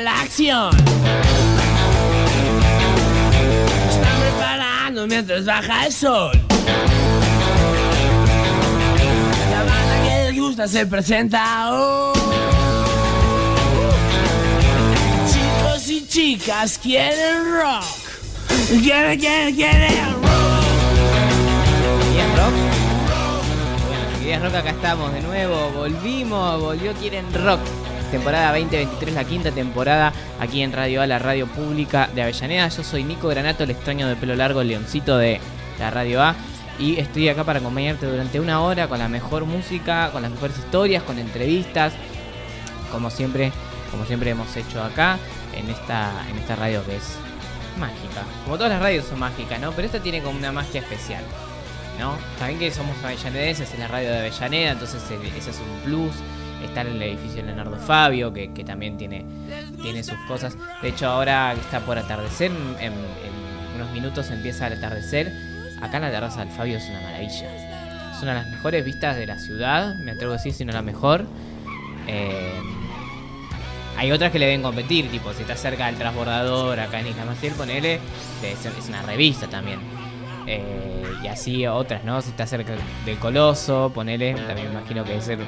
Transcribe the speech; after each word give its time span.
la 0.00 0.20
acción. 0.20 0.70
Están 3.88 4.20
preparando 4.20 5.06
mientras 5.06 5.44
baja 5.44 5.86
el 5.86 5.92
sol. 5.92 6.32
La 9.50 9.58
banda 9.58 10.02
que 10.02 10.24
les 10.24 10.40
gusta 10.40 10.66
se 10.68 10.86
presenta 10.86 11.72
hoy. 11.72 12.18
Chicos 15.32 15.88
y 15.88 16.06
chicas 16.06 16.78
quieren 16.78 17.52
rock. 17.52 17.84
Quieren, 18.68 19.18
quieren, 19.18 19.54
quieren 19.54 20.12
rock. 20.12 20.64
¿Quieren 22.12 22.36
rock? 22.36 22.54
Bueno, 23.86 24.18
queridas 24.18 24.42
rock, 24.42 24.54
acá 24.54 24.70
estamos 24.70 25.12
de 25.12 25.20
nuevo. 25.20 25.70
Volvimos, 25.70 26.60
volvió 26.60 26.92
Quieren 26.94 27.26
Rock. 27.34 27.60
Temporada 28.10 28.52
2023, 28.52 29.14
la 29.14 29.24
quinta 29.24 29.50
temporada 29.50 30.12
aquí 30.38 30.62
en 30.62 30.72
Radio 30.72 31.02
A, 31.02 31.06
la 31.06 31.18
radio 31.18 31.46
pública 31.46 32.08
de 32.14 32.22
Avellaneda. 32.22 32.68
Yo 32.68 32.84
soy 32.84 33.02
Nico 33.02 33.28
Granato, 33.28 33.64
el 33.64 33.70
extraño 33.70 34.06
de 34.06 34.16
pelo 34.16 34.36
largo, 34.36 34.60
el 34.60 34.68
leoncito 34.68 35.18
de 35.18 35.40
la 35.78 35.90
Radio 35.90 36.22
A. 36.22 36.34
Y 36.78 36.98
estoy 36.98 37.28
acá 37.28 37.44
para 37.44 37.58
acompañarte 37.58 38.06
durante 38.06 38.40
una 38.40 38.60
hora 38.60 38.88
con 38.88 38.98
la 38.98 39.08
mejor 39.08 39.46
música, 39.46 40.10
con 40.12 40.22
las 40.22 40.30
mejores 40.30 40.56
historias, 40.58 41.02
con 41.02 41.18
entrevistas. 41.18 41.92
Como 42.92 43.10
siempre, 43.10 43.52
como 43.90 44.04
siempre 44.04 44.30
hemos 44.30 44.56
hecho 44.56 44.82
acá 44.82 45.18
en 45.52 45.68
esta, 45.68 46.12
en 46.30 46.38
esta 46.38 46.56
radio 46.56 46.84
que 46.84 46.96
es 46.96 47.16
mágica. 47.78 48.22
Como 48.44 48.56
todas 48.56 48.72
las 48.72 48.80
radios 48.80 49.06
son 49.06 49.18
mágicas, 49.18 49.60
¿no? 49.60 49.72
Pero 49.72 49.86
esta 49.86 50.00
tiene 50.00 50.22
como 50.22 50.38
una 50.38 50.52
magia 50.52 50.80
especial. 50.80 51.24
¿no? 51.98 52.16
También 52.38 52.58
que 52.58 52.70
somos 52.70 52.96
avellanedenses, 53.04 53.72
es 53.72 53.78
la 53.78 53.88
radio 53.88 54.10
de 54.10 54.18
Avellaneda, 54.18 54.72
entonces 54.72 55.02
eh, 55.10 55.32
ese 55.36 55.50
es 55.50 55.58
un 55.58 55.80
plus. 55.84 56.14
Estar 56.64 56.86
en 56.86 56.96
el 56.96 57.02
edificio 57.02 57.42
Leonardo 57.42 57.76
Fabio, 57.76 58.32
que, 58.32 58.48
también 58.64 58.96
tiene, 58.96 59.24
tiene 59.82 60.02
sus 60.02 60.18
cosas. 60.26 60.56
De 60.82 60.88
hecho, 60.88 61.08
ahora 61.08 61.52
está 61.52 61.80
por 61.80 61.98
atardecer, 61.98 62.50
en, 62.80 62.92
en 62.92 62.92
unos 63.76 63.92
minutos 63.92 64.30
empieza 64.30 64.66
el 64.66 64.74
atardecer. 64.74 65.32
Acá 65.80 65.98
en 65.98 66.02
la 66.04 66.10
terraza 66.10 66.40
del 66.44 66.50
Fabio 66.50 66.78
es 66.78 66.88
una 66.88 67.00
maravilla. 67.00 68.12
Es 68.14 68.22
una 68.22 68.34
de 68.34 68.40
las 68.40 68.50
mejores 68.50 68.84
vistas 68.84 69.16
de 69.16 69.26
la 69.26 69.38
ciudad, 69.38 69.94
me 69.96 70.12
atrevo 70.12 70.32
a 70.32 70.36
decir, 70.36 70.52
si 70.52 70.64
no 70.64 70.72
la 70.72 70.82
mejor. 70.82 71.26
Eh, 72.06 72.60
hay 73.96 74.10
otras 74.10 74.32
que 74.32 74.38
le 74.38 74.46
deben 74.46 74.62
competir, 74.62 75.10
tipo, 75.10 75.32
si 75.32 75.42
está 75.42 75.56
cerca 75.56 75.86
del 75.86 75.96
transbordador, 75.96 76.80
acá 76.80 77.00
en 77.00 77.08
Isla 77.08 77.24
Maciel, 77.24 77.54
ponele, 77.54 78.00
es 78.42 78.66
es 78.66 78.88
una 78.88 79.02
revista 79.02 79.46
también. 79.46 79.78
Eh, 80.46 81.04
y 81.22 81.26
así 81.28 81.66
otras, 81.66 82.04
¿no? 82.04 82.20
Si 82.20 82.30
está 82.30 82.46
cerca 82.46 82.74
del 83.04 83.18
Coloso, 83.18 83.90
ponele, 83.94 84.34
también 84.34 84.68
me 84.68 84.74
imagino 84.78 85.04
que 85.04 85.20
ser 85.20 85.38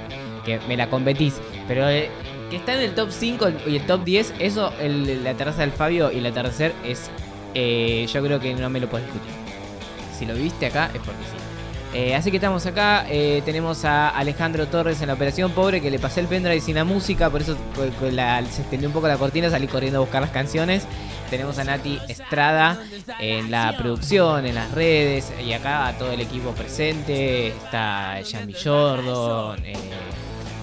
que 0.44 0.58
me 0.68 0.76
la 0.76 0.88
competís. 0.88 1.34
Pero 1.68 1.88
eh, 1.88 2.08
que 2.50 2.56
está 2.56 2.74
en 2.74 2.80
el 2.80 2.94
top 2.94 3.10
5 3.10 3.46
y 3.66 3.76
el 3.76 3.86
top 3.86 4.04
10, 4.04 4.32
eso, 4.38 4.72
el- 4.80 5.22
la 5.24 5.34
terraza 5.34 5.60
del 5.62 5.72
Fabio 5.72 6.10
y 6.12 6.18
el 6.18 6.26
atardecer 6.26 6.72
es, 6.84 7.10
eh, 7.54 8.06
yo 8.12 8.22
creo 8.22 8.40
que 8.40 8.54
no 8.54 8.70
me 8.70 8.80
lo 8.80 8.88
puedes 8.88 9.06
discutir. 9.06 9.32
Si 10.18 10.24
lo 10.24 10.34
viste 10.34 10.66
acá 10.66 10.86
es 10.94 11.00
porque 11.00 11.20
sí. 11.24 11.36
Así 12.14 12.30
que 12.30 12.36
estamos 12.36 12.66
acá, 12.66 13.06
tenemos 13.46 13.86
a 13.86 14.10
Alejandro 14.10 14.66
Torres 14.66 15.00
en 15.00 15.06
la 15.08 15.14
operación 15.14 15.52
pobre 15.52 15.80
que 15.80 15.90
le 15.90 15.98
pasé 15.98 16.20
el 16.20 16.26
pendrive 16.26 16.60
sin 16.60 16.74
la 16.74 16.84
música, 16.84 17.30
por 17.30 17.40
eso 17.40 17.56
co- 17.74 17.86
co- 17.98 18.10
la- 18.10 18.44
se 18.44 18.60
extendió 18.62 18.88
un 18.90 18.92
poco 18.92 19.08
la 19.08 19.16
cortina, 19.16 19.48
salí 19.48 19.66
corriendo 19.66 19.98
a 19.98 20.00
buscar 20.02 20.20
las 20.20 20.30
canciones. 20.30 20.86
Tenemos 21.30 21.58
a 21.58 21.64
Nati 21.64 21.98
Estrada 22.08 22.78
en 23.18 23.50
la 23.50 23.76
producción, 23.76 24.46
en 24.46 24.54
las 24.54 24.70
redes, 24.72 25.32
y 25.44 25.52
acá 25.52 25.88
a 25.88 25.98
todo 25.98 26.12
el 26.12 26.20
equipo 26.20 26.52
presente. 26.52 27.48
Está 27.48 28.20
Jamie 28.30 28.54
Jordan, 28.54 29.64
eh, 29.64 29.76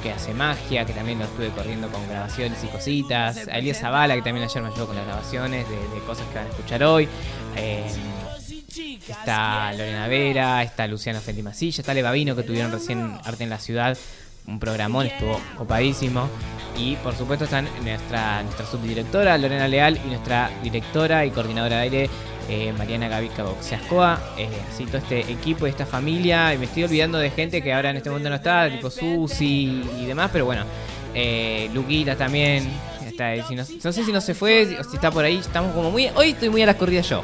que 0.01 0.12
hace 0.12 0.34
magia, 0.34 0.85
que 0.85 0.94
también 0.94 1.19
lo 1.19 1.25
estuve 1.25 1.50
corriendo 1.50 1.88
con 1.90 2.07
grabaciones 2.07 2.63
y 2.63 2.68
cositas. 2.68 3.47
A 3.47 3.57
Elías 3.57 3.79
Zavala, 3.79 4.16
que 4.16 4.22
también 4.22 4.47
ayer 4.47 4.62
me 4.62 4.69
ayudó 4.69 4.88
con 4.88 4.96
las 4.96 5.06
grabaciones 5.06 5.66
de, 5.69 6.00
cosas 6.06 6.25
que 6.28 6.35
van 6.35 6.47
a 6.47 6.50
escuchar 6.50 6.84
hoy. 6.84 7.07
Eh, 7.56 7.85
Está 9.07 9.72
Lorena 9.74 10.07
Vera, 10.07 10.63
está 10.63 10.88
Luciano 10.88 11.19
Fentimasilla, 11.19 11.81
está 11.81 11.94
Levavino 11.94 12.35
que 12.35 12.41
tuvieron 12.41 12.72
recién 12.72 13.19
Arte 13.24 13.44
en 13.44 13.51
la 13.51 13.59
Ciudad, 13.59 13.95
un 14.48 14.59
programón, 14.59 15.06
estuvo 15.06 15.40
copadísimo. 15.58 16.30
Y 16.78 16.96
por 16.98 17.16
supuesto 17.16 17.46
están 17.46 17.68
nuestra, 17.84 18.42
nuestra 18.42 18.66
subdirectora 18.66 19.38
Lorena 19.38 19.68
Leal 19.68 20.00
y 20.04 20.08
nuestra 20.08 20.50
directora 20.64 21.24
y 21.24 21.30
coordinadora 21.30 21.78
de 21.78 21.81
aire 21.84 22.09
eh, 22.50 22.74
Mariana 22.78 23.08
Gavica 23.08 23.44
Boxeascoa. 23.44 24.20
Eh, 24.38 24.50
así 24.72 24.86
todo 24.86 24.98
este 24.98 25.20
equipo 25.31 25.68
y 25.68 25.70
esta 25.70 25.86
familia. 25.86 26.54
Y 26.54 26.58
me 26.58 26.66
estoy 26.66 26.84
olvidando 26.84 27.20
de 27.20 27.30
gente 27.30 27.62
que 27.62 27.74
ahora 27.74 27.92
en 27.92 27.98
este 27.98 28.09
momento 28.09 28.30
no 28.30 28.36
está, 28.36 28.70
tipo 28.72 28.90
Susi 28.90 29.84
y 30.00 30.06
demás, 30.06 30.30
pero 30.34 30.46
bueno. 30.46 30.66
Eh, 31.14 31.70
Luquita 31.74 32.16
también. 32.16 32.68
No, 33.52 33.64
no 33.84 33.92
sé 33.92 34.04
si 34.04 34.12
no 34.12 34.22
se 34.22 34.34
fue 34.34 34.75
o 34.80 34.84
si 34.84 34.96
está 34.96 35.12
por 35.12 35.24
ahí. 35.24 35.38
Estamos 35.38 35.74
como 35.74 35.92
muy. 35.92 36.10
Hoy 36.16 36.31
estoy 36.31 36.50
muy 36.50 36.64
a 36.64 36.66
las 36.66 36.75
corridas 36.75 37.08
yo. 37.08 37.22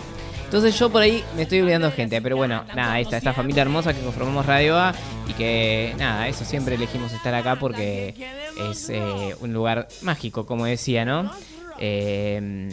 Entonces 0.50 0.80
yo 0.80 0.90
por 0.90 1.04
ahí 1.04 1.24
me 1.36 1.44
estoy 1.44 1.62
olvidando 1.62 1.92
gente, 1.92 2.20
pero 2.24 2.36
bueno, 2.36 2.64
nada, 2.76 3.00
esta, 3.00 3.18
esta 3.18 3.34
familia 3.34 3.62
hermosa 3.62 3.94
que 3.94 4.02
conformamos 4.02 4.48
Radio 4.48 4.80
A 4.80 4.96
y 5.28 5.34
que 5.34 5.94
nada, 6.00 6.28
eso 6.28 6.44
siempre 6.44 6.74
elegimos 6.74 7.14
estar 7.14 7.36
acá 7.36 7.58
porque 7.58 8.16
es 8.72 8.90
eh, 8.90 9.36
un 9.42 9.54
lugar 9.54 9.88
mágico, 10.02 10.48
como 10.48 10.66
decía, 10.66 11.06
¿no? 11.06 11.32
Eh, 11.78 12.68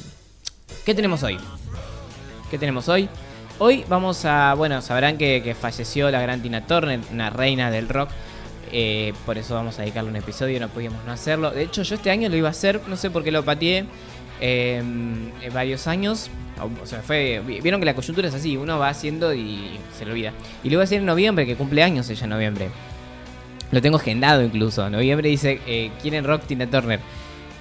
¿Qué 0.87 0.95
tenemos 0.95 1.23
hoy? 1.23 1.39
¿Qué 2.51 2.57
tenemos 2.57 2.89
hoy? 2.89 3.11
Hoy 3.59 3.85
vamos 3.91 4.25
a, 4.25 4.55
bueno, 4.55 4.81
sabrán 4.81 5.19
que, 5.19 5.43
que 5.43 5.55
falleció 5.55 6.11
la 6.11 6.23
gran 6.23 6.41
Tina 6.41 6.67
Turner, 6.67 7.01
una 7.13 7.29
reina 7.29 7.71
del 7.71 7.91
rock. 7.91 8.09
eh, 8.73 9.13
por 9.27 9.37
eso 9.39 9.55
vamos 9.55 9.79
a 9.79 9.83
dedicarle 9.83 10.11
un 10.11 10.17
episodio, 10.17 10.59
no 10.61 10.69
podíamos 10.69 11.05
no 11.05 11.13
hacerlo. 11.13 11.51
De 11.51 11.63
hecho, 11.63 11.83
yo 11.83 11.95
este 11.95 12.11
año 12.11 12.29
lo 12.29 12.37
iba 12.37 12.49
a 12.49 12.53
hacer, 12.53 12.81
no 12.89 12.97
sé 12.97 13.11
por 13.11 13.23
qué 13.23 13.31
lo 13.31 13.45
pateé. 13.45 13.85
En 14.41 15.33
varios 15.53 15.87
años. 15.87 16.31
Fue. 17.07 17.43
Vieron 17.63 17.81
que 17.81 17.87
la 17.87 17.95
coyuntura 17.95 18.29
es 18.29 18.35
así, 18.35 18.57
uno 18.57 18.79
va 18.79 18.89
haciendo 18.89 19.35
y 19.35 19.79
se 19.97 20.05
le 20.05 20.13
olvida. 20.13 20.33
Y 20.65 20.71
lo 20.71 20.79
voy 20.79 20.83
a 20.83 20.85
hacer 20.85 21.01
en 21.01 21.07
noviembre, 21.07 21.47
que 21.47 21.55
cumple 21.55 21.83
años 21.83 22.09
ella 22.09 22.25
en 22.25 22.31
noviembre. 22.31 22.69
Lo 23.71 23.83
tengo 23.83 23.97
agendado 23.97 24.43
incluso. 24.43 24.89
Noviembre 24.89 25.29
dice, 25.29 25.61
eh, 25.67 25.91
¿quieren 26.01 26.25
rock 26.25 26.47
Tina 26.47 26.67
Turner? 26.67 27.01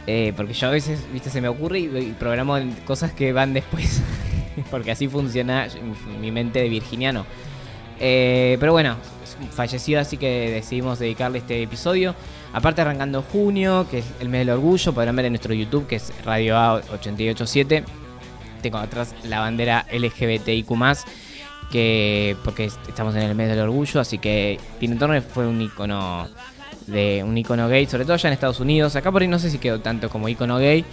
Eh, 0.07 0.33
porque 0.37 0.53
yo 0.53 0.67
a 0.67 0.71
veces, 0.71 1.01
viste, 1.11 1.29
se 1.29 1.41
me 1.41 1.47
ocurre 1.47 1.79
y, 1.79 1.85
y 1.85 2.15
programo 2.17 2.57
cosas 2.85 3.11
que 3.11 3.33
van 3.33 3.53
después. 3.53 4.01
porque 4.71 4.91
así 4.91 5.07
funciona 5.07 5.67
mi, 6.07 6.17
mi 6.17 6.31
mente 6.31 6.59
de 6.59 6.69
virginiano. 6.69 7.25
Eh, 7.99 8.57
pero 8.59 8.71
bueno, 8.71 8.97
falleció, 9.51 9.99
así 9.99 10.17
que 10.17 10.51
decidimos 10.51 10.99
dedicarle 10.99 11.39
este 11.39 11.61
episodio. 11.63 12.15
Aparte, 12.55 12.81
arrancando 12.81 13.21
junio, 13.21 13.85
que 13.91 13.99
es 13.99 14.05
el 14.21 14.29
mes 14.29 14.39
del 14.47 14.51
orgullo, 14.51 14.93
podrán 14.93 15.15
ver 15.15 15.25
en 15.25 15.33
nuestro 15.33 15.53
YouTube, 15.53 15.87
que 15.87 15.97
es 15.97 16.11
Radio 16.23 16.55
A887. 16.55 17.83
Tengo 18.61 18.77
atrás 18.77 19.13
la 19.25 19.39
bandera 19.41 19.85
LGBTIQ, 19.91 20.69
que 21.69 22.37
porque 22.45 22.65
est- 22.65 22.79
estamos 22.87 23.13
en 23.15 23.23
el 23.23 23.35
mes 23.35 23.49
del 23.49 23.59
orgullo, 23.59 23.99
así 23.99 24.17
que 24.19 24.57
Tina 24.79 24.97
Turner 24.97 25.21
fue 25.21 25.45
un 25.45 25.61
icono 25.61 26.27
de 26.87 27.23
un 27.25 27.37
icono 27.37 27.67
gay, 27.67 27.87
sobre 27.87 28.05
todo 28.05 28.13
allá 28.13 28.29
en 28.29 28.33
Estados 28.33 28.59
Unidos. 28.61 28.95
Acá 28.95 29.11
por 29.11 29.21
ahí 29.21 29.27
no 29.27 29.37
sé 29.39 29.49
si 29.49 29.57
quedó 29.57 29.81
tanto 29.81 30.09
como 30.09 30.29
icono 30.29 30.57
gay, 30.57 30.85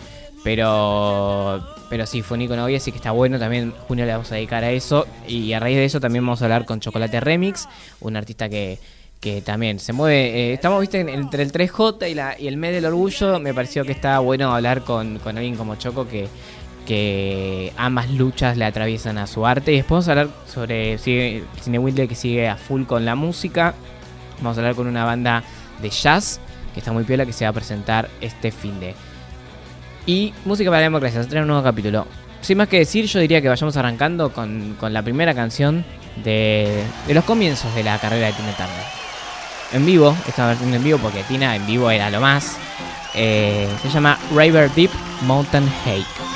pero 0.42 1.64
pero 1.88 2.06
sí 2.06 2.22
fue 2.22 2.36
un 2.38 2.42
icono 2.42 2.66
gay, 2.66 2.76
así 2.76 2.90
que 2.90 2.96
está 2.96 3.10
bueno. 3.12 3.38
También 3.38 3.72
junio 3.86 4.04
le 4.04 4.12
vamos 4.12 4.32
a 4.32 4.34
dedicar 4.34 4.64
a 4.64 4.70
eso 4.72 5.06
y 5.28 5.52
a 5.52 5.60
raíz 5.60 5.76
de 5.76 5.84
eso 5.84 6.00
también 6.00 6.24
vamos 6.24 6.42
a 6.42 6.46
hablar 6.46 6.64
con 6.64 6.80
Chocolate 6.80 7.20
Remix, 7.20 7.68
un 8.00 8.16
artista 8.16 8.48
que 8.48 8.78
que 9.22 9.40
también 9.40 9.78
se 9.78 9.92
mueve, 9.94 10.50
eh, 10.50 10.52
estamos 10.52 10.80
viste 10.80 10.98
en- 11.00 11.08
entre 11.08 11.44
el 11.44 11.52
3J 11.52 12.10
y, 12.10 12.14
la, 12.14 12.34
y 12.38 12.48
el 12.48 12.56
mes 12.56 12.72
del 12.74 12.84
orgullo, 12.86 13.38
me 13.38 13.54
pareció 13.54 13.84
que 13.84 13.92
estaba 13.92 14.18
bueno 14.18 14.52
hablar 14.52 14.82
con, 14.82 15.20
con 15.20 15.38
alguien 15.38 15.54
como 15.56 15.76
Choco 15.76 16.08
que, 16.08 16.26
que 16.86 17.72
ambas 17.76 18.10
luchas 18.10 18.56
le 18.56 18.64
atraviesan 18.64 19.18
a 19.18 19.26
su 19.28 19.46
arte. 19.46 19.72
Y 19.72 19.76
después 19.76 20.04
vamos 20.04 20.08
a 20.08 20.10
hablar 20.10 20.28
sobre 20.52 20.98
Cine 20.98 21.78
Wilde 21.78 22.08
que 22.08 22.16
sigue 22.16 22.48
a 22.48 22.56
full 22.56 22.82
con 22.84 23.04
la 23.04 23.14
música. 23.14 23.74
Vamos 24.40 24.58
a 24.58 24.60
hablar 24.60 24.74
con 24.74 24.88
una 24.88 25.04
banda 25.04 25.44
de 25.80 25.88
jazz 25.88 26.40
que 26.74 26.80
está 26.80 26.90
muy 26.92 27.04
piola 27.04 27.24
que 27.24 27.32
se 27.32 27.44
va 27.44 27.50
a 27.50 27.54
presentar 27.54 28.08
este 28.20 28.50
fin 28.50 28.80
de. 28.80 28.94
Y 30.04 30.34
Música 30.44 30.68
para 30.68 30.80
la 30.80 30.84
Democracia, 30.86 31.24
trae 31.28 31.42
un 31.42 31.46
nuevo 31.48 31.62
capítulo. 31.62 32.06
Sin 32.40 32.58
más 32.58 32.66
que 32.66 32.78
decir, 32.80 33.04
yo 33.06 33.20
diría 33.20 33.40
que 33.40 33.48
vayamos 33.48 33.76
arrancando 33.76 34.32
con, 34.32 34.74
con 34.80 34.92
la 34.92 35.02
primera 35.02 35.32
canción 35.32 35.84
de, 36.24 36.82
de 37.06 37.14
los 37.14 37.22
comienzos 37.22 37.72
de 37.76 37.84
la 37.84 37.98
carrera 37.98 38.26
de 38.26 38.32
Tina 38.32 38.50
Turner. 38.56 39.02
En 39.72 39.86
vivo, 39.86 40.16
esta 40.28 40.46
versión 40.46 40.74
en 40.74 40.84
vivo 40.84 40.98
porque 40.98 41.22
Tina 41.24 41.56
en 41.56 41.66
vivo 41.66 41.90
era 41.90 42.10
lo 42.10 42.20
más. 42.20 42.58
Eh, 43.14 43.68
se 43.82 43.88
llama 43.88 44.18
River 44.34 44.70
Deep 44.72 44.90
Mountain 45.22 45.68
Hake. 45.84 46.31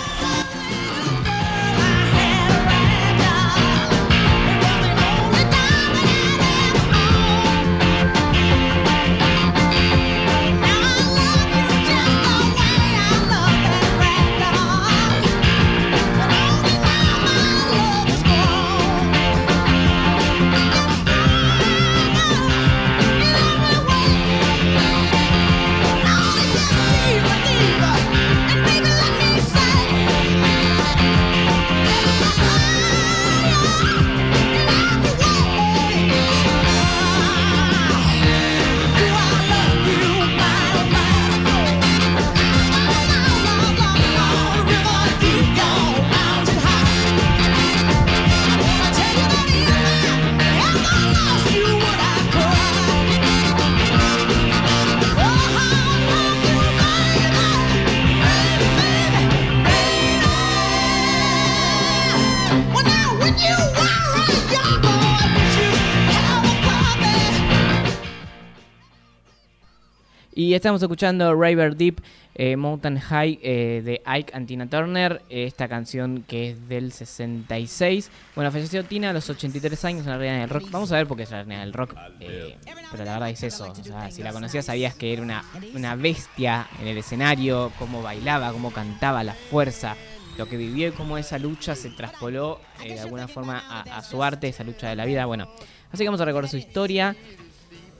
Estamos 70.67 70.83
escuchando 70.83 71.33
River 71.33 71.77
Deep, 71.77 72.01
eh, 72.35 72.57
Mountain 72.57 72.99
High 72.99 73.39
eh, 73.41 73.83
de 73.85 74.03
Ike 74.05 74.35
and 74.35 74.49
Tina 74.49 74.67
Turner, 74.69 75.23
esta 75.29 75.69
canción 75.69 76.25
que 76.27 76.51
es 76.51 76.69
del 76.69 76.91
66. 76.91 78.11
Bueno, 78.35 78.51
falleció 78.51 78.85
Tina 78.85 79.11
a 79.11 79.13
los 79.13 79.31
83 79.31 79.85
años 79.85 80.07
en 80.07 80.11
la 80.11 80.19
reina 80.19 80.41
del 80.41 80.51
rock. 80.51 80.69
Vamos 80.73 80.91
a 80.91 80.97
ver 80.97 81.07
por 81.07 81.17
qué 81.17 81.23
es 81.23 81.31
la 81.31 81.45
reina 81.45 81.61
del 81.61 81.73
rock, 81.73 81.95
eh, 82.19 82.57
pero 82.91 83.05
la 83.05 83.13
verdad 83.13 83.31
es 83.31 83.45
eso. 83.45 83.71
O 83.71 83.75
sea, 83.77 84.11
si 84.11 84.25
la 84.25 84.33
conocías 84.33 84.65
sabías 84.65 84.97
que 84.97 85.13
era 85.13 85.23
una, 85.23 85.45
una 85.73 85.95
bestia 85.95 86.67
en 86.81 86.89
el 86.89 86.99
escenario, 86.99 87.71
cómo 87.79 88.03
bailaba, 88.03 88.51
cómo 88.51 88.73
cantaba, 88.73 89.23
la 89.23 89.35
fuerza, 89.35 89.95
lo 90.37 90.49
que 90.49 90.57
vivió 90.57 90.89
y 90.89 90.91
cómo 90.91 91.17
esa 91.17 91.39
lucha 91.39 91.77
se 91.77 91.91
traspoló 91.91 92.61
de 92.83 92.99
alguna 92.99 93.29
forma 93.29 93.63
a, 93.69 93.99
a 93.99 94.03
su 94.03 94.21
arte, 94.21 94.49
esa 94.49 94.65
lucha 94.65 94.89
de 94.89 94.97
la 94.97 95.05
vida. 95.05 95.27
Bueno, 95.27 95.49
así 95.93 95.99
que 95.99 96.09
vamos 96.09 96.21
a 96.21 96.25
recordar 96.25 96.51
su 96.51 96.57
historia. 96.57 97.15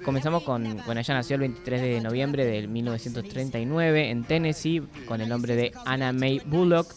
Comenzamos 0.07 0.45
con, 0.45 0.63
bueno, 0.87 1.01
ella 1.01 1.15
nació 1.15 1.35
el 1.35 1.41
23 1.41 1.83
de 1.83 2.01
noviembre 2.01 2.45
de 2.47 2.69
1939 2.69 4.11
en 4.11 4.23
Tennessee 4.23 4.81
con 5.05 5.21
el 5.21 5.29
nombre 5.29 5.57
de 5.57 5.73
Anna 5.85 6.13
May 6.13 6.41
Bullock. 6.47 6.95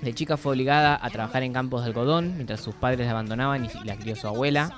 De 0.00 0.14
chica 0.14 0.38
fue 0.38 0.52
obligada 0.52 0.98
a 1.02 1.10
trabajar 1.10 1.42
en 1.42 1.52
campos 1.52 1.82
de 1.82 1.88
algodón 1.88 2.36
mientras 2.36 2.62
sus 2.62 2.74
padres 2.74 3.04
la 3.04 3.10
abandonaban 3.10 3.66
y 3.66 3.68
la 3.84 3.94
crió 3.96 4.16
su 4.16 4.26
abuela. 4.26 4.72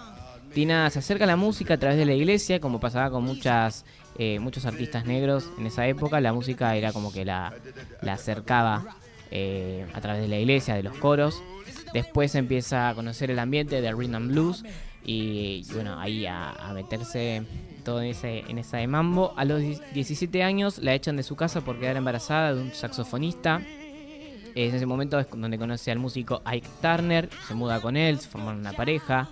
Tina 0.52 0.90
se 0.90 0.98
acerca 0.98 1.22
a 1.22 1.28
la 1.28 1.36
música 1.36 1.74
a 1.74 1.76
través 1.76 1.98
de 1.98 2.04
la 2.04 2.14
iglesia, 2.14 2.58
como 2.58 2.80
pasaba 2.80 3.12
con 3.12 3.22
muchas, 3.22 3.84
eh, 4.18 4.40
muchos 4.40 4.66
artistas 4.66 5.06
negros 5.06 5.48
en 5.56 5.66
esa 5.66 5.86
época. 5.86 6.20
La 6.20 6.32
música 6.32 6.74
era 6.74 6.92
como 6.92 7.12
que 7.12 7.24
la, 7.24 7.54
la 8.00 8.14
acercaba 8.14 8.96
eh, 9.30 9.86
a 9.94 10.00
través 10.00 10.20
de 10.20 10.26
la 10.26 10.38
iglesia, 10.40 10.74
de 10.74 10.82
los 10.82 10.96
coros. 10.96 11.40
Después 11.94 12.34
empieza 12.34 12.88
a 12.88 12.94
conocer 12.96 13.30
el 13.30 13.38
ambiente 13.38 13.80
del 13.80 13.96
rhythm 13.96 14.16
and 14.16 14.32
blues 14.32 14.64
y, 15.04 15.64
bueno, 15.72 15.98
ahí 15.98 16.26
a, 16.26 16.70
meterse 16.74 17.42
todo 17.84 18.00
en 18.02 18.10
ese, 18.10 18.40
en 18.48 18.58
esa 18.58 18.76
de 18.78 18.86
mambo. 18.86 19.34
A 19.36 19.44
los 19.44 19.60
17 19.92 20.42
años 20.42 20.78
la 20.78 20.94
echan 20.94 21.16
de 21.16 21.22
su 21.22 21.36
casa 21.36 21.60
por 21.62 21.78
quedar 21.78 21.96
embarazada 21.96 22.54
de 22.54 22.62
un 22.62 22.72
saxofonista. 22.72 23.60
En 24.54 24.74
ese 24.74 24.86
momento 24.86 25.18
es 25.18 25.26
donde 25.30 25.58
conoce 25.58 25.90
al 25.90 25.98
músico 25.98 26.42
Ike 26.44 26.68
Turner, 26.80 27.28
se 27.48 27.54
muda 27.54 27.80
con 27.80 27.96
él, 27.96 28.18
se 28.20 28.28
forman 28.28 28.58
una 28.58 28.74
pareja 28.74 29.30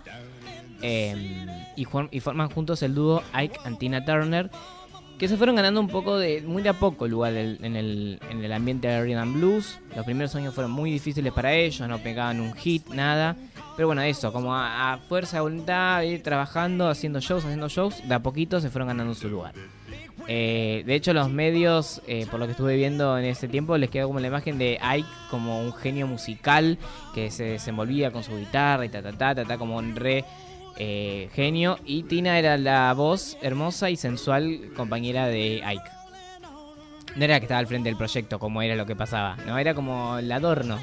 em, 0.80 1.46
y, 1.76 1.86
y, 2.10 2.20
forman 2.20 2.48
juntos 2.48 2.82
el 2.82 2.94
dúo 2.94 3.22
Ike 3.34 3.58
and 3.64 3.78
Tina 3.78 4.02
Turner, 4.04 4.50
que 5.20 5.28
se 5.28 5.36
fueron 5.36 5.54
ganando 5.54 5.82
un 5.82 5.88
poco 5.88 6.16
de, 6.16 6.40
muy 6.40 6.62
de 6.62 6.70
a 6.70 6.72
poco 6.72 7.06
lugar 7.06 7.34
en, 7.34 7.76
el, 7.76 8.18
en 8.30 8.42
el 8.42 8.52
ambiente 8.54 8.88
de 8.88 9.02
rhythm 9.02 9.34
blues. 9.34 9.78
Los 9.94 10.06
primeros 10.06 10.34
años 10.34 10.54
fueron 10.54 10.70
muy 10.70 10.90
difíciles 10.90 11.30
para 11.30 11.52
ellos, 11.52 11.86
no 11.86 11.98
pegaban 11.98 12.40
un 12.40 12.54
hit, 12.54 12.88
nada. 12.88 13.36
Pero 13.76 13.86
bueno, 13.88 14.00
eso, 14.00 14.32
como 14.32 14.56
a, 14.56 14.98
fuerza 15.10 15.36
de 15.36 15.42
voluntad, 15.42 16.00
ir 16.04 16.22
trabajando, 16.22 16.88
haciendo 16.88 17.20
shows, 17.20 17.44
haciendo 17.44 17.68
shows, 17.68 18.08
de 18.08 18.14
a 18.14 18.20
poquito 18.20 18.62
se 18.62 18.70
fueron 18.70 18.88
ganando 18.88 19.14
su 19.14 19.28
lugar. 19.28 19.52
Eh, 20.26 20.84
de 20.86 20.94
hecho, 20.94 21.12
los 21.12 21.28
medios, 21.28 22.00
eh, 22.06 22.26
por 22.30 22.40
lo 22.40 22.46
que 22.46 22.52
estuve 22.52 22.76
viendo 22.76 23.18
en 23.18 23.26
ese 23.26 23.46
tiempo, 23.46 23.76
les 23.76 23.90
quedó 23.90 24.06
como 24.06 24.20
la 24.20 24.28
imagen 24.28 24.56
de 24.56 24.78
Ike 24.80 25.08
como 25.28 25.60
un 25.60 25.74
genio 25.74 26.06
musical 26.06 26.78
que 27.14 27.30
se 27.30 27.44
desenvolvía 27.44 28.10
con 28.10 28.22
su 28.22 28.34
guitarra 28.38 28.86
y 28.86 28.88
ta 28.88 29.02
ta 29.02 29.12
ta 29.12 29.34
ta, 29.34 29.44
ta 29.44 29.58
como 29.58 29.76
un 29.76 29.96
re 29.96 30.24
eh, 30.82 31.28
genio. 31.34 31.78
Y 31.84 32.04
Tina 32.04 32.38
era 32.38 32.56
la 32.56 32.94
voz 32.94 33.36
hermosa 33.42 33.90
y 33.90 33.96
sensual 33.96 34.70
compañera 34.74 35.26
de 35.26 35.62
Ike. 35.62 35.90
No 37.16 37.24
era 37.24 37.38
que 37.38 37.44
estaba 37.44 37.58
al 37.58 37.66
frente 37.66 37.90
del 37.90 37.98
proyecto 37.98 38.38
como 38.38 38.62
era 38.62 38.74
lo 38.76 38.86
que 38.86 38.96
pasaba, 38.96 39.36
no, 39.46 39.58
era 39.58 39.74
como 39.74 40.16
el 40.16 40.32
adorno. 40.32 40.78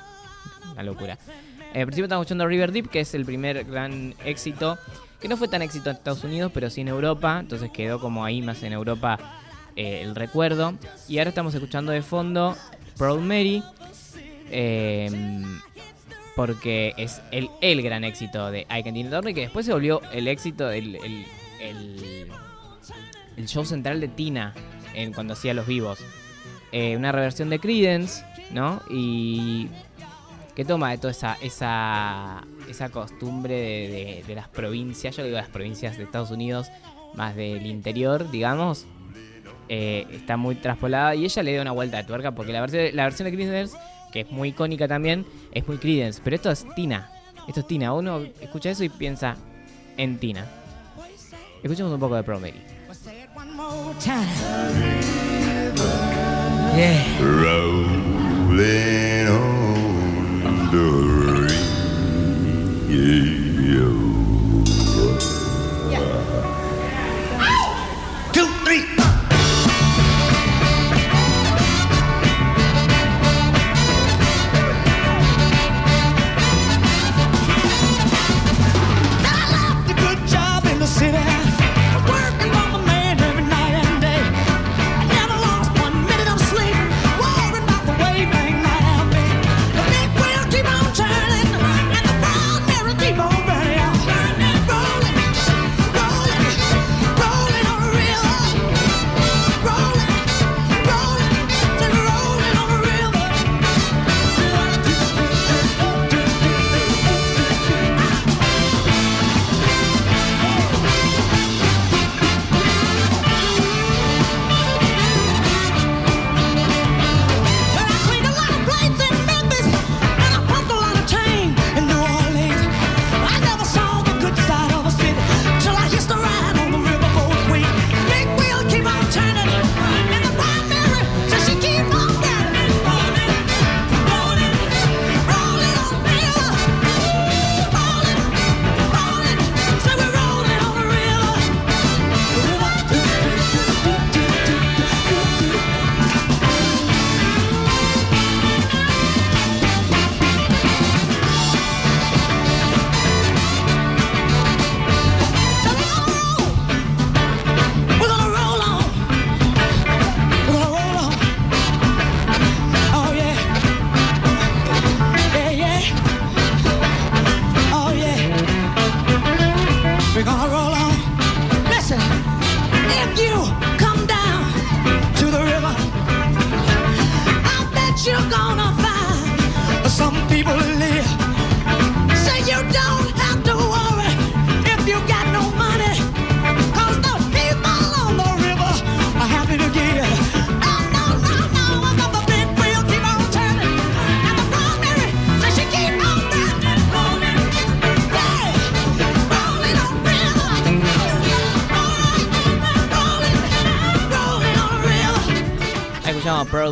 Una 0.72 0.82
locura. 0.82 1.16
En 1.72 1.86
principio 1.86 2.04
estamos 2.04 2.24
escuchando 2.24 2.46
River 2.46 2.72
Deep, 2.72 2.90
que 2.90 3.00
es 3.00 3.14
el 3.14 3.24
primer 3.24 3.64
gran 3.64 4.14
éxito, 4.26 4.76
que 5.18 5.28
no 5.28 5.38
fue 5.38 5.48
tan 5.48 5.62
éxito 5.62 5.88
en 5.88 5.96
Estados 5.96 6.24
Unidos, 6.24 6.52
pero 6.52 6.68
sí 6.68 6.82
en 6.82 6.88
Europa, 6.88 7.38
entonces 7.40 7.70
quedó 7.70 8.00
como 8.00 8.26
ahí 8.26 8.42
más 8.42 8.62
en 8.62 8.74
Europa 8.74 9.18
eh, 9.76 10.02
el 10.02 10.14
recuerdo. 10.14 10.74
Y 11.08 11.16
ahora 11.16 11.30
estamos 11.30 11.54
escuchando 11.54 11.90
de 11.90 12.02
fondo 12.02 12.54
Proud 12.98 13.20
Mary, 13.20 13.62
em, 14.50 15.58
porque 16.36 16.94
es 16.96 17.20
el, 17.30 17.50
el 17.60 17.82
gran 17.82 18.04
éxito 18.04 18.50
de 18.50 18.60
I 18.70 18.82
Can 18.82 18.94
Turner, 18.94 19.34
que 19.34 19.42
después 19.42 19.66
se 19.66 19.72
volvió 19.72 20.00
el 20.12 20.28
éxito, 20.28 20.70
el, 20.70 20.96
el, 20.96 21.26
el, 23.36 23.48
show 23.48 23.64
central 23.64 24.00
de 24.00 24.08
Tina 24.08 24.54
en, 24.94 25.12
cuando 25.12 25.34
hacía 25.34 25.52
los 25.52 25.66
vivos. 25.66 25.98
Eh, 26.70 26.96
una 26.96 27.12
reversión 27.12 27.50
de 27.50 27.58
Credence, 27.58 28.24
¿no? 28.50 28.80
Y 28.88 29.68
que 30.54 30.64
toma 30.64 30.90
de 30.90 30.98
toda 30.98 31.10
esa, 31.10 31.36
esa, 31.42 32.44
esa 32.68 32.88
costumbre 32.90 33.54
de, 33.54 34.24
de, 34.26 34.34
las 34.34 34.48
provincias, 34.48 35.16
yo 35.16 35.24
digo 35.24 35.36
las 35.36 35.48
provincias 35.48 35.98
de 35.98 36.04
Estados 36.04 36.30
Unidos, 36.30 36.68
más 37.14 37.36
del 37.36 37.66
interior, 37.66 38.30
digamos, 38.30 38.86
eh, 39.68 40.06
está 40.12 40.36
muy 40.36 40.56
traspolada 40.56 41.14
y 41.14 41.24
ella 41.24 41.42
le 41.42 41.54
da 41.54 41.62
una 41.62 41.72
vuelta 41.72 41.96
de 41.96 42.04
tuerca 42.04 42.32
porque 42.32 42.52
la 42.52 42.60
versión, 42.60 42.94
la 42.94 43.04
versión 43.04 43.30
de 43.30 43.34
Creedence, 43.34 43.76
que 44.12 44.20
es 44.20 44.30
muy 44.30 44.50
icónica 44.50 44.86
también, 44.86 45.26
es 45.52 45.66
muy 45.66 45.78
Credence. 45.78 46.20
Pero 46.22 46.36
esto 46.36 46.50
es 46.50 46.66
Tina. 46.76 47.10
Esto 47.48 47.60
es 47.60 47.66
Tina. 47.66 47.92
Uno 47.92 48.20
escucha 48.40 48.70
eso 48.70 48.84
y 48.84 48.88
piensa 48.88 49.36
en 49.96 50.18
Tina. 50.18 50.46
Escuchemos 51.62 51.92
un 51.92 52.00
poco 52.00 52.16
de 52.16 52.22
Promedy. 52.22 52.60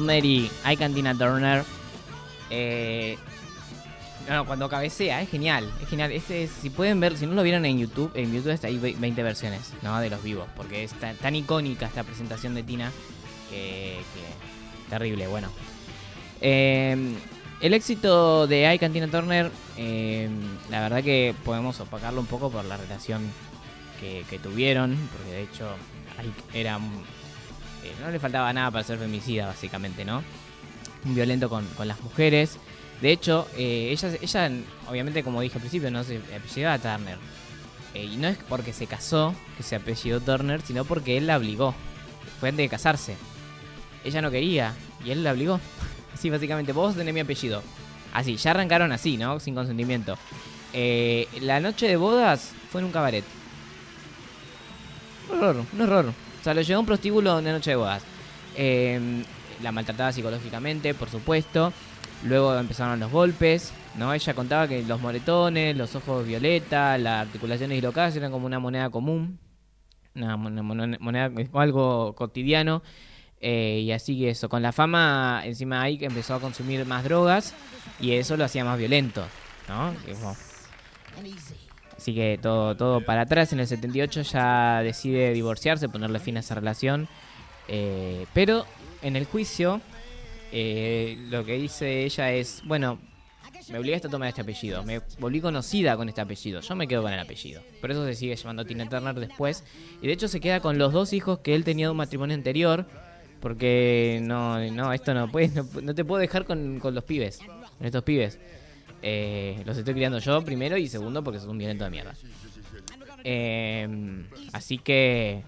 Mary, 0.00 0.50
I 0.70 0.76
Cantina 0.76 1.14
Turner. 1.14 1.64
Eh, 2.50 3.16
cuando 4.46 4.68
cabecea, 4.68 5.22
es 5.22 5.28
genial, 5.28 5.68
es 5.82 5.88
genial. 5.88 6.12
Este, 6.12 6.46
si 6.46 6.70
pueden 6.70 7.00
ver, 7.00 7.16
si 7.16 7.26
no 7.26 7.34
lo 7.34 7.42
vieron 7.42 7.64
en 7.64 7.78
YouTube, 7.78 8.12
en 8.14 8.32
YouTube 8.32 8.52
está 8.52 8.68
ahí 8.68 8.78
20 8.78 9.22
versiones, 9.22 9.72
¿no? 9.82 9.98
De 10.00 10.08
los 10.08 10.22
vivos, 10.22 10.46
porque 10.56 10.84
es 10.84 10.92
tan, 10.92 11.34
icónica 11.34 11.86
esta 11.86 12.04
presentación 12.04 12.54
de 12.54 12.62
Tina 12.62 12.92
que, 13.50 13.98
terrible, 14.88 15.26
bueno. 15.26 15.48
Eh, 16.40 16.96
el 17.60 17.74
éxito 17.74 18.46
de 18.46 18.72
I 18.72 18.78
Cantina 18.78 19.08
Turner, 19.08 19.50
eh, 19.76 20.30
la 20.70 20.80
verdad 20.80 21.02
que 21.02 21.34
podemos 21.44 21.78
opacarlo 21.80 22.20
un 22.20 22.26
poco 22.26 22.50
por 22.50 22.64
la 22.64 22.76
relación 22.76 23.22
que, 24.00 24.38
tuvieron, 24.38 24.96
porque 25.12 25.30
de 25.30 25.42
hecho 25.42 25.68
era 26.54 26.78
eh, 27.84 27.94
no 28.00 28.10
le 28.10 28.18
faltaba 28.18 28.52
nada 28.52 28.70
para 28.70 28.84
ser 28.84 28.98
femicida, 28.98 29.46
básicamente, 29.46 30.04
¿no? 30.04 30.22
Violento 31.04 31.48
con, 31.48 31.66
las 31.84 32.00
mujeres. 32.00 32.58
De 33.00 33.10
hecho, 33.12 33.48
eh, 33.56 33.88
ella, 33.90 34.10
ella, 34.20 34.50
obviamente, 34.88 35.22
como 35.22 35.40
dije 35.40 35.54
al 35.54 35.60
principio, 35.60 35.90
no 35.90 36.04
se 36.04 36.20
apellidaba 36.36 36.78
Turner. 36.78 37.18
Eh, 37.94 38.04
y 38.04 38.16
no 38.16 38.28
es 38.28 38.36
porque 38.48 38.72
se 38.72 38.86
casó 38.86 39.34
que 39.56 39.62
se 39.62 39.76
apellidó 39.76 40.20
Turner, 40.20 40.60
sino 40.60 40.84
porque 40.84 41.16
él 41.16 41.26
la 41.26 41.38
obligó. 41.38 41.74
Fue 42.38 42.50
antes 42.50 42.64
de 42.64 42.68
casarse. 42.68 43.16
Ella 44.04 44.22
no 44.22 44.30
quería 44.30 44.74
y 45.04 45.10
él 45.10 45.24
la 45.24 45.32
obligó. 45.32 45.58
Así, 46.14 46.28
básicamente, 46.28 46.72
vos 46.72 46.94
tenés 46.94 47.14
mi 47.14 47.20
apellido. 47.20 47.62
Así, 48.12 48.36
ya 48.36 48.50
arrancaron 48.50 48.90
así, 48.90 49.16
¿no? 49.16 49.38
Sin 49.38 49.54
consentimiento. 49.54 50.18
la 51.40 51.60
noche 51.60 51.86
de 51.86 51.96
bodas 51.96 52.52
fue 52.70 52.80
en 52.80 52.86
un 52.86 52.92
cabaret. 52.92 53.24
Un 55.30 55.38
horror, 55.38 55.64
un 55.72 55.80
horror. 55.80 56.12
O 56.40 56.44
sea, 56.44 56.54
lo 56.54 56.62
llevó 56.62 56.78
a 56.78 56.80
un 56.80 56.86
prostíbulo 56.86 57.42
de 57.42 57.52
noche 57.52 57.70
de 57.70 57.76
bodas. 57.76 58.02
Em, 58.56 59.24
la 59.62 59.72
maltrataba 59.72 60.12
psicológicamente, 60.12 60.94
por 60.94 61.10
supuesto. 61.10 61.72
Luego 62.24 62.54
empezaron 62.56 63.00
los 63.00 63.10
golpes, 63.10 63.72
¿no? 63.96 64.12
Ella 64.12 64.34
contaba 64.34 64.68
que 64.68 64.82
los 64.82 65.00
moretones, 65.00 65.76
los 65.76 65.94
ojos 65.94 66.26
violeta, 66.26 66.98
las 66.98 67.26
articulaciones 67.26 67.76
dislocadas 67.76 68.16
eran 68.16 68.30
como 68.30 68.46
una 68.46 68.58
moneda 68.58 68.90
común. 68.90 69.38
Una, 70.14 70.36
moneda, 70.36 71.30
algo 71.54 72.14
cotidiano. 72.14 72.82
Eh, 73.40 73.82
y 73.84 73.92
así 73.92 74.18
que 74.18 74.30
eso, 74.30 74.48
con 74.48 74.62
la 74.62 74.72
fama, 74.72 75.42
encima 75.44 75.80
ahí 75.80 75.96
que 75.96 76.06
empezó 76.06 76.34
a 76.34 76.40
consumir 76.40 76.84
más 76.84 77.04
drogas 77.04 77.54
y 77.98 78.12
eso 78.12 78.36
lo 78.36 78.44
hacía 78.44 78.64
más 78.64 78.78
violento, 78.78 79.24
¿no? 79.66 79.94
Así 82.00 82.14
que 82.14 82.38
todo, 82.40 82.74
todo 82.78 83.02
para 83.02 83.22
atrás. 83.22 83.52
En 83.52 83.60
el 83.60 83.66
78 83.66 84.22
ya 84.22 84.80
decide 84.82 85.34
divorciarse, 85.34 85.86
ponerle 85.90 86.18
fin 86.18 86.38
a 86.38 86.40
esa 86.40 86.54
relación. 86.54 87.08
Eh, 87.68 88.24
pero 88.32 88.64
en 89.02 89.16
el 89.16 89.26
juicio, 89.26 89.82
eh, 90.50 91.18
lo 91.28 91.44
que 91.44 91.58
dice 91.58 92.04
ella 92.04 92.32
es: 92.32 92.62
Bueno, 92.64 92.98
me 93.70 93.78
obligaste 93.78 94.08
a 94.08 94.10
tomar 94.10 94.28
este 94.28 94.40
apellido. 94.40 94.82
Me 94.82 95.02
volví 95.18 95.42
conocida 95.42 95.94
con 95.98 96.08
este 96.08 96.22
apellido. 96.22 96.62
Yo 96.62 96.74
me 96.74 96.88
quedo 96.88 97.02
con 97.02 97.12
el 97.12 97.20
apellido. 97.20 97.60
Por 97.82 97.90
eso 97.90 98.06
se 98.06 98.14
sigue 98.14 98.34
llamando 98.34 98.64
Tina 98.64 98.88
Turner 98.88 99.16
después. 99.16 99.62
Y 100.00 100.06
de 100.06 100.14
hecho 100.14 100.26
se 100.26 100.40
queda 100.40 100.60
con 100.60 100.78
los 100.78 100.94
dos 100.94 101.12
hijos 101.12 101.40
que 101.40 101.54
él 101.54 101.64
tenía 101.64 101.88
de 101.88 101.90
un 101.90 101.98
matrimonio 101.98 102.34
anterior. 102.34 102.86
Porque 103.40 104.20
no, 104.22 104.58
no, 104.70 104.94
esto 104.94 105.12
no 105.12 105.30
puedes, 105.30 105.52
no, 105.54 105.94
te 105.94 106.02
puedo 106.02 106.18
dejar 106.18 106.46
con, 106.46 106.78
con 106.80 106.94
los 106.94 107.04
pibes, 107.04 107.40
con 107.76 107.86
estos 107.86 108.04
pibes. 108.04 108.38
Eh, 109.02 109.62
los 109.64 109.76
estoy 109.76 109.94
criando 109.94 110.18
yo 110.18 110.42
primero 110.44 110.76
y 110.76 110.86
segundo 110.86 111.24
porque 111.24 111.40
son 111.40 111.50
un 111.50 111.58
violento 111.58 111.84
de 111.84 111.90
mierda. 111.90 112.14
Eh, 113.24 114.24
así 114.52 114.78
que 114.78 115.42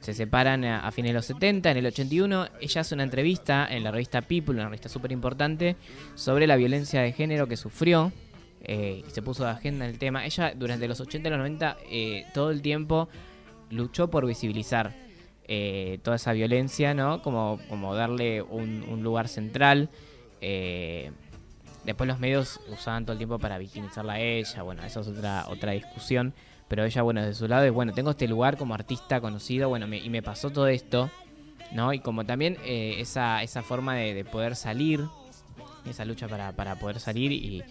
se 0.00 0.14
separan 0.14 0.64
a, 0.64 0.90
fines 0.92 1.10
de 1.10 1.14
los 1.14 1.26
70. 1.26 1.70
En 1.70 1.76
el 1.76 1.86
81 1.86 2.48
ella 2.60 2.80
hace 2.80 2.94
una 2.94 3.04
entrevista 3.04 3.66
en 3.70 3.84
la 3.84 3.90
revista 3.90 4.22
People, 4.22 4.54
una 4.54 4.66
revista 4.66 4.88
súper 4.88 5.12
importante, 5.12 5.76
sobre 6.14 6.46
la 6.46 6.56
violencia 6.56 7.00
de 7.00 7.12
género 7.12 7.46
que 7.46 7.56
sufrió. 7.56 8.12
Eh, 8.66 9.02
y 9.06 9.10
se 9.10 9.20
puso 9.20 9.44
de 9.44 9.50
agenda 9.50 9.86
el 9.86 9.98
tema. 9.98 10.24
Ella 10.24 10.54
durante 10.56 10.88
los 10.88 11.00
80 11.00 11.28
y 11.28 11.30
los 11.30 11.38
90 11.38 11.76
todo 12.32 12.50
el 12.50 12.62
tiempo 12.62 13.08
luchó 13.70 14.08
por 14.08 14.26
visibilizar 14.26 14.94
toda 16.02 16.16
esa 16.16 16.32
violencia, 16.32 16.94
¿no? 16.94 17.20
Como, 17.20 17.60
como 17.68 17.94
darle 17.94 18.40
un, 18.40 19.02
lugar 19.02 19.28
central. 19.28 19.90
Eh, 20.40 21.10
Después 21.84 22.08
los 22.08 22.18
medios 22.18 22.60
usaban 22.68 23.04
todo 23.04 23.12
el 23.12 23.18
tiempo 23.18 23.38
para 23.38 23.58
victimizarla 23.58 24.14
a 24.14 24.20
ella, 24.20 24.62
bueno, 24.62 24.82
eso 24.84 25.00
es 25.00 25.08
otra, 25.08 25.46
otra 25.48 25.72
discusión. 25.72 26.34
Pero 26.68 26.84
ella, 26.84 27.02
bueno, 27.02 27.22
de 27.22 27.34
su 27.34 27.46
lado 27.46 27.64
es, 27.64 27.72
bueno, 27.72 27.92
tengo 27.92 28.10
este 28.10 28.26
lugar 28.26 28.56
como 28.56 28.74
artista 28.74 29.20
conocido, 29.20 29.68
bueno, 29.68 29.86
y 29.94 30.08
me 30.08 30.22
pasó 30.22 30.50
todo 30.50 30.66
esto, 30.66 31.10
¿no? 31.72 31.92
Y 31.92 32.00
como 32.00 32.24
también 32.24 32.56
eh, 32.64 32.96
esa, 32.98 33.42
esa 33.42 33.62
forma 33.62 33.96
de, 33.96 34.24
poder 34.24 34.56
salir, 34.56 35.04
esa 35.84 36.04
lucha 36.04 36.26
para, 36.26 36.52
para 36.52 36.76
poder 36.76 37.00
salir 37.00 37.32
y, 37.32 37.62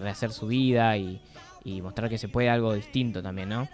rehacer 0.00 0.32
su 0.32 0.48
vida 0.48 0.96
y, 0.96 1.20
mostrar 1.82 2.10
que 2.10 2.18
se 2.18 2.28
puede 2.28 2.50
algo 2.50 2.74
distinto 2.74 3.22
también, 3.22 3.48
¿no? 3.48 3.68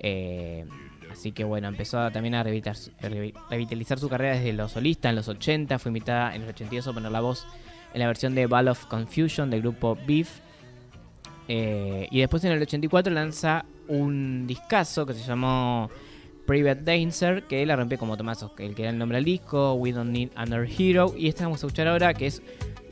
Eh, 0.00 0.66
así 1.12 1.30
que 1.30 1.44
bueno, 1.44 1.68
empezó 1.68 2.10
también 2.10 2.34
a 2.34 2.42
revitalizar, 2.42 3.98
su 3.98 4.08
carrera 4.08 4.36
desde 4.36 4.52
los 4.52 4.72
solistas 4.72 5.10
en 5.10 5.16
los 5.16 5.28
80, 5.28 5.78
fue 5.78 5.90
invitada 5.90 6.34
en 6.34 6.42
los 6.42 6.50
82 6.50 6.88
a 6.88 6.92
poner 6.92 7.12
la 7.12 7.20
voz 7.20 7.46
en 7.92 8.00
la 8.00 8.06
versión 8.06 8.34
de 8.34 8.46
Ball 8.46 8.68
of 8.68 8.86
Confusion 8.86 9.50
del 9.50 9.62
grupo 9.62 9.96
Beef. 10.06 10.40
Eh, 11.48 12.06
y 12.10 12.20
después 12.20 12.44
en 12.44 12.52
el 12.52 12.62
84 12.62 13.12
lanza 13.12 13.64
un 13.88 14.46
discazo 14.46 15.04
que 15.04 15.14
se 15.14 15.24
llamó 15.24 15.90
Private 16.46 16.82
Dancer, 16.82 17.44
que 17.44 17.64
la 17.66 17.76
rompió 17.76 17.98
como 17.98 18.16
Tomaso, 18.16 18.52
el 18.58 18.74
que 18.74 18.82
era 18.82 18.90
el 18.90 18.98
nombre 18.98 19.16
del 19.16 19.24
disco, 19.24 19.74
We 19.74 19.92
Don't 19.92 20.10
Need 20.10 20.30
Another 20.36 20.68
Hero. 20.78 21.14
Y 21.16 21.28
esta 21.28 21.44
vamos 21.44 21.62
a 21.62 21.66
escuchar 21.66 21.88
ahora, 21.88 22.14
que 22.14 22.26
es 22.26 22.42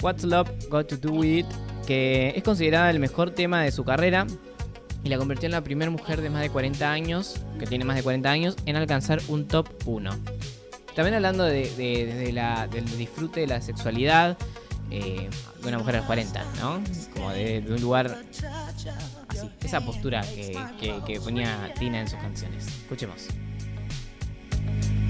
What's 0.03 0.25
Love 0.25 0.51
Got 0.69 0.89
to 0.89 0.97
Do 0.97 1.13
With 1.13 1.39
It, 1.39 1.47
que 1.87 2.33
es 2.37 2.43
considerada 2.43 2.91
el 2.91 2.99
mejor 2.99 3.31
tema 3.31 3.63
de 3.63 3.71
su 3.71 3.85
carrera 3.85 4.27
y 5.05 5.09
la 5.09 5.19
convirtió 5.19 5.47
en 5.47 5.53
la 5.53 5.63
primera 5.63 5.91
mujer 5.91 6.21
de 6.21 6.31
más 6.31 6.43
de 6.43 6.51
40 6.51 6.91
años, 6.91 7.41
que 7.59 7.67
tiene 7.67 7.85
más 7.85 7.97
de 7.97 8.03
40 8.03 8.31
años, 8.31 8.57
en 8.67 8.77
alcanzar 8.77 9.21
un 9.29 9.47
top 9.47 9.69
1. 9.87 10.11
También 10.95 11.15
hablando 11.15 11.45
de, 11.45 12.31
la, 12.33 12.67
del 12.67 12.85
disfrute 12.99 13.41
de 13.41 13.47
la 13.47 13.61
sexualidad, 13.61 14.37
eh, 14.91 15.31
de 15.63 15.69
una 15.69 15.79
mujer 15.79 16.01
de 16.01 16.03
40, 16.03 16.45
¿no? 16.61 16.83
Como 17.15 17.31
de, 17.31 17.65
un 17.69 17.81
lugar 17.81 18.23
así, 19.29 19.51
esa 19.61 19.81
postura 19.81 20.23
que, 20.23 20.59
que, 21.07 21.21
ponía 21.21 21.73
Tina 21.79 22.01
en 22.01 22.09
sus 22.09 22.19
canciones. 22.19 22.67
Escuchemos. 22.67 23.29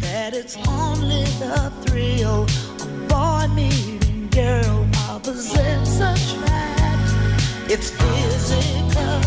That 0.00 0.34
it's 0.34 0.56
only 0.66 1.24
the 1.38 2.24
of. 2.24 2.48
It's 7.70 7.90
physical. 7.90 9.20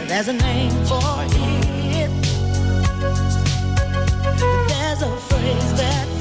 There's 0.08 0.30
a 0.30 0.34
name 0.34 0.72
for 0.86 1.02
it. 1.26 2.10
There's 4.70 5.02
a 5.02 5.18
phrase 5.18 5.74
that 5.74 6.17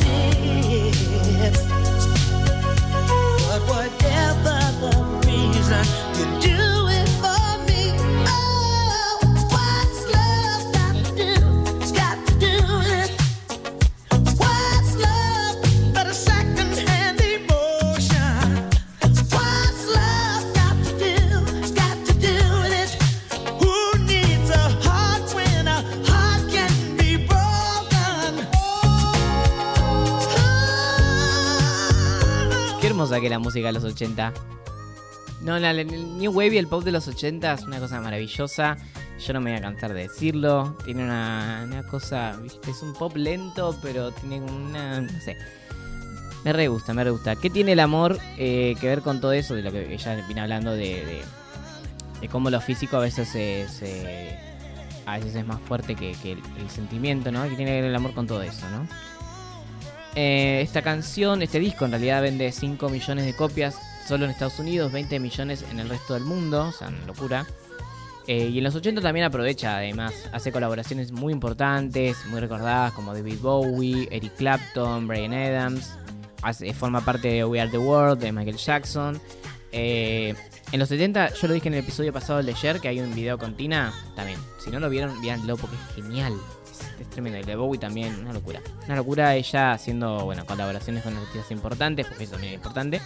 música 33.47 33.69
de 33.69 33.75
los 33.75 33.85
80. 33.85 34.33
No, 35.43 35.59
la, 35.59 35.71
el 35.71 36.19
New 36.19 36.33
Wave 36.33 36.55
y 36.55 36.59
el 36.59 36.67
pop 36.67 36.83
de 36.83 36.91
los 36.91 37.07
80 37.07 37.53
es 37.53 37.63
una 37.63 37.79
cosa 37.79 38.01
maravillosa. 38.01 38.77
Yo 39.25 39.33
no 39.33 39.41
me 39.41 39.53
voy 39.53 39.59
a 39.59 39.63
cansar 39.63 39.95
de 39.95 40.03
decirlo. 40.03 40.77
Tiene 40.85 41.05
una, 41.05 41.63
una 41.65 41.83
cosa, 41.85 42.37
es 42.69 42.83
un 42.83 42.93
pop 42.95 43.15
lento, 43.17 43.77
pero 43.83 44.11
tiene 44.11 44.41
una, 44.41 45.01
no 45.01 45.21
sé. 45.21 45.37
Me 46.45 46.53
re 46.53 46.67
gusta, 46.67 46.93
me 46.93 47.05
re 47.05 47.11
gusta. 47.11 47.37
¿Qué 47.37 47.51
tiene 47.51 47.73
el 47.73 47.81
amor 47.81 48.19
eh, 48.37 48.75
que 48.81 48.89
ver 48.89 49.03
con 49.03 49.21
todo 49.21 49.33
eso? 49.33 49.55
De 49.55 49.63
lo 49.63 49.71
que 49.71 49.95
ella 49.95 50.15
viene 50.27 50.41
hablando 50.41 50.73
de, 50.73 51.23
de, 52.21 52.29
cómo 52.29 52.51
lo 52.51 52.61
físico 52.61 52.97
a 52.97 53.01
veces 53.01 53.29
se, 53.29 54.39
a 55.07 55.19
veces 55.19 55.37
es 55.37 55.47
más 55.47 55.61
fuerte 55.61 55.95
que, 55.95 56.13
el, 56.13 56.71
sentimiento, 56.71 57.31
¿no? 57.31 57.49
¿Qué 57.49 57.55
tiene 57.55 57.79
el 57.79 57.95
amor 57.95 58.13
con 58.13 58.27
todo 58.27 58.43
eso, 58.43 58.69
no? 58.71 58.89
Eh, 60.17 60.63
esta 60.63 60.81
canción, 60.81 61.43
este 61.43 61.61
disco 61.61 61.85
en 61.85 61.91
realidad 61.91 62.23
vende 62.23 62.51
5 62.51 62.89
millones 62.89 63.27
de 63.27 63.35
copias 63.35 63.79
solo 64.09 64.25
en 64.25 64.31
Estados 64.31 64.59
Unidos, 64.59 64.91
20 64.91 65.21
millones 65.21 65.63
en 65.71 65.79
el 65.79 65.91
resto 65.91 66.15
del 66.15 66.25
mundo, 66.25 66.69
o 66.69 66.73
sea, 66.73 66.91
locura. 67.07 67.47
Eh, 68.27 68.49
y 68.49 68.59
en 68.59 68.65
los 68.65 68.75
80 68.75 69.03
también 69.03 69.27
aprovecha, 69.27 69.77
además, 69.77 70.15
hace 70.33 70.51
colaboraciones 70.51 71.13
muy 71.13 71.33
importantes, 71.33 72.25
muy 72.27 72.41
recordadas, 72.41 72.93
como 72.93 73.13
David 73.13 73.39
Bowie, 73.41 74.09
Eric 74.11 74.35
Clapton, 74.37 75.07
Brian 75.07 75.35
Adams. 75.35 75.97
Forma 76.75 77.01
parte 77.01 77.29
de 77.29 77.45
We 77.45 77.61
Are 77.61 77.71
the 77.71 77.79
World, 77.79 78.21
de 78.21 78.33
Michael 78.33 78.57
Jackson. 78.57 79.21
Eh, 79.71 80.35
en 80.73 80.81
los 80.81 80.89
70, 80.89 81.35
yo 81.35 81.49
lo 81.49 81.55
dije 81.55 81.69
en 81.69 81.75
el 81.75 81.81
episodio 81.81 82.13
pasado 82.13 82.43
de 82.43 82.51
ayer, 82.53 82.81
que 82.81 82.89
hay 82.89 83.01
un 83.01 83.15
video 83.15 83.37
con 83.37 83.55
Tina, 83.55 83.93
también. 84.15 84.39
Si 84.65 84.71
no 84.71 84.81
lo 84.81 84.89
vieron, 84.89 85.21
véanlo 85.21 85.57
porque 85.57 85.77
es 85.77 85.95
genial. 85.95 86.35
Es, 87.01 87.11
tremendo. 87.11 87.39
El 87.39 87.47
de 87.47 87.57
Bowie 87.57 87.79
también, 87.79 88.15
una 88.21 88.33
locura. 88.33 88.61
Una 88.87 88.97
locura 88.97 89.35
ella 89.35 89.73
haciendo, 89.73 90.25
bueno, 90.25 90.45
colaboraciones 90.47 91.03
con 91.03 91.17
artistas 91.17 91.51
importantes, 91.51 92.07
porque 92.07 92.25
eso 92.25 92.33
también 92.33 92.55
es 92.55 92.57
importante. 92.57 93.01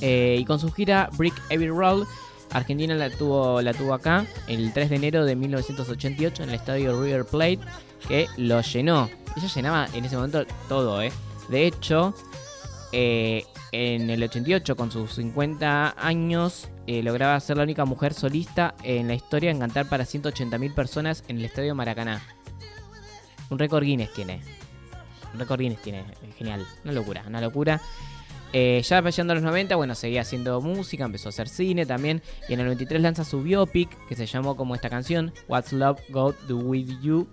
Eh, 0.00 0.36
y 0.38 0.44
con 0.44 0.58
su 0.58 0.72
gira 0.72 1.08
Brick 1.16 1.34
Every 1.50 1.70
Roll, 1.70 2.06
Argentina 2.50 2.94
la 2.94 3.10
tuvo, 3.10 3.60
la 3.62 3.72
tuvo 3.72 3.94
acá 3.94 4.26
el 4.46 4.72
3 4.72 4.90
de 4.90 4.96
enero 4.96 5.24
de 5.24 5.36
1988 5.36 6.42
en 6.42 6.48
el 6.50 6.54
estadio 6.54 7.00
River 7.00 7.24
Plate, 7.24 7.60
que 8.08 8.26
lo 8.36 8.60
llenó. 8.60 9.10
Ella 9.36 9.48
llenaba 9.48 9.88
en 9.92 10.04
ese 10.04 10.16
momento 10.16 10.44
todo, 10.68 11.02
¿eh? 11.02 11.12
De 11.48 11.66
hecho, 11.66 12.14
eh, 12.92 13.44
en 13.72 14.08
el 14.08 14.22
88, 14.22 14.76
con 14.76 14.92
sus 14.92 15.14
50 15.14 15.96
años, 15.98 16.68
eh, 16.86 17.02
lograba 17.02 17.38
ser 17.40 17.56
la 17.56 17.64
única 17.64 17.84
mujer 17.84 18.14
solista 18.14 18.76
en 18.84 19.08
la 19.08 19.14
historia 19.14 19.50
en 19.50 19.58
cantar 19.58 19.88
para 19.88 20.04
180.000 20.04 20.74
personas 20.74 21.24
en 21.26 21.38
el 21.38 21.44
estadio 21.44 21.74
Maracaná. 21.74 22.22
Un 23.50 23.58
récord 23.58 23.84
Guinness 23.84 24.12
tiene. 24.12 24.40
Un 25.32 25.40
récord 25.40 25.60
Guinness 25.60 25.82
tiene. 25.82 26.04
Genial. 26.38 26.66
Una 26.84 26.92
locura, 26.92 27.24
una 27.26 27.40
locura. 27.40 27.80
Eh, 28.56 28.82
ya 28.84 29.00
llegando 29.00 29.32
a 29.32 29.34
los 29.34 29.42
90, 29.42 29.74
bueno, 29.74 29.96
seguía 29.96 30.20
haciendo 30.20 30.60
música, 30.60 31.04
empezó 31.04 31.28
a 31.28 31.30
hacer 31.30 31.48
cine 31.48 31.86
también. 31.86 32.22
Y 32.48 32.54
en 32.54 32.60
el 32.60 32.66
93 32.66 33.02
lanza 33.02 33.24
su 33.24 33.42
biopic, 33.42 33.88
que 34.06 34.14
se 34.14 34.26
llamó 34.26 34.56
como 34.56 34.76
esta 34.76 34.88
canción, 34.88 35.32
What's 35.48 35.72
Love 35.72 36.00
Got 36.10 36.38
Do 36.42 36.58
With 36.58 37.00
You. 37.02 37.26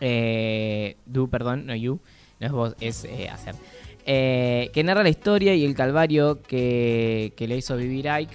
Eh, 0.00 0.96
do, 1.04 1.28
perdón, 1.28 1.66
no 1.66 1.76
you. 1.76 2.00
No 2.40 2.46
es 2.46 2.52
vos, 2.52 2.76
es 2.80 3.04
eh, 3.04 3.28
hacer. 3.28 3.54
Eh, 4.06 4.70
que 4.72 4.82
narra 4.82 5.02
la 5.02 5.10
historia 5.10 5.54
y 5.54 5.66
el 5.66 5.74
calvario 5.74 6.40
que, 6.40 7.34
que 7.36 7.46
le 7.46 7.58
hizo 7.58 7.76
vivir 7.76 8.08
Ike. 8.08 8.34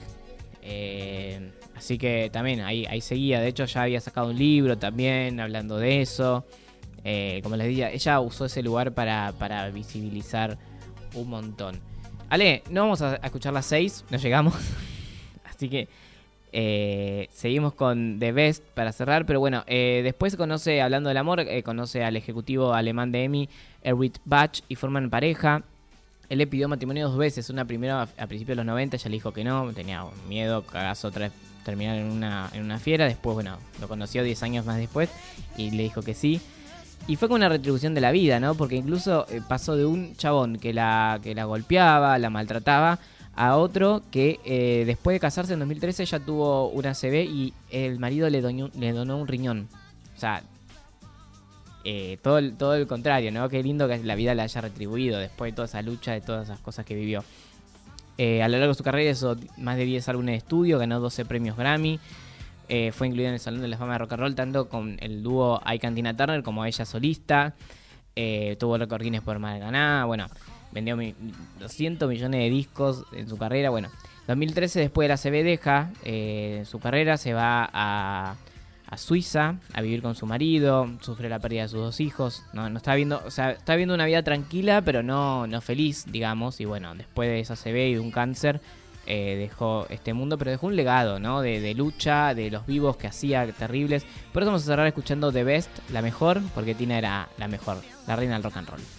Así 1.76 1.97
que 1.97 2.30
también 2.32 2.62
ahí, 2.62 2.86
ahí 2.86 3.02
seguía. 3.02 3.39
De 3.41 3.47
hecho, 3.47 3.65
ya 3.65 3.84
había 3.84 4.02
sacado 4.02 4.30
un 4.30 4.38
libro 4.38 4.78
también 4.78 5.39
hablando 5.39 5.78
de 5.78 6.02
eso. 6.02 6.45
Eh, 7.03 7.39
como 7.43 7.55
les 7.55 7.67
decía, 7.67 7.91
ella 7.91 8.19
usó 8.19 8.45
ese 8.45 8.62
lugar 8.62 8.93
para, 8.93 9.33
para 9.39 9.69
visibilizar 9.69 10.57
un 11.13 11.29
montón. 11.29 11.79
Ale, 12.29 12.63
no 12.69 12.81
vamos 12.81 13.01
a, 13.01 13.15
escuchar 13.15 13.53
las 13.53 13.65
6, 13.67 14.05
no 14.10 14.17
llegamos. 14.17 14.53
Así 15.45 15.69
que 15.69 15.88
eh, 16.51 17.29
seguimos 17.31 17.73
con 17.73 18.19
The 18.19 18.31
Best 18.31 18.63
para 18.73 18.91
cerrar. 18.91 19.25
Pero 19.25 19.39
bueno, 19.39 19.63
eh, 19.67 20.01
después 20.03 20.36
conoce, 20.36 20.81
hablando 20.81 21.10
del 21.10 21.17
amor, 21.17 21.45
conoce 21.63 22.03
al 22.03 22.15
ejecutivo 22.15 22.73
alemán 22.73 23.12
de 23.12 23.23
EMI, 23.23 23.49
Erwin 23.83 24.13
Bach, 24.25 24.60
y 24.67 24.75
forman 24.75 25.10
pareja. 25.10 25.63
Él 26.29 26.39
le 26.39 26.47
pidió 26.47 26.67
matrimonio 26.67 27.07
dos 27.07 27.17
veces. 27.17 27.49
Una 27.49 27.65
primera 27.65 28.01
a, 28.01 28.27
principios 28.27 28.49
de 28.49 28.55
los 28.55 28.65
90, 28.65 28.97
ella 28.97 29.10
le 29.10 29.13
dijo 29.15 29.31
que 29.31 29.43
no, 29.43 29.71
tenía 29.73 30.03
miedo, 30.27 30.65
cagazo 30.65 31.07
otra 31.07 31.27
vez 31.27 31.33
terminar 31.63 31.97
en 31.97 32.05
una, 32.05 32.49
en 32.53 32.63
una 32.63 32.79
fiera. 32.79 33.05
Después, 33.05 33.33
bueno, 33.33 33.57
lo 33.79 33.88
conoció 33.88 34.23
10 34.23 34.43
años 34.43 34.65
más 34.65 34.77
después 34.77 35.10
y 35.57 35.71
le 35.71 35.83
dijo 35.83 36.01
que 36.01 36.13
sí. 36.13 36.41
Y 37.05 37.15
fue 37.15 37.27
como 37.27 37.36
una 37.36 37.49
retribución 37.49 37.93
de 37.93 38.01
la 38.01 38.12
vida, 38.12 38.39
¿no? 38.39 38.55
Porque 38.55 38.75
incluso 38.75 39.25
eh, 39.29 39.41
pasó 39.47 39.75
de 39.75 39.86
un 39.86 40.15
chabón 40.15 40.57
que 40.57 40.73
la, 40.73 41.19
que 41.23 41.36
la 41.36 41.45
golpeaba, 41.45 42.17
la 42.17 42.29
maltrataba, 42.29 42.99
a 43.36 43.55
otro 43.55 44.01
que 44.12 44.39
eh, 44.45 44.83
después 44.86 45.13
de 45.13 45.19
casarse 45.19 45.53
en 45.53 45.60
2013 45.60 46.03
ella 46.03 46.19
tuvo 46.19 46.69
una 46.69 46.93
CB 46.93 47.23
y 47.23 47.53
el 47.69 47.99
marido 47.99 48.29
le, 48.29 48.41
le 48.41 48.91
donó 48.91 49.17
un 49.17 49.27
riñón. 49.27 49.69
O 50.15 50.19
sea, 50.19 50.41
eh, 51.89 52.17
todo, 52.21 52.41
todo 52.51 52.75
el 52.75 52.86
contrario, 52.86 53.31
¿no? 53.31 53.47
Qué 53.47 53.63
lindo 53.63 53.88
que 53.88 53.97
la 53.99 54.15
vida 54.15 54.36
la 54.36 54.43
haya 54.43 54.60
retribuido 54.60 55.19
después 55.19 55.53
de 55.53 55.55
toda 55.55 55.67
esa 55.67 55.81
lucha, 55.81 56.12
de 56.12 56.19
todas 56.19 56.49
esas 56.49 56.60
cosas 56.60 56.86
que 56.86 56.95
vivió. 56.95 57.23
Eh, 58.17 58.43
a 58.43 58.49
lo 58.49 58.57
largo 58.57 58.73
de 58.73 58.77
su 58.77 58.83
carrera 58.83 59.12
hizo 59.12 59.38
más 59.57 59.77
de 59.77 59.86
10 59.86 60.10
álbumes 60.10 60.33
de 60.33 60.38
estudio, 60.38 60.79
ganó 60.79 60.99
12 60.99 61.23
premios 61.23 61.55
Grammy. 61.55 61.99
Eh, 62.69 62.91
fue 62.91 63.08
incluida 63.08 63.30
en 63.30 63.36
el 63.36 63.39
Salón 63.39 63.62
de 63.62 63.67
la 63.69 63.77
Fama 63.77 63.93
de 63.93 63.99
Rock 63.99 64.13
and 64.13 64.21
Roll 64.21 64.36
tanto 64.36 64.67
con 64.69 64.97
el 65.01 65.23
dúo 65.23 65.62
Ike 65.65 65.88
and 65.88 65.95
Tina 65.95 66.15
Turner 66.15 66.43
como 66.43 66.65
ella 66.65 66.86
solista. 66.86 67.56
Eh, 68.15 68.58
tuvo 68.60 68.77
récord 68.77 69.01
Guinness 69.01 69.21
por 69.21 69.39
Maracaná. 69.39 70.03
Bueno, 70.06 70.27
vendió 70.71 70.97
mi- 70.97 71.15
200 71.60 72.10
millones 72.10 72.39
de 72.41 72.49
discos 72.49 73.06
en 73.13 73.27
su 73.30 73.38
carrera. 73.38 73.69
Bueno, 73.69 73.89
2013 74.27 74.80
después 74.82 75.06
de 75.06 75.10
la 75.10 75.17
CB 75.17 75.43
deja 75.43 75.91
eh, 76.03 76.63
su 76.65 76.80
carrera, 76.80 77.15
se 77.17 77.34
va 77.34 77.69
a, 77.71 78.36
Suiza 78.95 79.56
a 79.73 79.82
vivir 79.82 80.01
con 80.01 80.15
su 80.15 80.25
marido, 80.25 80.89
sufre 81.01 81.27
la 81.30 81.39
pérdida 81.39 81.63
de 81.63 81.67
sus 81.67 81.80
dos 81.80 81.99
hijos. 81.99 82.43
No, 82.53 82.69
no 82.69 82.77
está 82.77 82.95
viendo, 82.95 83.21
o 83.25 83.32
sea, 83.32 83.51
está 83.51 83.75
viendo 83.75 83.93
una 83.93 84.06
vida 84.06 84.23
tranquila, 84.23 84.82
pero 84.82 85.03
no, 85.03 85.45
no 85.45 85.60
feliz, 85.62 86.06
digamos. 86.10 86.60
Y 86.62 86.65
bueno, 86.65 86.95
después 86.95 87.30
de 87.30 87.39
esa 87.41 87.56
CB 87.56 87.89
y 87.89 87.93
de 87.95 87.99
un 87.99 88.12
cáncer, 88.12 88.62
eh, 89.07 89.35
dejó 89.37 89.87
este 89.89 90.13
mundo, 90.13 90.37
pero 90.37 90.51
dejó 90.51 90.67
un 90.67 90.75
legado, 90.75 91.19
¿no? 91.19 91.41
De, 91.41 91.73
lucha, 91.73 92.33
de 92.33 92.51
los 92.51 92.65
vivos 92.65 92.97
que 92.97 93.07
hacía 93.07 93.51
terribles. 93.51 94.05
Por 94.33 94.43
eso 94.43 94.51
vamos 94.51 94.63
a 94.63 94.65
cerrar 94.65 94.87
escuchando 94.87 95.31
The 95.31 95.43
Best, 95.43 95.69
la 95.91 96.01
mejor, 96.01 96.41
porque 96.53 96.75
Tina 96.75 96.97
era 96.97 97.29
la 97.37 97.47
mejor, 97.47 97.77
la 98.05 98.15
reina 98.15 98.33
del 98.33 98.43
rock 98.43 98.57
and 98.57 98.69
roll. 98.69 98.96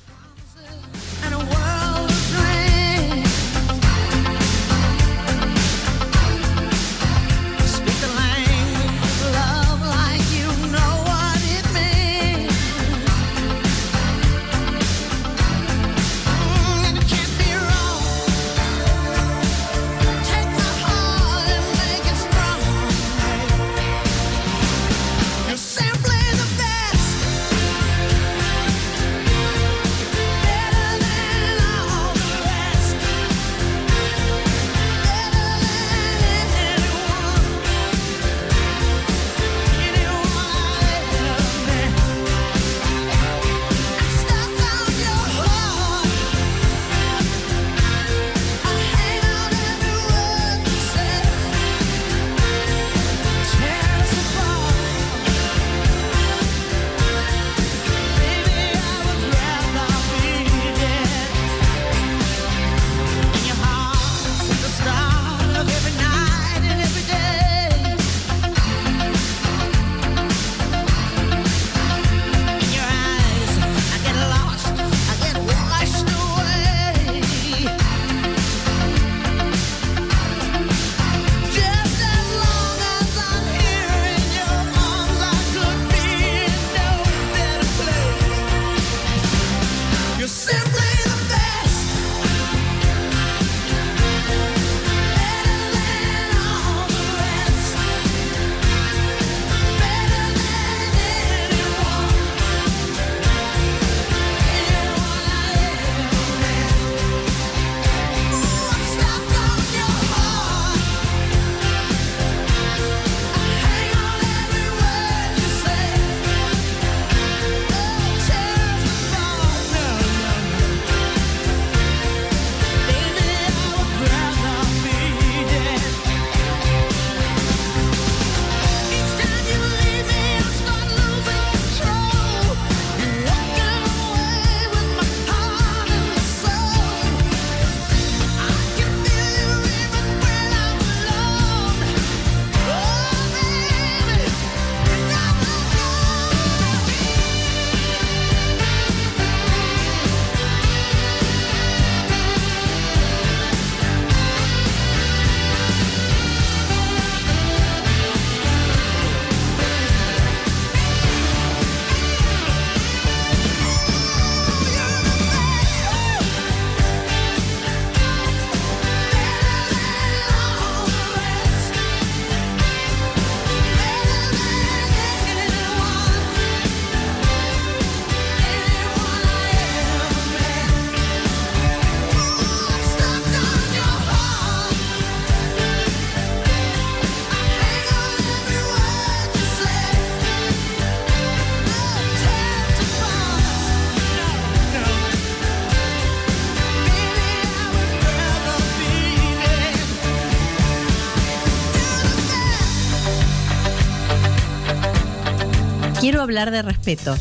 Quiero 206.18 206.24
hablar 206.24 206.50
de 206.50 206.62
respeto, 206.62 207.16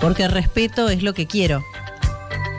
porque 0.00 0.22
el 0.22 0.30
respeto 0.30 0.88
es 0.90 1.02
lo 1.02 1.12
que 1.12 1.26
quiero. 1.26 1.64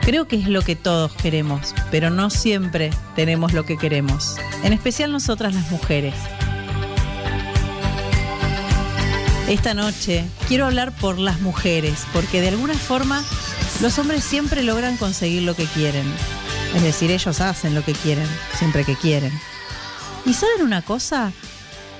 Creo 0.02 0.28
que 0.28 0.36
es 0.36 0.46
lo 0.46 0.60
que 0.60 0.76
todos 0.76 1.10
queremos, 1.14 1.74
pero 1.90 2.10
no 2.10 2.28
siempre 2.28 2.90
tenemos 3.16 3.54
lo 3.54 3.64
que 3.64 3.78
queremos, 3.78 4.36
en 4.62 4.74
especial 4.74 5.10
nosotras 5.10 5.54
las 5.54 5.70
mujeres. 5.70 6.12
Esta 9.48 9.72
noche 9.72 10.26
quiero 10.48 10.66
hablar 10.66 10.94
por 10.94 11.18
las 11.18 11.40
mujeres, 11.40 12.04
porque 12.12 12.42
de 12.42 12.48
alguna 12.48 12.74
forma 12.74 13.24
los 13.80 13.98
hombres 13.98 14.24
siempre 14.24 14.62
logran 14.62 14.98
conseguir 14.98 15.44
lo 15.44 15.56
que 15.56 15.64
quieren. 15.64 16.04
Es 16.74 16.82
decir, 16.82 17.10
ellos 17.10 17.40
hacen 17.40 17.74
lo 17.74 17.82
que 17.82 17.94
quieren, 17.94 18.28
siempre 18.58 18.84
que 18.84 18.96
quieren. 18.96 19.32
¿Y 20.26 20.34
saben 20.34 20.60
una 20.60 20.82
cosa? 20.82 21.32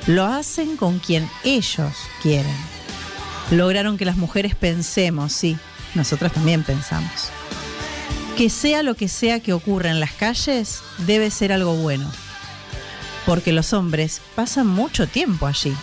Lo 0.06 0.26
hacen 0.26 0.76
con 0.76 0.98
quien 0.98 1.26
ellos 1.44 1.94
quieren. 2.20 2.77
Lograron 3.50 3.96
que 3.96 4.04
las 4.04 4.16
mujeres 4.16 4.54
pensemos, 4.54 5.32
sí, 5.32 5.56
nosotras 5.94 6.32
también 6.32 6.64
pensamos. 6.64 7.30
Que 8.36 8.50
sea 8.50 8.82
lo 8.82 8.94
que 8.94 9.08
sea 9.08 9.40
que 9.40 9.52
ocurra 9.52 9.90
en 9.90 10.00
las 10.00 10.12
calles, 10.12 10.80
debe 10.98 11.30
ser 11.30 11.52
algo 11.52 11.74
bueno. 11.74 12.10
Porque 13.24 13.52
los 13.52 13.72
hombres 13.72 14.20
pasan 14.34 14.66
mucho 14.66 15.06
tiempo 15.06 15.46
allí. 15.46 15.74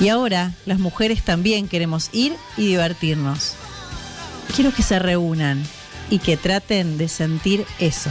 Y 0.00 0.08
ahora 0.08 0.52
las 0.66 0.78
mujeres 0.78 1.22
también 1.22 1.66
queremos 1.66 2.10
ir 2.12 2.34
y 2.56 2.66
divertirnos. 2.66 3.54
Quiero 4.54 4.72
que 4.72 4.82
se 4.82 4.98
reúnan 4.98 5.62
y 6.10 6.18
que 6.18 6.36
traten 6.36 6.98
de 6.98 7.08
sentir 7.08 7.64
eso. 7.78 8.10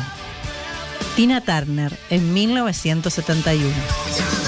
Tina 1.15 1.41
Turner 1.41 1.97
en 2.09 2.33
1971. 2.33 4.38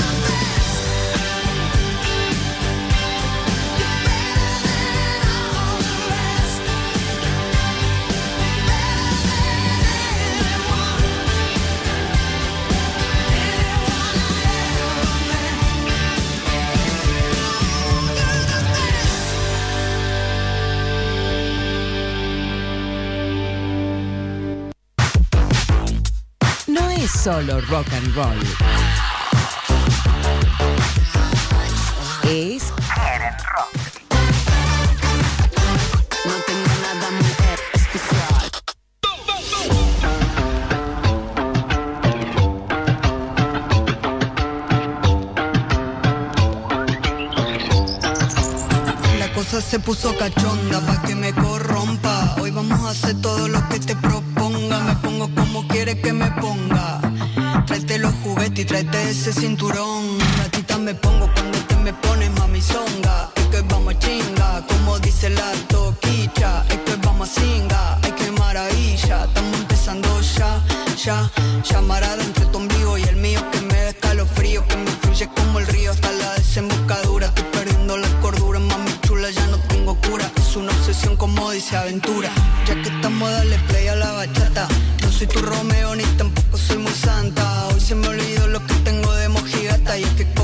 Solo 27.23 27.61
rock 27.69 27.85
and 27.93 28.15
roll. 28.15 28.39
Es 32.25 32.73
No 36.25 36.33
tengo 36.47 36.73
nada 36.81 37.07
especial. 37.75 38.51
La 49.19 49.31
cosa 49.33 49.61
se 49.61 49.79
puso 49.79 50.17
cachonda 50.17 50.79
pa' 50.87 51.01
que 51.03 51.13
me 51.13 51.31
corrompa. 51.33 52.35
Hoy 52.41 52.49
vamos 52.49 52.79
a 52.79 52.89
hacer 52.89 53.21
todo 53.21 53.47
lo 53.47 53.69
que 53.69 53.79
te 53.79 53.95
proponga. 53.95 54.20
Tráete 58.71 59.09
ese 59.09 59.33
cinturón. 59.33 60.17
Ratita 60.37 60.77
me 60.77 60.95
pongo 60.95 61.29
cuando 61.33 61.57
te 61.67 61.75
me 61.75 61.93
pones 61.93 62.31
mami 62.39 62.61
zonga. 62.61 63.29
Es 63.35 63.47
que 63.47 63.61
vamos 63.61 63.93
a 63.93 63.99
chinga, 63.99 64.65
como 64.67 64.97
dice 64.99 65.29
la 65.29 65.51
toquicha. 65.67 66.63
Es 66.69 66.77
que 66.85 66.95
vamos 67.05 67.29
a 67.29 67.39
singa, 67.39 67.99
ay 68.01 68.11
que 68.13 68.31
maravilla. 68.31 69.25
Estamos 69.25 69.59
empezando 69.59 70.07
ya, 70.37 70.63
ya. 71.03 71.29
Llamarada 71.69 72.23
entre 72.23 72.45
tu 72.45 72.57
ombligo 72.59 72.97
y 72.97 73.03
el 73.03 73.17
mío 73.17 73.41
que 73.51 73.59
me 73.61 73.75
da 73.75 73.89
escalofrío. 73.89 74.65
Que 74.67 74.77
me 74.77 74.91
fluye 75.01 75.27
como 75.35 75.59
el 75.59 75.67
río 75.67 75.91
hasta 75.91 76.11
la 76.13 76.33
desembocadura. 76.35 77.27
Estoy 77.27 77.45
perdiendo 77.51 77.97
la 77.97 78.09
cordura, 78.21 78.59
mami 78.59 78.91
chula, 79.05 79.29
ya 79.31 79.45
no 79.47 79.57
tengo 79.67 79.99
cura. 79.99 80.31
Es 80.37 80.55
una 80.55 80.71
obsesión 80.71 81.17
como 81.17 81.51
dice 81.51 81.75
aventura. 81.75 82.29
Ya 82.65 82.75
que 82.81 82.89
estamos, 82.89 83.29
dale 83.31 83.59
play 83.67 83.87
a 83.89 83.95
la 83.95 84.11
bachata. 84.13 84.67
No 85.01 85.11
soy 85.11 85.27
tu 85.27 85.41
Romeo 85.41 85.93
ni 85.95 86.03
tampoco 86.17 86.57
soy 86.57 86.77
muy 86.77 86.93
santa. 86.93 87.67
Hoy 87.67 87.81
se 87.81 87.95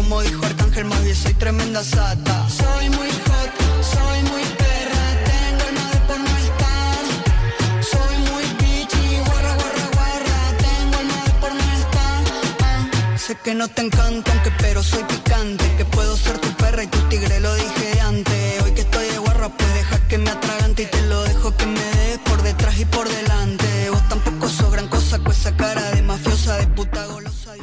como 0.07 0.21
dijo 0.21 0.45
Arcángel, 0.45 0.85
bien 1.03 1.15
soy 1.15 1.33
tremenda 1.33 1.83
sata. 1.83 2.49
Soy 2.49 2.89
muy 2.91 3.09
hot, 3.09 3.51
soy 3.93 4.19
muy 4.31 4.43
perra. 4.61 5.03
Tengo 5.31 5.63
el 5.67 5.75
mal 5.75 5.97
por 6.07 6.19
no 6.19 6.33
estar. 6.45 7.03
Soy 7.91 8.15
muy 8.29 8.45
bitchy, 8.61 9.19
guarra, 9.25 9.53
guarra, 9.55 9.85
guarra. 9.95 10.37
Tengo 10.65 10.99
el 11.01 11.07
mal 11.07 11.31
por 11.41 11.53
no 11.53 11.65
estar. 11.81 13.19
Sé 13.19 13.35
que 13.43 13.53
no 13.53 13.67
te 13.67 13.81
encanta, 13.81 14.31
aunque 14.31 14.51
pero 14.59 14.81
soy 14.81 15.03
picante. 15.03 15.65
Que 15.75 15.83
puedo 15.83 16.15
ser 16.15 16.37
tu 16.37 16.49
perra 16.53 16.83
y 16.83 16.87
tu 16.87 16.99
tigre, 17.09 17.41
lo 17.41 17.53
dije 17.55 17.99
antes. 17.99 18.63
Hoy 18.63 18.71
que 18.71 18.81
estoy 18.81 19.07
de 19.09 19.17
guarra, 19.17 19.49
pues 19.49 19.73
deja 19.73 20.07
que 20.07 20.17
me 20.19 20.29
atragante 20.29 20.83
y 20.83 20.85
te 20.85 21.01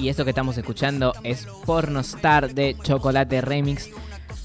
Y 0.04 0.10
esto 0.10 0.24
que 0.24 0.32
estamos 0.32 0.58
escuchando 0.58 1.14
es 1.22 1.46
Pornostar 1.64 2.52
de 2.52 2.76
Chocolate 2.82 3.40
Remix. 3.40 3.88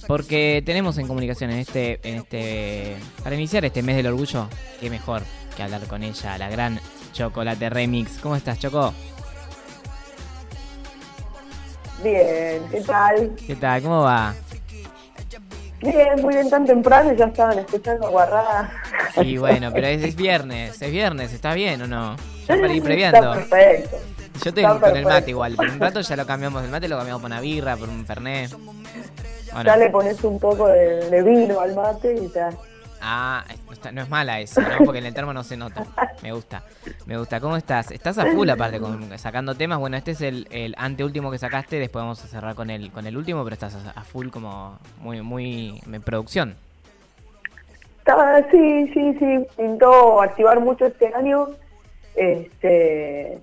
Porque 0.07 0.63
tenemos 0.65 0.97
en 0.97 1.05
comunicación 1.05 1.51
en 1.51 1.57
este, 1.57 1.99
en 2.01 2.19
este. 2.19 2.95
Para 3.21 3.35
iniciar 3.35 3.65
este 3.65 3.83
mes 3.83 3.97
del 3.97 4.07
orgullo, 4.07 4.47
qué 4.79 4.89
mejor 4.89 5.21
que 5.57 5.63
hablar 5.63 5.81
con 5.87 6.01
ella, 6.01 6.37
la 6.37 6.49
gran 6.49 6.79
Chocolate 7.11 7.69
Remix. 7.69 8.19
¿Cómo 8.19 8.37
estás, 8.37 8.57
Choco? 8.57 8.93
Bien, 12.01 12.61
¿qué 12.71 12.81
tal? 12.87 13.35
¿Qué 13.45 13.55
tal? 13.57 13.81
¿Cómo 13.81 14.03
va? 14.03 14.33
Bien, 15.81 16.21
muy 16.21 16.35
bien, 16.35 16.49
tan 16.49 16.65
temprano 16.65 17.11
y 17.11 17.17
ya 17.17 17.25
estaban 17.25 17.59
escuchando 17.59 18.09
guarradas. 18.09 18.71
Y 19.21 19.35
bueno, 19.35 19.71
pero 19.73 19.87
es, 19.87 20.03
es 20.03 20.15
viernes, 20.15 20.81
es 20.81 20.89
viernes, 20.89 21.33
¿está 21.33 21.53
bien 21.53 21.81
o 21.81 21.87
no? 21.87 22.15
Ya. 22.47 22.55
Está 22.55 23.33
perfecto. 23.33 23.97
Yo 24.43 24.49
estoy 24.49 24.63
con 24.63 24.95
el 24.97 25.03
mate 25.05 25.31
igual, 25.31 25.55
por 25.55 25.67
un 25.69 25.79
rato 25.79 26.01
ya 26.01 26.15
lo 26.15 26.25
cambiamos 26.25 26.63
el 26.63 26.69
mate, 26.69 26.87
lo 26.87 26.97
cambiamos 26.97 27.21
por 27.21 27.29
una 27.31 27.41
birra, 27.41 27.75
por 27.77 27.89
un 27.89 28.05
fernet. 28.05 28.51
¿O 28.53 29.57
no? 29.57 29.63
Ya 29.63 29.77
le 29.77 29.89
pones 29.89 30.23
un 30.23 30.39
poco 30.39 30.67
de, 30.67 31.09
de 31.09 31.23
vino 31.23 31.59
al 31.59 31.73
mate 31.75 32.15
y 32.15 32.29
ya. 32.33 32.49
Ah, 33.01 33.45
no, 33.65 33.71
está- 33.73 33.91
no 33.93 34.01
es 34.01 34.09
mala 34.09 34.39
eso, 34.41 34.59
¿no? 34.61 34.67
Porque 34.85 34.99
en 34.99 35.05
el 35.05 35.13
termo 35.13 35.31
no 35.33 35.41
se 35.43 35.55
nota. 35.55 35.85
Me 36.21 36.33
gusta, 36.33 36.63
me 37.05 37.17
gusta. 37.17 37.39
¿Cómo 37.39 37.55
estás? 37.55 37.91
Estás 37.91 38.17
a 38.17 38.25
full 38.27 38.49
aparte, 38.49 38.79
con, 38.79 39.17
sacando 39.17 39.55
temas. 39.55 39.79
Bueno, 39.79 39.95
este 39.95 40.11
es 40.11 40.21
el, 40.21 40.47
el 40.51 40.75
anteúltimo 40.77 41.31
que 41.31 41.37
sacaste, 41.37 41.79
después 41.79 42.03
vamos 42.03 42.23
a 42.23 42.27
cerrar 42.27 42.55
con 42.55 42.69
el, 42.69 42.91
con 42.91 43.07
el 43.07 43.15
último, 43.15 43.43
pero 43.45 43.53
estás 43.53 43.75
a, 43.75 43.91
a 43.91 44.03
full 44.03 44.27
como 44.29 44.77
muy, 44.99 45.21
muy 45.21 45.81
en 45.91 46.01
producción. 46.01 46.55
Estaba, 47.99 48.39
sí, 48.51 48.91
sí, 48.93 49.15
sí, 49.17 49.45
pintó 49.55 50.21
activar 50.21 50.59
mucho 50.59 50.85
este 50.87 51.07
año. 51.15 51.47
Este, 52.15 53.39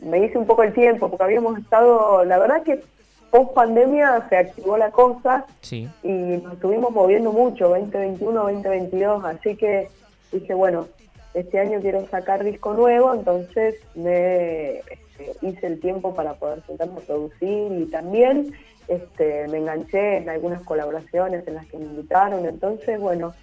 me 0.00 0.24
hice 0.24 0.38
un 0.38 0.46
poco 0.46 0.62
el 0.62 0.72
tiempo 0.72 1.08
porque 1.08 1.24
habíamos 1.24 1.58
estado, 1.58 2.24
la 2.24 2.38
verdad 2.38 2.62
que 2.62 2.82
post 3.30 3.54
pandemia 3.54 4.26
se 4.28 4.36
activó 4.36 4.76
la 4.76 4.90
cosa 4.90 5.46
Sí. 5.60 5.88
y 6.02 6.08
nos 6.08 6.54
estuvimos 6.54 6.90
moviendo 6.92 7.32
mucho, 7.32 7.68
2021, 7.68 8.42
2022, 8.42 9.24
así 9.24 9.56
que 9.56 9.88
dije, 10.32 10.54
bueno, 10.54 10.86
este 11.34 11.58
año 11.58 11.80
quiero 11.80 12.06
sacar 12.08 12.44
disco 12.44 12.72
nuevo, 12.74 13.12
entonces 13.12 13.74
me 13.94 14.78
este, 14.78 15.32
hice 15.42 15.66
el 15.66 15.80
tiempo 15.80 16.14
para 16.14 16.34
poder 16.34 16.62
sentarme 16.66 16.98
a 16.98 17.06
producir 17.06 17.72
y 17.72 17.86
también 17.90 18.52
este, 18.88 19.48
me 19.48 19.58
enganché 19.58 20.18
en 20.18 20.28
algunas 20.28 20.62
colaboraciones 20.62 21.46
en 21.48 21.54
las 21.56 21.66
que 21.66 21.78
me 21.78 21.84
invitaron, 21.86 22.46
entonces, 22.46 23.00
bueno, 23.00 23.34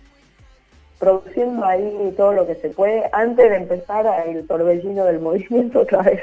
produciendo 0.99 1.65
ahí 1.65 2.13
todo 2.15 2.31
lo 2.33 2.47
que 2.47 2.55
se 2.55 2.69
puede 2.69 3.09
antes 3.11 3.49
de 3.49 3.57
empezar 3.57 4.05
el 4.25 4.47
torbellino 4.47 5.03
del 5.05 5.19
movimiento 5.19 5.81
otra 5.81 6.01
vez. 6.01 6.21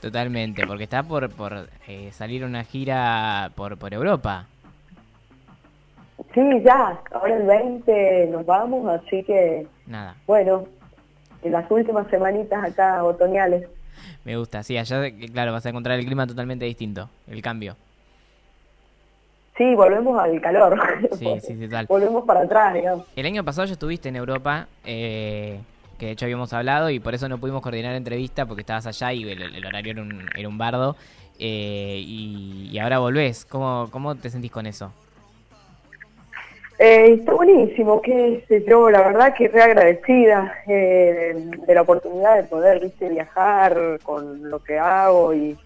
Totalmente, 0.00 0.66
porque 0.66 0.84
está 0.84 1.02
por, 1.02 1.30
por 1.30 1.68
eh, 1.86 2.10
salir 2.12 2.44
una 2.44 2.64
gira 2.64 3.50
por, 3.54 3.76
por 3.78 3.94
Europa. 3.94 4.46
Sí, 6.34 6.40
ya, 6.64 7.00
ahora 7.12 7.36
el 7.36 7.46
20 7.46 8.28
nos 8.32 8.44
vamos, 8.44 8.88
así 8.88 9.22
que, 9.22 9.66
Nada, 9.86 10.16
bueno, 10.26 10.66
en 11.42 11.52
las 11.52 11.70
últimas 11.70 12.08
semanitas 12.08 12.62
acá 12.64 13.04
otoñales. 13.04 13.68
me 14.24 14.36
gusta. 14.36 14.62
Sí, 14.62 14.76
allá, 14.76 15.06
eh, 15.06 15.14
claro, 15.32 15.52
vas 15.52 15.64
a 15.64 15.68
encontrar 15.70 15.98
el 15.98 16.04
clima 16.04 16.26
totalmente 16.26 16.64
distinto, 16.64 17.08
el 17.28 17.40
cambio. 17.40 17.76
Sí, 19.56 19.74
volvemos 19.74 20.20
al 20.20 20.40
calor. 20.40 20.80
Sí, 21.18 21.26
sí, 21.40 21.54
total. 21.56 21.86
volvemos 21.88 22.24
para 22.24 22.40
atrás, 22.40 22.74
digamos. 22.74 23.06
El 23.16 23.26
año 23.26 23.44
pasado 23.44 23.66
ya 23.66 23.72
estuviste 23.72 24.08
en 24.08 24.16
Europa, 24.16 24.68
eh, 24.84 25.60
que 25.98 26.06
de 26.06 26.12
hecho 26.12 26.24
habíamos 26.24 26.52
hablado 26.52 26.90
y 26.90 27.00
por 27.00 27.14
eso 27.14 27.28
no 27.28 27.38
pudimos 27.38 27.60
coordinar 27.60 27.94
entrevista 27.94 28.46
porque 28.46 28.62
estabas 28.62 28.86
allá 28.86 29.12
y 29.12 29.28
el, 29.28 29.66
horario 29.66 29.92
era 29.92 30.02
un, 30.02 30.26
era 30.34 30.48
bardo. 30.52 30.96
eh, 31.38 32.02
y, 32.04 32.78
ahora 32.78 32.98
volvés. 32.98 33.44
¿Cómo, 33.44 33.88
¿Cómo 33.90 34.14
te 34.14 34.30
sentís 34.30 34.50
con 34.50 34.66
eso? 34.66 34.92
Eh, 36.78 37.14
está 37.14 37.32
buenísimo, 37.32 38.00
qué 38.00 38.44
yo, 38.68 38.88
la 38.88 39.00
verdad 39.00 39.34
que 39.34 39.48
re 39.48 39.62
agradecida 39.62 40.54
eh, 40.68 41.34
de 41.66 41.74
la 41.74 41.82
oportunidad 41.82 42.36
de 42.36 42.44
poder 42.44 42.80
viste, 42.80 43.08
viajar 43.08 43.98
con 44.04 44.48
lo 44.48 44.62
que 44.62 44.78
hago 44.78 45.34
y, 45.34 45.58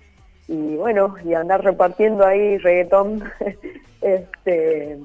y 0.49 0.77
bueno, 0.77 1.17
y 1.23 1.35
andar 1.35 1.63
repartiendo 1.63 2.27
ahí 2.27 2.57
reggaetón 2.57 3.25
este, 4.01 4.99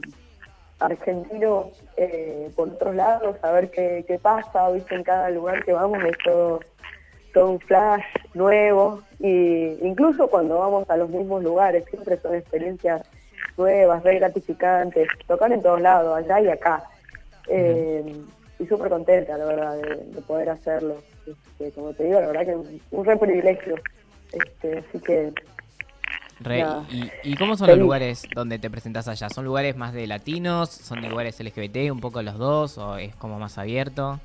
argentino 0.80 1.72
eh, 1.96 2.50
por 2.56 2.70
otros 2.70 2.96
lados, 2.96 3.36
a 3.42 3.52
ver 3.52 3.70
qué, 3.72 4.06
qué 4.08 4.20
pasa, 4.20 4.70
viste, 4.72 4.96
en 4.96 5.04
cada 5.04 5.30
lugar 5.30 5.64
que 5.66 5.74
vamos 5.74 6.04
es 6.04 6.18
todo, 6.24 6.60
todo 7.34 7.52
un 7.52 7.60
flash 7.60 8.04
nuevo, 8.34 9.02
y 9.20 9.78
incluso 9.86 10.28
cuando 10.28 10.60
vamos 10.60 10.90
a 10.90 10.98
los 10.98 11.10
mismos 11.10 11.44
lugares, 11.44 11.86
siempre 11.90 12.18
son 12.18 12.36
experiencias 12.36 13.02
nuevas, 13.58 14.04
re 14.04 14.20
gratificantes, 14.20 15.08
tocar 15.26 15.52
en 15.52 15.62
todos 15.62 15.82
lados, 15.82 16.16
allá 16.16 16.40
y 16.42 16.48
acá. 16.50 16.84
Eh, 17.48 18.16
y 18.60 18.66
súper 18.66 18.90
contenta, 18.90 19.38
la 19.38 19.46
verdad, 19.46 19.78
de, 19.78 19.96
de 19.96 20.22
poder 20.22 20.50
hacerlo. 20.50 20.98
Este, 21.26 21.72
como 21.72 21.94
te 21.94 22.06
digo, 22.06 22.20
la 22.20 22.28
verdad 22.28 22.46
que 22.46 22.56
un, 22.56 22.82
un 22.92 23.06
re 23.06 23.18
privilegio. 23.18 23.76
Este, 24.32 24.80
así 24.80 25.00
que 25.00 25.32
Re-. 26.40 26.66
¿Y, 26.90 27.12
y 27.24 27.36
cómo 27.36 27.58
son 27.58 27.68
los 27.68 27.78
lugares 27.78 28.24
donde 28.34 28.60
te 28.60 28.70
presentas 28.70 29.08
allá? 29.08 29.30
¿Son 29.30 29.46
lugares 29.46 29.76
más 29.76 29.94
de 29.94 30.08
latinos? 30.08 30.70
¿Son 30.70 31.02
de 31.02 31.10
lugares 31.10 31.40
LGBT, 31.40 31.92
un 31.92 32.00
poco 32.00 32.22
los 32.22 32.38
dos? 32.38 32.78
¿O 32.78 32.98
es 32.98 33.16
como 33.16 33.40
más 33.40 33.58
abierto? 33.58 34.20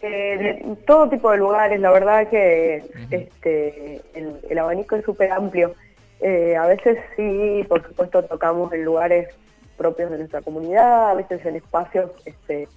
Eh, 0.00 0.76
todo 0.86 1.08
tipo 1.08 1.30
de 1.32 1.38
lugares, 1.38 1.80
la 1.80 1.90
verdad 1.90 2.28
que 2.28 2.84
este, 3.10 4.00
el, 4.14 4.36
el 4.48 4.58
abanico 4.58 4.96
es 4.96 5.04
súper 5.04 5.32
amplio. 5.32 5.74
Eh, 6.20 6.56
a 6.56 6.66
veces 6.66 6.98
sí, 7.16 7.64
por 7.68 7.84
supuesto, 7.86 8.22
tocamos 8.24 8.72
en 8.72 8.84
lugares 8.84 9.28
propios 9.76 10.10
de 10.10 10.18
nuestra 10.18 10.42
comunidad, 10.42 11.10
a 11.10 11.14
veces 11.14 11.44
en 11.46 11.56
espacios 11.56 12.10
este, 12.24 12.68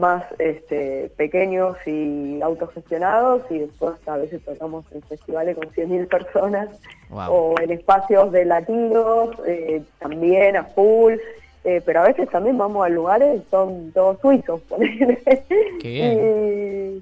más 0.00 0.24
este, 0.38 1.12
pequeños 1.16 1.76
y 1.86 2.40
autogestionados, 2.42 3.42
y 3.50 3.58
después 3.60 3.94
a 4.08 4.16
veces 4.16 4.42
tocamos 4.44 4.84
en 4.92 5.02
festivales 5.02 5.56
con 5.56 5.68
100.000 5.70 6.08
personas, 6.08 6.68
Wow. 7.10 7.32
o 7.32 7.54
en 7.60 7.72
espacios 7.72 8.30
de 8.32 8.44
latinos, 8.44 9.30
eh, 9.46 9.82
también 9.98 10.56
a 10.56 10.64
full. 10.64 11.14
Eh, 11.62 11.82
pero 11.84 12.00
a 12.00 12.04
veces 12.04 12.28
también 12.30 12.56
vamos 12.56 12.86
a 12.86 12.88
lugares 12.88 13.42
son 13.50 13.92
todos 13.92 14.18
suizos. 14.20 14.62
Qué 15.80 17.00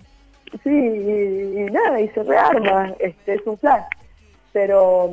Y, 0.51 0.59
sí, 0.65 0.71
y, 0.71 1.61
y 1.61 1.65
nada, 1.71 2.01
y 2.01 2.09
se 2.09 2.23
rearma, 2.25 2.93
este, 2.99 3.35
es 3.35 3.47
un 3.47 3.57
flash. 3.59 3.85
Pero 4.53 5.11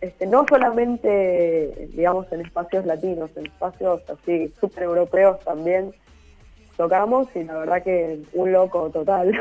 este, 0.00 0.26
no 0.26 0.44
solamente, 0.48 1.88
digamos, 1.94 2.26
en 2.32 2.40
espacios 2.40 2.86
latinos, 2.86 3.30
en 3.36 3.46
espacios 3.46 4.02
así 4.10 4.52
súper 4.60 4.84
europeos 4.84 5.38
también 5.44 5.92
tocamos 6.78 7.28
y 7.34 7.44
la 7.44 7.58
verdad 7.58 7.82
que 7.82 8.20
un 8.32 8.52
loco 8.52 8.88
total. 8.88 9.38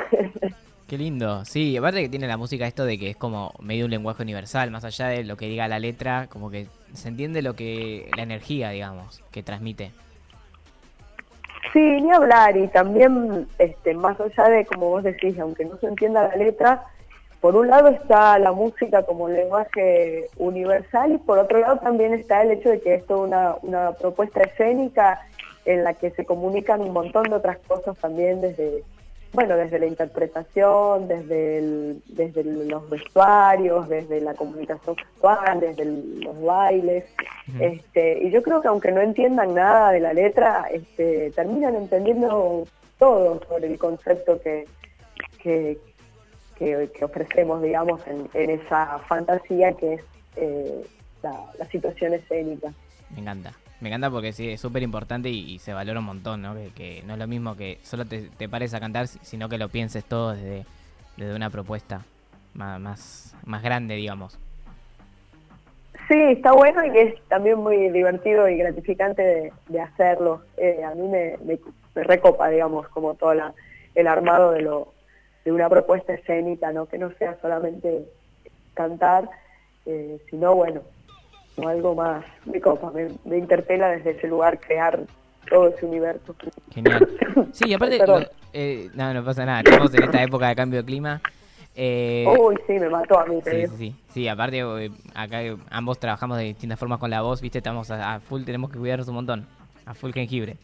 Qué 0.88 0.98
lindo. 0.98 1.46
Sí, 1.46 1.78
aparte 1.78 2.02
que 2.02 2.10
tiene 2.10 2.28
la 2.28 2.38
música 2.38 2.66
esto 2.66 2.84
de 2.86 2.98
que 2.98 3.12
es 3.12 3.18
como 3.18 3.54
medio 3.62 3.86
un 3.86 3.92
lenguaje 3.92 4.24
universal, 4.24 4.72
más 4.72 4.84
allá 4.84 5.08
de 5.08 5.24
lo 5.24 5.38
que 5.38 5.48
diga 5.48 5.68
la 5.68 5.80
letra, 5.80 6.28
como 6.28 6.50
que 6.50 6.68
se 6.94 7.10
entiende 7.10 7.42
lo 7.42 7.54
que 7.54 8.10
la 8.16 8.24
energía, 8.24 8.70
digamos, 8.72 9.22
que 9.32 9.44
transmite. 9.44 9.92
Sí, 11.74 11.80
ni 11.80 12.12
hablar, 12.12 12.56
y 12.56 12.68
también, 12.70 13.48
este, 13.60 13.94
más 13.94 14.18
allá 14.20 14.50
de, 14.50 14.66
como 14.66 14.90
vos 14.90 15.04
decís, 15.04 15.38
aunque 15.38 15.66
no 15.66 15.78
se 15.78 15.88
entienda 15.88 16.30
la 16.30 16.36
letra, 16.38 16.84
por 17.42 17.56
un 17.56 17.68
lado 17.68 17.90
está 17.90 18.40
la 18.40 18.54
música 18.54 19.04
como 19.04 19.28
lenguaje 19.28 20.30
universal 20.38 21.12
y 21.12 21.18
por 21.18 21.38
otro 21.38 21.60
lado 21.60 21.78
también 21.80 22.14
está 22.14 22.42
el 22.42 22.52
hecho 22.52 22.70
de 22.70 22.80
que 22.80 22.96
esto 22.96 23.16
es 23.16 23.28
una, 23.28 23.56
una 23.62 23.92
propuesta 23.92 24.42
escénica 24.42 25.22
en 25.68 25.84
la 25.84 25.94
que 25.94 26.10
se 26.12 26.26
comunican 26.26 26.82
un 26.82 26.92
montón 26.94 27.24
de 27.24 27.36
otras 27.36 27.58
cosas 27.68 27.98
también 27.98 28.40
desde, 28.42 28.84
bueno, 29.34 29.56
desde 29.58 29.80
la 29.80 29.86
interpretación, 29.86 31.08
desde, 31.10 31.58
el- 31.60 32.02
desde 32.08 32.44
los 32.44 32.90
vestuarios, 32.90 33.88
desde 33.90 34.22
la 34.22 34.34
comunicación 34.34 34.96
gestual, 34.96 35.60
desde 35.60 35.84
el- 35.84 36.22
los 36.22 36.42
bailes. 36.42 37.04
Este, 37.60 38.20
y 38.24 38.32
yo 38.32 38.42
creo 38.42 38.62
que 38.62 38.70
aunque 38.70 38.92
no 38.92 39.02
entiendan 39.02 39.54
nada 39.54 39.92
de 39.92 40.00
la 40.00 40.14
letra, 40.14 40.68
este, 40.72 41.32
terminan 41.32 41.76
entendiendo 41.76 42.66
todo 42.98 43.42
sobre 43.48 43.68
el 43.68 43.78
concepto 43.78 44.40
que, 44.42 44.66
que, 45.44 45.78
que- 46.58 46.90
que 46.98 47.06
ofrecemos, 47.06 47.62
digamos, 47.62 48.02
en, 48.08 48.30
en 48.34 48.50
esa 48.52 49.00
fantasía 49.08 49.74
que 49.74 49.96
es 49.96 50.02
eh, 50.38 50.84
la, 51.24 51.34
la 51.60 51.66
situación 51.66 52.14
escénica. 52.14 52.72
Me 53.14 53.20
encanta. 53.22 53.52
Me 53.80 53.90
encanta 53.90 54.10
porque 54.10 54.34
sí, 54.34 54.50
es 54.50 54.60
súper 54.62 54.82
importante 54.82 55.30
y, 55.30 55.60
se 55.60 55.74
valora 55.74 56.00
un 56.00 56.06
montón, 56.06 56.42
¿no? 56.42 56.56
Que, 56.76 57.04
no 57.06 57.14
es 57.14 57.20
lo 57.20 57.28
mismo 57.28 57.56
que 57.56 57.78
solo 57.84 58.06
te, 58.06 58.24
te 58.30 58.50
pares 58.50 58.74
a 58.74 58.80
cantar, 58.80 59.08
si- 59.08 59.20
sino 59.22 59.50
que 59.50 59.58
lo 59.60 59.70
pienses 59.70 60.04
todo 60.04 60.34
desde, 60.34 60.66
desde 61.16 61.36
una 61.36 61.50
propuesta 61.52 62.02
más, 62.56 62.80
más, 62.80 63.36
más 63.46 63.62
grande, 63.62 63.96
digamos. 63.96 64.40
Sí, 66.08 66.16
está 66.20 66.54
bueno 66.54 66.84
y 66.86 66.98
es 66.98 67.22
también 67.28 67.60
muy 67.60 67.90
divertido 67.90 68.48
y 68.50 68.58
gratificante 68.58 69.52
de, 69.68 69.82
hacerlo. 69.82 70.42
Eh, 70.56 70.84
a 70.84 70.96
mí 70.96 71.08
me, 71.08 71.38
me- 71.44 71.60
me 71.94 72.04
recopa, 72.04 72.50
digamos, 72.50 72.88
como 72.90 73.14
todo 73.14 73.34
la- 73.36 73.54
el 73.94 74.08
armado 74.08 74.52
de, 74.54 74.62
lo, 74.62 74.94
de 75.46 75.52
una 75.52 75.70
propuesta 75.70 76.14
escénica, 76.14 76.72
¿no? 76.72 76.88
que 76.88 76.98
no 76.98 77.12
sea 77.20 77.38
solamente 77.42 78.06
cantar, 78.74 79.30
eh, 79.86 80.20
sino, 80.30 80.56
bueno, 80.56 80.82
como 81.58 81.68
algo 81.70 81.96
más. 81.96 82.24
Me 82.46 82.62
copa, 82.62 82.92
me, 82.92 83.08
me 83.26 83.38
interpela 83.38 83.90
desde 83.90 84.12
ese 84.12 84.28
lugar 84.28 84.60
crear 84.60 85.02
todo 85.50 85.68
ese 85.70 85.86
universo. 85.86 86.34
Genial. 86.74 87.08
Sí, 87.52 87.66
y 87.70 87.74
aparte, 87.74 88.06
lo- 88.06 88.20
eh, 88.54 88.90
no, 88.94 89.14
no 89.14 89.24
pasa 89.24 89.46
nada, 89.46 89.60
estamos 89.62 89.94
en 89.94 90.04
esta 90.04 90.22
época 90.24 90.48
de 90.50 90.56
cambio 90.56 90.80
de 90.80 90.86
clima. 90.86 91.22
Eh, 91.76 92.26
Uy, 92.40 92.56
sí, 92.66 92.74
me 92.74 92.90
mató 92.90 93.20
a 93.20 93.26
mí, 93.26 93.40
Sí, 93.44 93.68
sí, 93.68 93.76
sí. 93.78 93.96
Sí, 94.10 94.28
aparte, 94.28 94.60
eh, 94.60 94.92
acá 95.14 95.44
eh, 95.44 95.56
ambos 95.70 96.00
trabajamos 96.00 96.38
de 96.38 96.46
distintas 96.46 96.80
formas 96.80 97.00
con 97.00 97.10
la 97.10 97.22
voz, 97.22 97.42
¿viste? 97.42 97.60
Estamos 97.60 97.90
a, 97.92 98.16
a 98.16 98.20
full, 98.20 98.44
tenemos 98.44 98.72
que 98.72 98.78
cuidarnos 98.80 99.08
un 99.08 99.16
montón. 99.16 99.48
A 99.86 99.94
full 99.94 100.12
jengibre. 100.12 100.58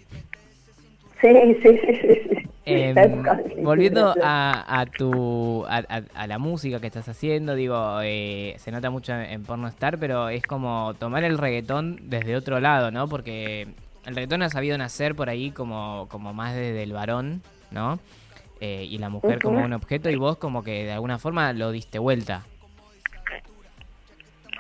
Sí, 1.22 1.56
sí, 1.62 1.78
sí, 1.80 1.98
sí. 2.02 2.33
Em, 2.66 3.24
volviendo 3.62 4.16
a, 4.22 4.80
a 4.80 4.86
tu 4.86 5.66
a, 5.68 5.84
a- 6.16 6.28
la 6.28 6.38
música 6.40 6.80
que 6.80 6.88
estás 6.88 7.10
haciendo, 7.10 7.56
digo, 7.56 8.00
eh, 8.02 8.56
se 8.58 8.72
nota 8.72 8.90
mucho 8.90 9.14
en, 9.14 9.22
en 9.22 9.44
Porno 9.44 9.68
Star, 9.68 9.98
pero 9.98 10.30
es 10.30 10.46
como 10.46 10.94
tomar 10.98 11.24
el 11.26 11.38
reggaetón 11.38 12.00
desde 12.10 12.36
otro 12.38 12.60
lado, 12.62 12.90
¿no? 12.90 13.08
Porque 13.10 13.68
el 14.06 14.16
reggaetón 14.16 14.44
ha 14.44 14.50
sabido 14.50 14.78
nacer 14.78 15.14
por 15.14 15.30
ahí 15.30 15.52
como, 15.52 16.08
como 16.10 16.34
más 16.34 16.56
desde 16.56 16.84
el 16.84 16.94
varón, 16.94 17.42
¿no? 17.72 18.00
Eh, 18.62 18.88
y 18.90 18.98
la 18.98 19.10
mujer 19.10 19.42
como 19.42 19.62
un 19.62 19.74
objeto 19.74 20.10
y 20.10 20.16
vos 20.16 20.38
como 20.38 20.64
que 20.64 20.86
de 20.86 20.94
alguna 20.94 21.20
forma 21.20 21.52
lo 21.52 21.72
diste 21.72 22.00
vuelta. 22.00 22.44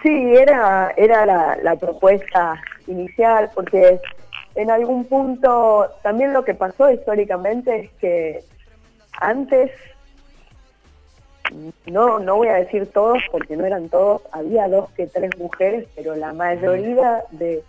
Sí, 0.02 0.10
era, 0.36 0.94
era 0.98 1.26
la, 1.26 1.58
la 1.64 1.76
propuesta 1.78 2.62
inicial, 2.88 3.50
porque 3.56 4.02
en 4.56 4.70
algún 4.70 5.06
punto 5.06 5.90
también 6.02 6.34
lo 6.34 6.44
que 6.44 6.54
pasó 6.54 6.92
históricamente 6.92 7.76
es 7.76 7.92
que 7.94 8.44
antes, 9.20 9.72
no, 11.86 12.20
no 12.20 12.38
voy 12.38 12.48
a 12.48 12.56
decir 12.56 12.92
todos 12.92 13.20
porque 13.32 13.56
no 13.56 13.66
eran 13.66 13.90
todos, 13.90 14.22
había 14.32 14.68
dos 14.68 14.90
que 14.92 15.08
tres 15.08 15.32
mujeres, 15.38 15.88
pero 15.96 16.16
la 16.16 16.34
mayoría 16.34 17.24
de 17.32 17.64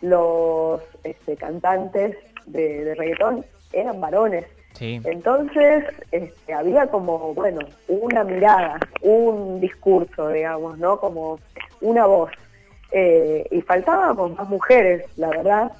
los 0.00 0.80
este, 1.04 1.36
cantantes 1.36 2.16
de, 2.46 2.84
de 2.84 2.94
reggaetón 2.94 3.44
eran 3.72 4.00
varones. 4.00 4.44
Sí. 4.74 5.00
Entonces, 5.04 5.84
este, 6.12 6.52
había 6.52 6.86
como, 6.88 7.32
bueno, 7.32 7.60
una 7.88 8.24
mirada, 8.24 8.78
un 9.00 9.58
discurso, 9.58 10.28
digamos, 10.28 10.78
¿no? 10.78 11.00
Como 11.00 11.40
una 11.80 12.04
voz. 12.06 12.30
Eh, 12.92 13.46
y 13.50 13.60
faltábamos 13.62 14.36
más 14.36 14.48
mujeres, 14.48 15.04
la 15.16 15.28
verdad, 15.28 15.72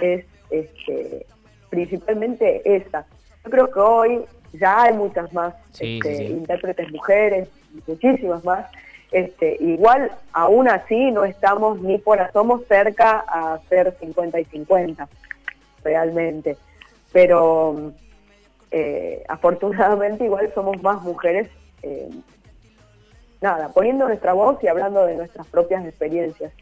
es 0.00 0.24
este, 0.50 1.26
principalmente 1.68 2.62
esa. 2.64 3.06
Yo 3.44 3.50
creo 3.50 3.70
que 3.70 3.80
hoy 3.80 4.24
ya 4.52 4.82
hay 4.82 4.94
muchas 4.94 5.32
más 5.32 5.54
Sí, 5.72 5.98
este, 5.98 6.16
sí, 6.16 6.26
sí. 6.26 6.32
intérpretes 6.32 6.90
mujeres, 6.92 7.48
muchísimas 7.86 8.44
más. 8.44 8.66
Este, 9.12 9.56
igual, 9.60 10.12
aún 10.32 10.68
así, 10.68 11.10
no 11.10 11.24
estamos 11.24 11.80
ni 11.80 11.98
por 11.98 12.20
asomo 12.20 12.60
cerca 12.68 13.24
a 13.26 13.58
ser 13.68 13.96
50 13.98 14.38
y 14.40 14.44
50, 14.44 15.08
realmente. 15.82 16.56
Pero 17.12 17.92
eh, 18.70 19.24
afortunadamente 19.28 20.24
igual 20.24 20.52
somos 20.54 20.80
más 20.82 21.02
mujeres, 21.02 21.48
eh, 21.82 22.08
nada, 23.40 23.68
poniendo 23.70 24.06
nuestra 24.06 24.32
voz 24.32 24.62
y 24.62 24.68
hablando 24.68 25.06
de 25.06 25.16
nuestras 25.16 25.46
propias 25.46 25.84
experiencias. 25.84 26.52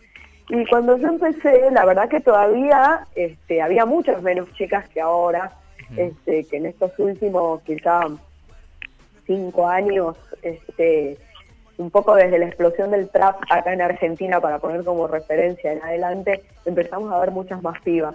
Y 0.48 0.64
cuando 0.66 0.96
yo 0.96 1.08
empecé, 1.08 1.70
la 1.70 1.84
verdad 1.84 2.08
que 2.08 2.20
todavía 2.20 3.06
este, 3.14 3.60
había 3.60 3.84
muchas 3.84 4.22
menos 4.22 4.50
chicas 4.54 4.88
que 4.88 5.00
ahora, 5.00 5.52
este, 5.96 6.44
que 6.44 6.56
en 6.56 6.66
estos 6.66 6.98
últimos 6.98 7.60
quizá 7.62 8.00
cinco 9.26 9.68
años, 9.68 10.16
este, 10.42 11.18
un 11.76 11.90
poco 11.90 12.14
desde 12.14 12.38
la 12.38 12.46
explosión 12.46 12.90
del 12.90 13.10
trap 13.10 13.42
acá 13.50 13.72
en 13.72 13.82
Argentina, 13.82 14.40
para 14.40 14.58
poner 14.58 14.84
como 14.84 15.06
referencia 15.06 15.72
en 15.72 15.82
adelante, 15.82 16.42
empezamos 16.64 17.12
a 17.12 17.20
ver 17.20 17.30
muchas 17.30 17.62
más 17.62 17.80
pibas. 17.82 18.14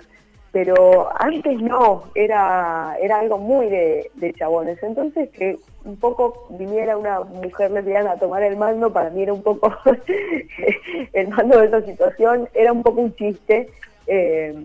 Pero 0.53 1.09
antes 1.19 1.59
no, 1.59 2.03
era, 2.13 2.95
era 3.01 3.19
algo 3.19 3.39
muy 3.39 3.69
de, 3.69 4.11
de 4.13 4.33
chabones. 4.33 4.81
Entonces 4.83 5.29
que 5.31 5.57
un 5.83 5.97
poco 5.97 6.45
viniera 6.51 6.95
una 6.95 7.21
mujer 7.21 7.71
lesbiana 7.71 8.11
a 8.11 8.19
tomar 8.19 8.43
el 8.43 8.55
mando, 8.55 8.93
para 8.93 9.09
mí 9.09 9.23
era 9.23 9.33
un 9.33 9.41
poco 9.41 9.73
el 11.13 11.27
mando 11.29 11.59
de 11.59 11.65
esa 11.65 11.81
situación, 11.81 12.47
era 12.53 12.71
un 12.71 12.83
poco 12.83 13.01
un 13.01 13.15
chiste. 13.15 13.67
eh, 14.07 14.55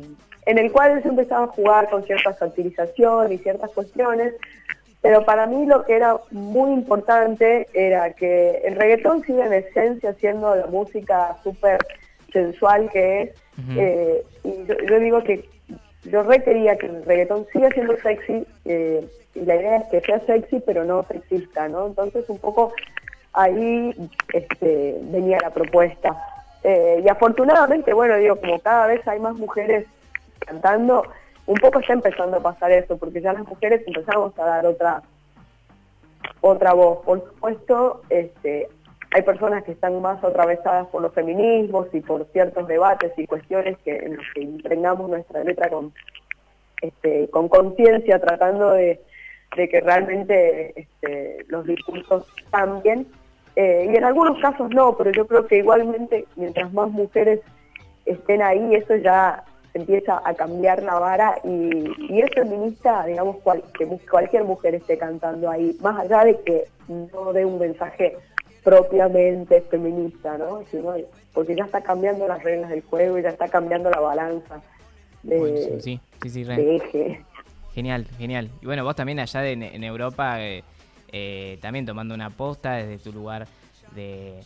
en 0.44 0.56
el 0.56 0.72
cual 0.72 1.02
se 1.02 1.08
empezaba 1.08 1.44
a 1.44 1.48
jugar 1.48 1.90
con 1.90 2.04
cierta 2.04 2.32
satirización 2.32 3.30
y 3.30 3.36
ciertas 3.36 3.70
cuestiones, 3.70 4.32
pero 5.02 5.22
para 5.26 5.46
mí 5.46 5.66
lo 5.66 5.84
que 5.84 5.94
era 5.94 6.16
muy 6.30 6.72
importante 6.72 7.66
era 7.74 8.14
que 8.14 8.62
el 8.64 8.76
reggaetón 8.76 9.22
sigue 9.24 9.42
en 9.42 9.52
esencia 9.52 10.14
siendo 10.14 10.54
la 10.56 10.66
música 10.66 11.36
súper 11.44 11.78
sensual 12.32 12.88
que 12.90 13.22
es, 13.22 13.30
eh, 13.76 14.24
y 14.42 14.64
yo, 14.64 14.74
yo 14.88 15.00
digo 15.00 15.22
que 15.22 15.44
yo 16.04 16.22
requería 16.22 16.76
que 16.76 16.86
el 16.86 17.04
reggaetón 17.04 17.46
siga 17.52 17.70
siendo 17.70 17.96
sexy, 17.98 18.46
eh, 18.64 19.08
y 19.34 19.40
la 19.40 19.56
idea 19.56 19.76
es 19.78 19.84
que 19.88 20.00
sea 20.00 20.20
sexy 20.26 20.60
pero 20.60 20.84
no 20.84 21.04
sexista, 21.04 21.68
¿no? 21.68 21.86
Entonces 21.86 22.28
un 22.28 22.38
poco 22.38 22.72
ahí 23.32 23.94
este, 24.32 24.98
venía 25.02 25.38
la 25.40 25.50
propuesta. 25.50 26.16
Eh, 26.64 27.02
y 27.04 27.08
afortunadamente, 27.08 27.92
bueno, 27.92 28.16
digo, 28.16 28.36
como 28.36 28.58
cada 28.60 28.86
vez 28.86 29.06
hay 29.06 29.20
más 29.20 29.34
mujeres 29.36 29.86
cantando, 30.40 31.04
un 31.46 31.56
poco 31.56 31.78
está 31.78 31.92
empezando 31.92 32.38
a 32.38 32.42
pasar 32.42 32.72
eso, 32.72 32.96
porque 32.96 33.20
ya 33.20 33.32
las 33.32 33.46
mujeres 33.46 33.82
empezamos 33.86 34.36
a 34.38 34.44
dar 34.44 34.66
otra 34.66 35.02
otra 36.40 36.72
voz. 36.72 37.04
Por 37.04 37.24
supuesto, 37.24 38.02
este, 38.10 38.68
hay 39.10 39.22
personas 39.22 39.64
que 39.64 39.72
están 39.72 40.00
más 40.02 40.22
atravesadas 40.22 40.86
por 40.88 41.02
los 41.02 41.14
feminismos 41.14 41.88
y 41.92 42.00
por 42.00 42.26
ciertos 42.26 42.68
debates 42.68 43.12
y 43.16 43.26
cuestiones 43.26 43.78
que 43.78 43.96
en 43.96 44.16
los 44.16 44.26
que 44.34 44.42
impregnamos 44.42 45.08
nuestra 45.08 45.42
letra 45.44 45.70
con 45.70 45.92
este, 46.82 47.28
con 47.30 47.48
conciencia, 47.48 48.20
tratando 48.20 48.72
de, 48.72 49.00
que 49.56 49.80
realmente 49.80 50.72
este, 50.80 51.44
los 51.48 51.66
discursos 51.66 52.26
cambien. 52.50 53.06
Eh, 53.56 53.90
y 53.92 53.96
en 53.96 54.04
algunos 54.04 54.40
casos 54.40 54.70
no, 54.70 54.96
pero 54.96 55.10
yo 55.10 55.26
creo 55.26 55.46
que 55.46 55.58
igualmente 55.58 56.26
mientras 56.36 56.72
más 56.72 56.90
mujeres 56.90 57.40
estén 58.04 58.42
ahí, 58.42 58.74
eso 58.74 58.94
ya 58.96 59.42
empieza 59.74 60.20
a 60.24 60.34
cambiar 60.34 60.82
la 60.82 60.98
vara 60.98 61.38
y, 61.44 62.20
es 62.20 62.30
feminista, 62.34 63.04
digamos, 63.06 63.36
que 63.76 63.86
cualquier 64.08 64.44
mujer 64.44 64.76
esté 64.76 64.96
cantando 64.96 65.50
ahí, 65.50 65.76
más 65.80 65.98
allá 65.98 66.24
de 66.24 66.40
que 66.40 66.64
no 66.88 67.32
dé 67.32 67.44
un 67.44 67.58
mensaje 67.58 68.16
propiamente 68.72 69.62
feminista, 69.62 70.36
¿no? 70.36 70.62
Porque 71.32 71.54
ya 71.56 71.64
está 71.64 71.80
cambiando 71.82 72.26
las 72.28 72.42
reglas 72.42 72.70
del 72.70 72.82
juego 72.82 73.18
y 73.18 73.22
ya 73.22 73.30
está 73.30 73.48
cambiando 73.48 73.90
la 73.90 74.00
balanza 74.00 74.60
de, 75.22 75.78
sí, 75.80 76.00
sí, 76.22 76.30
sí, 76.30 76.44
de 76.44 76.76
eje. 76.76 77.24
Genial, 77.74 78.06
genial. 78.18 78.50
Y 78.60 78.66
bueno, 78.66 78.84
vos 78.84 78.94
también 78.96 79.20
allá 79.20 79.40
de- 79.40 79.52
en 79.52 79.84
Europa, 79.84 80.42
eh, 80.42 80.64
eh, 81.12 81.58
también 81.62 81.86
tomando 81.86 82.14
una 82.14 82.28
posta 82.30 82.74
desde 82.74 82.98
tu 82.98 83.12
lugar 83.12 83.46
de... 83.94 84.40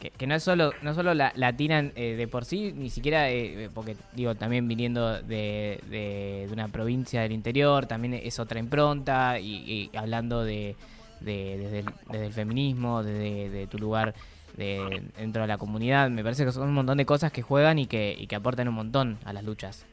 Que, 0.00 0.10
que 0.10 0.26
no 0.26 0.34
es 0.34 0.42
solo 0.42 0.72
no 0.80 0.94
solo 0.94 1.12
la 1.12 1.30
latina 1.36 1.90
eh, 1.94 2.14
de 2.16 2.26
por 2.26 2.46
sí, 2.46 2.72
ni 2.74 2.88
siquiera, 2.88 3.30
eh, 3.30 3.68
porque 3.74 3.96
digo, 4.14 4.34
también 4.34 4.66
viniendo 4.66 5.20
de, 5.22 5.78
de- 5.90 6.46
de 6.48 6.52
una 6.52 6.68
provincia 6.68 7.20
del 7.20 7.32
interior, 7.32 7.84
también 7.86 8.14
es 8.14 8.38
otra 8.40 8.58
impronta 8.58 9.38
y, 9.38 9.90
y 9.92 9.96
hablando 9.96 10.42
de, 10.42 10.74
de- 11.20 11.58
desde, 11.58 11.78
el, 11.80 11.86
desde 12.10 12.26
el 12.26 12.32
feminismo, 12.32 13.02
desde 13.02 13.50
de 13.50 13.66
tu 13.66 13.78
lugar 13.78 14.14
de, 14.56 15.02
dentro 15.18 15.42
de 15.42 15.48
la 15.48 15.58
comunidad, 15.58 16.10
me 16.10 16.22
parece 16.22 16.44
que 16.44 16.52
son 16.52 16.68
un 16.68 16.74
montón 16.74 16.98
de 16.98 17.06
cosas 17.06 17.30
que 17.32 17.42
juegan 17.42 17.78
y 17.78 17.86
que, 17.86 18.14
y 18.18 18.26
que 18.26 18.36
aportan 18.36 18.68
un 18.68 18.74
montón 18.74 19.18
a 19.24 19.32
las 19.32 19.44
luchas. 19.44 19.86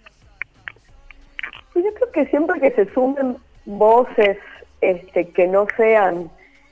Y 1.75 1.83
yo 1.83 1.93
creo 1.93 2.11
que 2.11 2.25
siempre 2.27 2.59
que 2.59 2.71
se 2.71 2.91
sumen 2.93 3.37
voces 3.65 4.37
este, 4.81 5.29
que 5.29 5.47
no 5.47 5.67
sean 5.77 6.29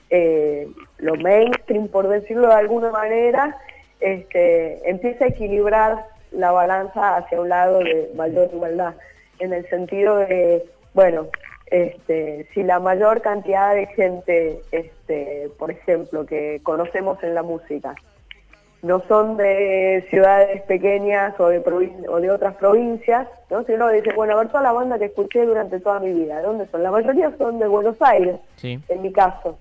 eh, 0.10 0.68
lo 0.98 1.16
mainstream, 1.16 1.88
por 1.88 2.08
decirlo 2.08 2.48
de 2.48 2.54
alguna 2.54 2.90
manera, 2.92 3.58
este, 4.00 4.90
empieza 4.90 5.26
a 5.26 5.28
equilibrar 5.28 6.06
la 6.32 6.52
balanza 6.52 7.18
hacia 7.18 7.40
un 7.40 7.50
lado 7.50 7.80
de 7.80 8.10
mayor 8.16 8.50
igualdad, 8.54 8.96
en 9.40 9.54
el 9.54 9.68
sentido 9.70 10.18
de, 10.18 10.66
bueno, 10.94 11.28
este, 11.68 12.48
si 12.54 12.64
la 12.64 12.80
mayor 12.80 13.22
cantidad 13.22 13.74
de 13.74 13.88
gente, 13.88 14.62
este, 14.72 15.50
por 15.58 15.72
ejemplo, 15.72 16.26
que 16.26 16.60
conocemos 16.64 17.22
en 17.24 17.34
la 17.36 17.44
música, 17.44 17.96
no 18.82 19.02
son 19.08 19.36
de 19.38 20.06
ciudades 20.12 20.62
pequeñas 20.64 21.34
o 21.40 21.48
de, 21.48 21.64
provin- 21.64 22.06
o 22.08 22.20
de 22.22 22.30
otras 22.30 22.56
provincias, 22.56 23.28
¿no? 23.50 23.64
Si 23.64 23.72
uno 23.72 23.90
dice, 23.90 24.12
bueno, 24.16 24.34
a 24.34 24.38
ver, 24.38 24.48
toda 24.50 24.62
la 24.62 24.74
banda 24.74 25.00
que 25.00 25.06
escuché 25.06 25.44
durante 25.44 25.80
toda 25.80 26.00
mi 26.00 26.14
vida, 26.14 26.38
¿de 26.38 26.44
dónde 26.44 26.68
son? 26.68 26.84
La 26.84 26.92
mayoría 26.92 27.32
son 27.38 27.58
de 27.58 27.68
Buenos 27.68 28.00
Aires, 28.00 28.36
Sí. 28.58 28.80
en 28.88 29.02
mi 29.02 29.12
caso. 29.12 29.58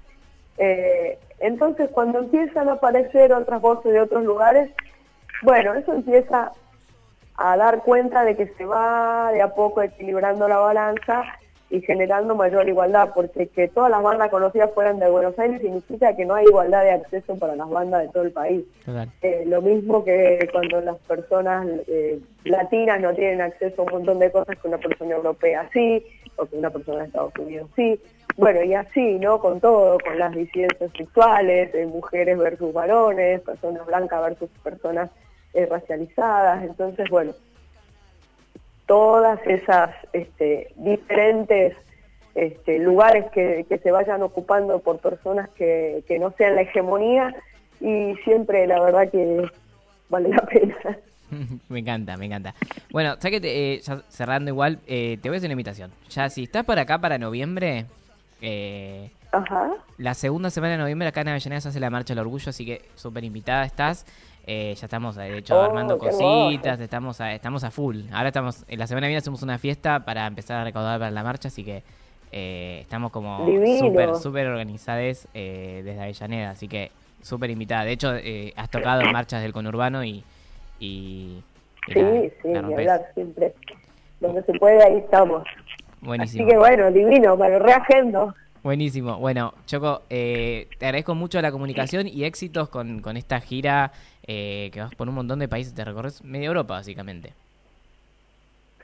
Eh, 0.59 1.19
entonces, 1.41 1.89
cuando 1.91 2.19
empiezan 2.19 2.69
a 2.69 2.73
aparecer 2.73 3.33
otras 3.33 3.63
voces 3.63 3.93
de 3.93 4.01
otros 4.01 4.25
lugares, 4.25 4.71
bueno, 5.43 5.73
eso 5.75 5.95
empieza 5.95 6.53
a 7.37 7.57
dar 7.57 7.79
cuenta 7.83 8.25
de 8.25 8.37
que 8.37 8.47
se 8.59 8.65
va 8.67 9.31
de 9.33 9.41
a 9.43 9.49
poco 9.55 9.81
equilibrando 9.83 10.47
la 10.49 10.59
balanza 10.59 11.25
y 11.71 11.81
generando 11.81 12.35
mayor 12.35 12.69
igualdad, 12.69 13.11
porque 13.15 13.49
que 13.49 13.69
todas 13.69 13.91
las 13.91 14.03
bandas 14.03 14.31
conocidas 14.31 14.71
fueran 14.75 14.99
de 14.99 15.11
Buenos 15.11 15.39
Aires 15.39 15.61
significa 15.61 16.15
que 16.15 16.25
no 16.25 16.35
hay 16.35 16.45
igualdad 16.47 16.83
de 16.83 16.93
acceso 16.93 17.37
para 17.37 17.57
las 17.57 17.69
bandas 17.69 18.03
de 18.03 18.09
todo 18.09 18.23
el 18.23 18.33
país. 18.33 18.65
Eh, 19.23 19.45
lo 19.47 19.61
mismo 19.63 20.05
que 20.05 20.49
cuando 20.53 20.81
las 20.81 20.97
personas 20.99 21.67
eh, 21.89 22.21
latinas 22.45 23.01
no 23.01 23.15
tienen 23.15 23.41
acceso 23.41 23.83
a 23.83 23.85
un 23.87 23.93
montón 23.93 24.19
de 24.19 24.31
cosas 24.31 24.57
que 24.59 24.69
una 24.69 24.79
persona 24.79 25.17
europea 25.17 25.69
sí, 25.73 26.05
o 26.37 26.47
que 26.47 26.57
una 26.57 26.71
persona 26.71 27.01
de 27.01 27.07
Estados 27.07 27.33
Unidos 27.39 27.69
sí. 27.77 28.01
Bueno, 28.37 28.63
y 28.65 28.75
así, 28.75 29.19
¿no? 29.19 29.39
Con 29.39 29.61
todo, 29.61 29.99
con 30.01 30.19
las 30.19 30.35
disidencias 30.35 30.91
sexuales, 30.97 31.73
eh, 31.75 31.87
mujeres 31.87 32.37
versus 32.37 32.73
varones, 32.73 33.41
personas 33.43 33.87
blancas 33.87 34.23
versus 34.23 34.51
personas 34.63 35.11
eh, 35.53 35.67
racializadas. 35.67 36.65
Entonces, 36.65 37.09
bueno, 37.11 37.33
todas 38.87 39.39
esas 39.47 39.91
este, 40.13 40.73
diferentes 40.77 41.75
este, 42.35 42.79
lugares 42.79 43.27
que, 43.33 43.65
que 43.69 43.79
se 43.79 43.91
vayan 43.91 44.23
ocupando 44.23 44.81
por 44.81 44.99
personas 44.99 45.49
que, 45.51 46.03
que 46.09 46.19
no 46.19 46.33
sean 46.37 46.57
la 46.57 46.63
hegemonía 46.63 47.35
y 47.81 48.15
siempre 48.25 48.67
la 48.67 48.81
verdad 48.81 49.11
que 49.11 49.49
vale 50.09 50.29
la 50.31 50.43
pena. 50.47 50.77
me 51.69 51.79
encanta, 51.81 52.17
me 52.17 52.27
encanta. 52.27 52.55
Bueno, 52.91 53.15
sabes 53.19 53.33
que 53.33 53.41
te- 53.41 53.75
eh, 53.75 53.81
ya 53.81 54.03
cerrando 54.09 54.51
igual, 54.51 54.79
eh, 54.87 55.19
te 55.23 55.29
voy 55.29 55.37
a 55.37 55.39
hacer 55.39 55.49
una 55.49 55.53
invitación. 55.55 55.91
Ya 56.11 56.29
si 56.29 56.45
estás 56.45 56.65
por 56.65 56.79
acá 56.79 56.99
para 56.99 57.19
noviembre, 57.19 57.87
eh, 58.43 59.11
Ajá. 59.33 59.71
la 59.99 60.15
segunda 60.15 60.51
semana 60.51 60.73
de 60.73 60.79
noviembre 60.79 61.09
acá 61.09 61.23
en 61.23 61.29
Avellaneda 61.29 61.61
se 61.61 61.69
hace 61.69 61.81
la 61.81 61.91
Marcha 61.91 62.15
del 62.15 62.21
Orgullo, 62.21 62.51
así 62.51 62.67
que 62.67 62.83
súper 62.97 63.25
invitada 63.25 63.65
estás. 63.65 64.07
Eh, 64.47 64.75
ya 64.79 64.87
estamos, 64.87 65.17
de 65.17 65.39
hecho, 65.39 65.57
Oh, 65.57 65.63
armando 65.63 65.97
cositas, 65.99 66.65
hermoso. 66.67 66.83
estamos 66.83 67.21
a, 67.21 67.33
estamos 67.33 67.65
a 67.65 67.71
full. 67.71 68.01
Ahora 68.13 68.29
estamos, 68.29 68.65
en 68.69 68.79
la 68.79 68.87
semana 68.87 69.07
que 69.07 69.09
viene 69.09 69.19
hacemos 69.19 69.43
una 69.43 69.57
fiesta 69.59 70.01
para 70.05 70.27
empezar 70.27 70.59
a 70.61 70.65
recaudar 70.65 70.99
para 70.99 71.11
la 71.11 71.23
marcha, 71.23 71.49
así 71.49 71.65
que 71.65 71.83
eh, 72.33 72.79
estamos 72.83 73.11
como 73.11 73.47
súper, 73.79 74.15
súper 74.17 74.47
organizadas 74.49 75.27
eh, 75.35 75.81
desde 75.85 76.03
Avellaneda, 76.03 76.51
así 76.51 76.69
que 76.69 76.91
súper 77.23 77.51
invitada. 77.51 77.85
De 77.85 77.93
hecho, 77.93 78.15
eh, 78.17 78.53
has 78.57 78.69
tocado 78.71 79.01
en 79.03 79.13
marchas 79.13 79.41
del 79.43 79.53
conurbano 79.53 80.05
y... 80.05 80.23
y 80.79 81.43
y 81.87 81.93
Sí, 81.93 82.01
la- 82.01 82.21
sí, 82.43 82.49
la 82.53 82.59
hablar 82.61 83.11
siempre. 83.15 83.55
Donde 84.21 84.43
se 84.43 84.53
puede, 84.55 84.83
ahí 84.83 84.97
estamos. 84.99 85.43
Buenísimo. 86.01 86.45
Así 86.45 86.51
que 86.51 86.59
bueno, 86.59 86.91
divino, 86.91 87.37
lo 87.37 87.59
reagendo. 87.59 88.35
Buenísimo. 88.65 89.19
Bueno, 89.19 89.53
Choco, 89.67 90.03
eh, 90.09 90.69
te 90.79 90.87
agradezco 90.87 91.15
mucho 91.15 91.41
la 91.43 91.53
comunicación 91.53 92.09
y 92.09 92.25
éxitos 92.25 92.71
con, 92.71 93.01
con 93.01 93.19
esta 93.19 93.39
gira 93.39 93.93
eh, 94.27 94.71
que 94.73 94.81
vas 94.81 94.95
por 94.95 95.07
un 95.07 95.15
montón 95.17 95.39
de 95.39 95.49
países, 95.49 95.75
te 95.75 95.85
recorres 95.85 96.25
media 96.25 96.47
Europa, 96.47 96.73
básicamente. 96.73 97.35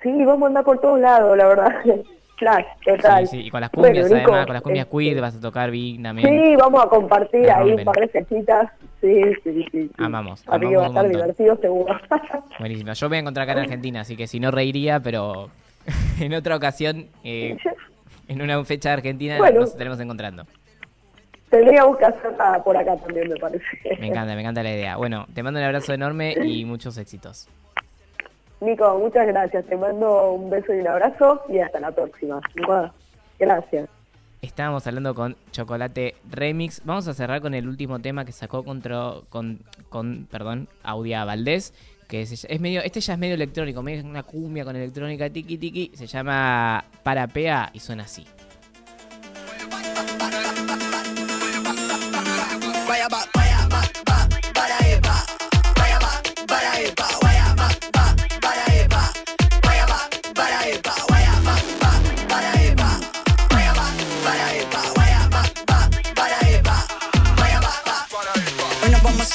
Sí, 0.03 0.11
vamos 0.27 0.43
a 0.43 0.47
andar 0.49 0.65
por 0.65 0.83
todos 0.83 1.01
lados, 1.01 1.35
la 1.35 1.47
verdad. 1.47 1.75
Flash, 2.37 2.65
total. 2.85 3.27
Sí, 3.27 3.39
sí, 3.39 3.47
y 3.47 3.51
con 3.51 3.61
las 3.63 3.71
cumbias, 3.71 4.09
Bueno, 4.09 4.17
Nico, 4.17 4.31
además, 4.33 4.47
con 4.47 4.55
las 4.55 4.63
cumbias 4.63 4.87
este, 4.87 4.97
queir 4.99 5.21
vas 5.21 5.37
a 5.37 5.41
tocar 5.41 5.71
Big 5.71 6.03
también. 6.03 6.29
Sí, 6.29 6.57
vamos 6.57 6.85
a 6.85 6.89
compartir 6.89 7.41
La 7.47 7.57
ahí 7.59 7.69
rompen. 7.69 7.89
un 7.89 7.95
par 7.95 8.09
de. 8.09 8.27
Sí, 9.01 9.23
sí, 9.43 9.55
sí. 9.55 9.67
sí. 9.73 9.91
Amamos, 9.97 10.41
Así 10.47 10.49
que 10.49 10.55
amamos 10.67 10.77
va 10.77 10.83
a 10.85 10.89
estar 10.89 11.05
montón. 11.05 11.13
divertido 11.13 11.57
seguro. 11.57 12.01
Buenísimo. 12.59 12.93
Yo 12.93 13.07
me 13.07 13.09
voy 13.09 13.17
a 13.17 13.21
encontrar 13.21 13.45
acá 13.45 13.53
en 13.59 13.65
Argentina, 13.65 14.01
así 14.03 14.15
que 14.17 14.27
si 14.27 14.41
no 14.41 14.51
reiría, 14.51 15.01
pero 15.01 15.51
en 16.21 16.35
otra 16.35 16.57
ocasión, 16.57 17.07
eh, 17.25 17.57
en 18.31 18.43
una 18.43 18.65
fecha 18.65 18.93
Argentina, 18.93 19.39
Bueno. 19.39 19.61
nos 19.61 19.71
estaremos 19.71 19.99
encontrando. 19.99 20.47
Tendríamos 21.51 21.99
que 21.99 22.05
hacerla 22.05 22.63
por 22.63 22.77
acá 22.77 22.97
también, 22.97 23.29
me 23.29 23.37
parece. 23.37 23.65
Me 23.99 24.07
encanta, 24.07 24.35
me 24.37 24.41
encanta 24.41 24.63
la 24.63 24.71
idea. 24.71 24.97
Bueno, 24.97 25.27
te 25.35 25.43
mando 25.43 25.59
un 25.59 25.67
abrazo 25.67 25.93
enorme 25.93 26.35
y 26.45 26.65
muchos 26.65 26.97
éxitos. 26.97 27.49
Nico, 28.61 28.99
muchas 29.01 29.27
gracias. 29.27 29.65
Te 29.67 29.77
mando 29.77 30.33
un 30.33 30.49
beso 30.49 30.73
y 30.73 30.79
un 30.79 30.87
abrazo 30.87 31.43
y 31.49 31.59
hasta 31.59 31.81
la 31.81 31.91
próxima. 31.91 32.41
Gracias. 33.41 33.89
Estábamos 34.43 34.87
hablando 34.87 35.15
con 35.15 35.37
Chocolate 35.51 36.15
Remix. 36.31 36.83
Vamos 36.85 37.09
a 37.09 37.15
cerrar 37.15 37.41
con 37.41 37.55
el 37.55 37.67
último 37.69 37.99
tema 37.99 38.25
que 38.25 38.33
sacó 38.33 38.63
contra, 38.63 39.15
con, 39.29 39.59
con, 39.89 40.29
perdón, 40.31 40.69
Audia 40.85 41.25
Valdés, 41.25 41.75
que 42.11 42.23
es, 42.23 42.45
es 42.45 42.61
medio, 42.61 42.83
este 42.83 43.01
ya 43.01 43.15
es 43.15 43.19
medio 43.19 43.35
electrónico, 43.35 43.83
medio 43.83 44.05
una 44.05 44.25
cumbia 44.25 44.65
con 44.65 44.75
electrónica 44.75 45.31
tiki 45.31 45.57
tiki, 45.57 45.93
se 45.95 46.09
llama 46.09 46.85
Parapea 47.05 47.71
y 47.73 47.79
suena 47.79 48.03
así. 48.03 48.27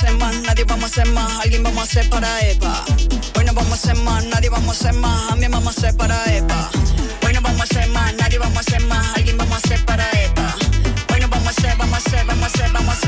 Hacer 0.06 0.20
más, 0.20 0.36
nadie 0.44 0.64
vamos 0.66 0.84
a 0.84 0.88
hacer 0.88 1.08
más, 1.14 1.40
alguien 1.42 1.64
vamos 1.64 1.80
a 1.80 1.84
hacer 1.84 2.10
para 2.10 2.42
Eva. 2.42 2.86
Hoy 3.38 3.46
no 3.46 3.54
vamos 3.54 3.72
a 3.72 3.76
hacer 3.76 3.96
más, 4.04 4.26
nadie 4.26 4.50
vamos 4.50 4.68
a 4.68 4.72
hacer 4.90 4.94
más, 5.02 5.32
a 5.32 5.36
mí 5.36 5.48
vamos 5.48 5.68
a 5.68 5.80
hacer 5.80 5.98
para 5.98 6.36
Eva. 6.36 6.70
Hoy 7.26 7.34
no 7.34 7.42
vamos 7.42 7.62
a 7.62 7.64
hacer 7.64 7.90
más, 7.90 8.14
nadie 8.14 8.38
vamos 8.38 8.58
a 8.58 8.60
hacer 8.60 8.82
más, 8.82 9.16
alguien 9.16 9.38
vamos 9.38 9.54
a 9.54 9.58
hacer 9.58 9.84
para 9.86 10.10
Eva. 10.12 10.56
Hoy 11.14 11.20
no 11.22 11.28
vamos 11.28 11.48
a 11.48 11.50
hacer, 11.50 11.76
vamos 11.78 11.94
a 11.94 11.98
hacer, 11.98 12.26
vamos 12.26 12.44
a 12.44 12.46
hacer, 12.48 12.72
vamos 12.72 12.90
a 12.90 12.98
hacer 12.98 13.05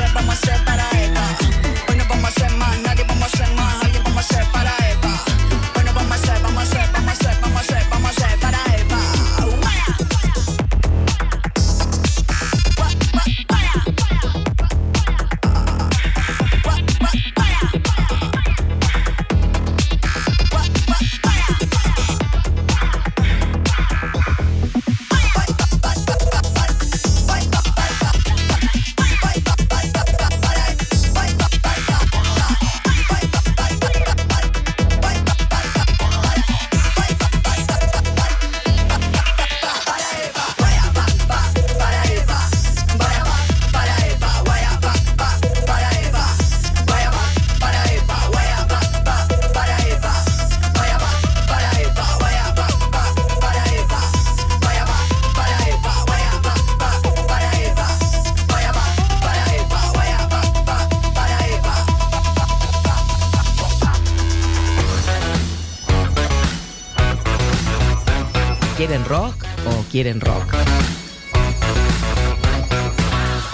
quieren 69.97 70.21
rock? 70.21 70.53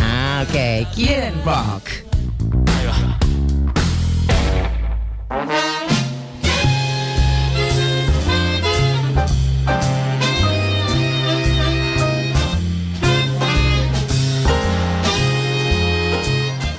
Ah, 0.02 0.44
ok. 0.46 0.94
¿Quieren 0.94 1.36
rock? 1.46 1.90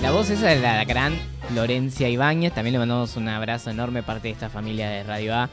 La 0.03 0.11
voz 0.11 0.29
esa 0.29 0.49
de 0.49 0.61
la 0.61 0.85
gran 0.85 1.15
Florencia 1.49 2.11
Ibáñez, 2.11 2.53
también 2.53 2.75
le 2.75 2.81
mandamos 2.81 3.17
un 3.17 3.31
abrazo 3.31 3.71
enorme 3.71 4.03
parte 4.03 4.29
de 4.29 4.35
esta 4.35 4.51
familia 4.51 4.91
de 4.91 5.05
Radio 5.05 5.35
A. 5.35 5.49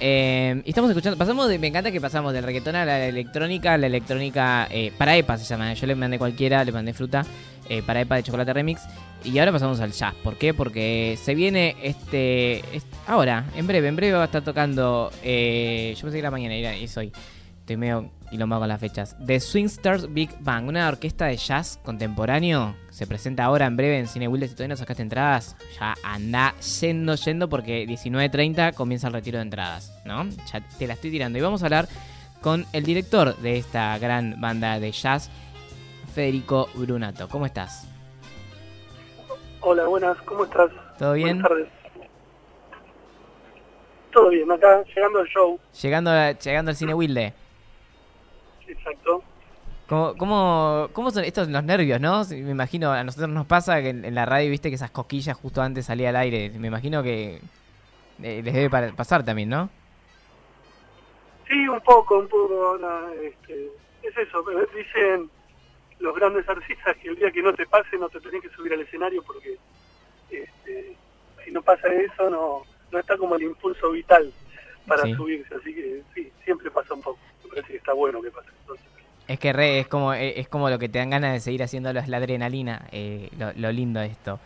Eh, 0.00 0.62
estamos 0.64 0.90
escuchando, 0.90 1.18
pasamos 1.18 1.48
de, 1.48 1.58
me 1.58 1.66
encanta 1.66 1.90
que 1.90 2.00
pasamos 2.00 2.32
del 2.32 2.44
reggaetón 2.44 2.76
a 2.76 2.84
la 2.84 3.04
electrónica, 3.06 3.76
la 3.76 3.88
electrónica 3.88 4.68
eh, 4.70 4.92
para 4.96 5.16
EPA 5.16 5.36
se 5.38 5.44
llama, 5.44 5.72
yo 5.74 5.86
le 5.88 5.96
mandé 5.96 6.18
cualquiera, 6.18 6.64
le 6.64 6.70
mandé 6.70 6.92
fruta, 6.94 7.26
eh, 7.68 7.82
para 7.84 8.00
EPA 8.02 8.16
de 8.16 8.22
chocolate 8.22 8.52
remix, 8.52 8.82
y 9.24 9.36
ahora 9.40 9.50
pasamos 9.50 9.80
al 9.80 9.90
jazz, 9.92 10.14
¿por 10.22 10.36
qué? 10.36 10.54
Porque 10.54 11.18
se 11.20 11.34
viene 11.34 11.74
este, 11.82 12.58
es- 12.76 12.86
ahora, 13.08 13.46
en 13.56 13.66
breve, 13.66 13.88
en 13.88 13.96
breve 13.96 14.12
va 14.16 14.22
a 14.22 14.26
estar 14.26 14.42
tocando, 14.44 15.10
eh, 15.24 15.94
yo 15.96 16.02
pensé 16.02 16.14
que 16.16 16.20
era 16.20 16.30
mañana, 16.30 16.56
y 16.56 16.60
era- 16.60 16.76
y 16.76 16.84
es 16.84 16.96
hoy, 16.96 17.10
estoy 17.68 17.76
medio 17.76 18.08
quilombado 18.30 18.60
con 18.62 18.68
las 18.70 18.80
fechas, 18.80 19.14
The 19.26 19.40
Swingsters 19.40 20.10
Big 20.14 20.30
Bang, 20.40 20.68
una 20.68 20.88
orquesta 20.88 21.26
de 21.26 21.36
jazz 21.36 21.78
contemporáneo, 21.84 22.74
se 22.88 23.06
presenta 23.06 23.44
ahora 23.44 23.66
en 23.66 23.76
breve 23.76 23.98
en 23.98 24.06
Cine 24.06 24.26
Wilde, 24.26 24.48
si 24.48 24.54
todavía 24.54 24.72
no 24.72 24.76
sacaste 24.78 25.02
entradas, 25.02 25.54
ya 25.78 25.94
anda 26.02 26.54
yendo, 26.80 27.14
yendo, 27.14 27.50
porque 27.50 27.86
19.30 27.86 28.72
comienza 28.72 29.08
el 29.08 29.12
retiro 29.12 29.36
de 29.36 29.42
entradas, 29.42 29.92
¿no? 30.06 30.24
Ya 30.50 30.66
te 30.78 30.86
la 30.86 30.94
estoy 30.94 31.10
tirando. 31.10 31.38
Y 31.38 31.42
vamos 31.42 31.62
a 31.62 31.66
hablar 31.66 31.88
con 32.40 32.64
el 32.72 32.84
director 32.84 33.36
de 33.36 33.58
esta 33.58 33.98
gran 33.98 34.40
banda 34.40 34.80
de 34.80 34.90
jazz, 34.90 35.30
Federico 36.14 36.70
Brunato. 36.74 37.28
¿Cómo 37.28 37.44
estás? 37.44 37.86
Hola, 39.60 39.86
buenas, 39.86 40.16
¿cómo 40.22 40.44
estás? 40.44 40.70
¿Todo 40.98 41.12
bien? 41.12 41.42
Buenas 41.42 41.48
tardes. 41.48 41.68
Todo 44.10 44.30
bien, 44.30 44.50
acá 44.50 44.82
llegando 44.84 45.18
al 45.18 45.26
show, 45.26 45.60
Llegando, 45.82 46.10
llegando 46.32 46.70
al 46.70 46.76
Cine 46.76 46.94
Wilde. 46.94 47.34
Exacto. 48.68 49.22
¿Cómo, 49.88 50.14
cómo, 50.18 50.88
cómo 50.92 51.10
son 51.10 51.24
estos 51.24 51.48
los 51.48 51.64
nervios, 51.64 51.98
no? 52.00 52.22
Me 52.30 52.50
imagino, 52.50 52.92
a 52.92 53.02
nosotros 53.04 53.30
nos 53.30 53.46
pasa 53.46 53.80
que 53.80 53.88
en, 53.88 54.04
en 54.04 54.14
la 54.14 54.26
radio, 54.26 54.50
viste 54.50 54.68
que 54.68 54.74
esas 54.74 54.90
cosquillas 54.90 55.36
justo 55.36 55.62
antes 55.62 55.86
salía 55.86 56.10
al 56.10 56.16
aire. 56.16 56.50
Me 56.58 56.68
imagino 56.68 57.02
que 57.02 57.40
eh, 58.22 58.42
les 58.42 58.52
debe 58.54 58.68
pa- 58.68 58.92
pasar 58.94 59.24
también, 59.24 59.48
¿no? 59.48 59.70
Sí, 61.48 61.66
un 61.66 61.80
poco, 61.80 62.18
un 62.18 62.28
poco 62.28 62.66
ahora, 62.66 63.06
este, 63.22 63.70
es 64.02 64.16
eso, 64.18 64.44
dicen 64.76 65.30
los 66.00 66.14
grandes 66.14 66.46
artistas 66.48 66.96
que 66.98 67.08
el 67.08 67.16
día 67.16 67.30
que 67.30 67.42
no 67.42 67.54
te 67.54 67.66
pase 67.66 67.96
no 67.98 68.08
te 68.08 68.20
tenés 68.20 68.42
que 68.42 68.50
subir 68.50 68.72
al 68.74 68.80
escenario 68.82 69.22
porque 69.22 69.56
este, 70.30 70.94
si 71.44 71.50
no 71.50 71.60
pasa 71.62 71.88
eso 71.88 72.30
no, 72.30 72.62
no 72.92 72.98
está 72.98 73.16
como 73.16 73.34
el 73.34 73.42
impulso 73.42 73.90
vital 73.90 74.30
para 74.86 75.02
Sí. 75.04 75.14
subirse, 75.14 75.54
así 75.54 75.74
que 75.74 76.02
sí, 76.14 76.30
siempre 76.44 76.70
pasa 76.70 76.94
un 76.94 77.02
poco, 77.02 77.18
me 77.48 77.54
parece 77.56 77.68
que 77.72 77.78
está 77.78 77.92
bueno 77.92 78.22
que 78.22 78.30
pase. 78.30 78.48
Entonces, 78.60 78.86
Es 79.26 79.38
que 79.38 79.52
re, 79.52 79.80
es 79.80 79.88
como 79.88 80.14
eh, 80.14 80.40
es 80.40 80.48
como 80.48 80.70
lo 80.70 80.78
que 80.78 80.88
te 80.88 80.98
dan 80.98 81.10
ganas 81.10 81.32
de 81.32 81.40
seguir 81.40 81.62
haciéndolo, 81.62 82.00
es 82.00 82.08
la 82.08 82.18
adrenalina, 82.18 82.86
eh, 82.92 83.28
lo, 83.38 83.52
lo 83.54 83.72
lindo 83.72 84.00
de 84.00 84.06
esto. 84.06 84.38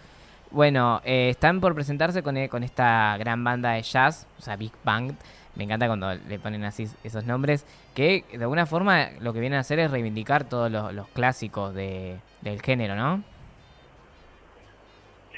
Bueno, 0.51 1.01
eh, 1.05 1.31
están 1.31 1.61
por 1.61 1.75
presentarse 1.75 2.23
con, 2.23 2.37
eh, 2.37 2.49
con 2.49 2.63
esta 2.63 3.17
gran 3.19 3.43
banda 3.43 3.73
de 3.73 3.83
jazz, 3.83 4.27
o 4.39 4.43
sea, 4.43 4.57
Big 4.57 4.73
Bang. 4.85 5.15
Me 5.55 5.65
encanta 5.65 5.87
cuando 5.87 6.15
le 6.15 6.39
ponen 6.39 6.65
así 6.65 6.87
esos 7.05 7.25
nombres, 7.25 7.67
que 7.95 8.25
de 8.33 8.43
alguna 8.43 8.67
forma 8.67 9.11
lo 9.21 9.33
que 9.33 9.41
vienen 9.41 9.59
a 9.59 9.61
hacer 9.61 9.79
es 9.79 9.91
reivindicar 9.91 10.45
todos 10.45 10.71
los, 10.71 10.93
los 10.95 11.09
clásicos 11.09 11.75
de, 11.75 12.19
del 12.41 12.61
género, 12.63 12.97
¿no? 12.97 13.23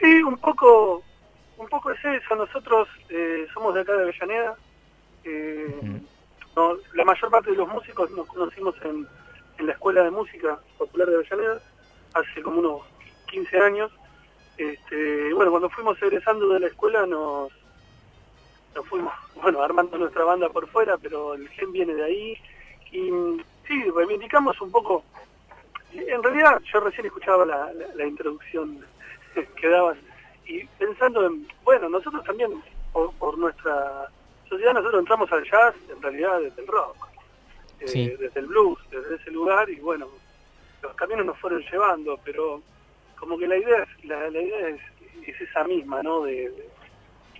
Sí, 0.01 0.23
un 0.23 0.37
poco, 0.37 1.03
un 1.59 1.69
poco 1.69 1.91
es 1.91 1.99
eso. 2.05 2.35
Nosotros 2.37 2.89
eh, 3.09 3.47
somos 3.55 3.75
de 3.75 3.81
acá 3.81 3.93
de 3.93 4.03
Avellaneda. 4.03 4.55
Eh. 5.25 6.01
La 6.95 7.05
mayor 7.05 7.31
parte 7.31 7.51
de 7.51 7.57
los 7.57 7.69
músicos 7.69 8.11
nos 8.13 8.27
conocimos 8.29 8.75
en, 8.85 9.07
en 9.59 9.67
la 9.67 9.73
Escuela 9.73 10.03
de 10.03 10.11
Música 10.11 10.59
Popular 10.79 11.09
de 11.09 11.17
Avellaneda 11.17 11.61
hace 12.15 12.43
como 12.43 12.61
unos 12.61 12.83
15 13.27 13.59
años. 13.59 13.91
Este, 14.57 15.33
bueno, 15.35 15.51
cuando 15.51 15.69
fuimos 15.71 16.01
egresando 16.01 16.49
de 16.49 16.61
la 16.61 16.67
escuela 16.69 17.07
nos, 17.07 17.51
nos 18.75 18.87
fuimos, 18.89 19.13
bueno, 19.43 19.63
armando 19.63 19.99
nuestra 19.99 20.25
banda 20.25 20.49
por 20.49 20.69
fuera, 20.69 20.97
pero 20.99 21.35
el 21.35 21.49
gen 21.51 21.73
viene 21.73 21.95
de 21.95 22.05
ahí. 22.05 22.39
Y 22.93 23.11
sí, 23.67 23.85
reivindicamos 23.95 24.61
un 24.61 24.71
poco. 24.71 25.05
En 25.93 26.23
realidad, 26.23 26.61
yo 26.73 26.81
recién 26.81 27.07
escuchaba 27.07 27.45
la, 27.45 27.73
la- 27.95 28.07
introducción 28.07 28.85
que 29.57 29.69
dabas 29.69 29.97
y 30.47 30.65
pensando 30.79 31.27
en, 31.27 31.49
bueno, 31.65 31.89
nosotros 31.89 32.23
también, 32.25 32.63
por 32.93 33.39
nuestra 33.39 34.09
sociedad, 34.55 34.75
nosotros 34.75 35.01
entramos 35.01 35.31
al 35.33 35.45
jazz 35.45 35.75
en 35.91 36.03
realidad 36.03 36.41
desde 36.41 36.63
el 36.63 36.69
rock, 36.69 36.97
eh, 37.81 37.89
Sí. 37.89 38.09
desde 38.19 38.41
el 38.41 38.47
blues, 38.47 38.79
desde 38.91 39.17
ese 39.17 39.31
lugar 39.31 39.69
y 39.71 39.77
bueno, 39.77 40.09
los 40.83 40.95
caminos 40.95 41.27
nos 41.27 41.39
fueron 41.39 41.63
llevando, 41.71 42.19
pero 42.25 42.63
como 43.19 43.39
que 43.39 43.47
la 43.47 43.57
idea 43.57 43.83
es, 43.83 44.05
la, 44.05 44.29
la 44.31 44.41
idea 44.41 44.69
es, 44.69 44.81
es 45.27 45.41
esa 45.41 45.65
misma, 45.65 46.03
¿no? 46.03 46.23
De, 46.25 46.53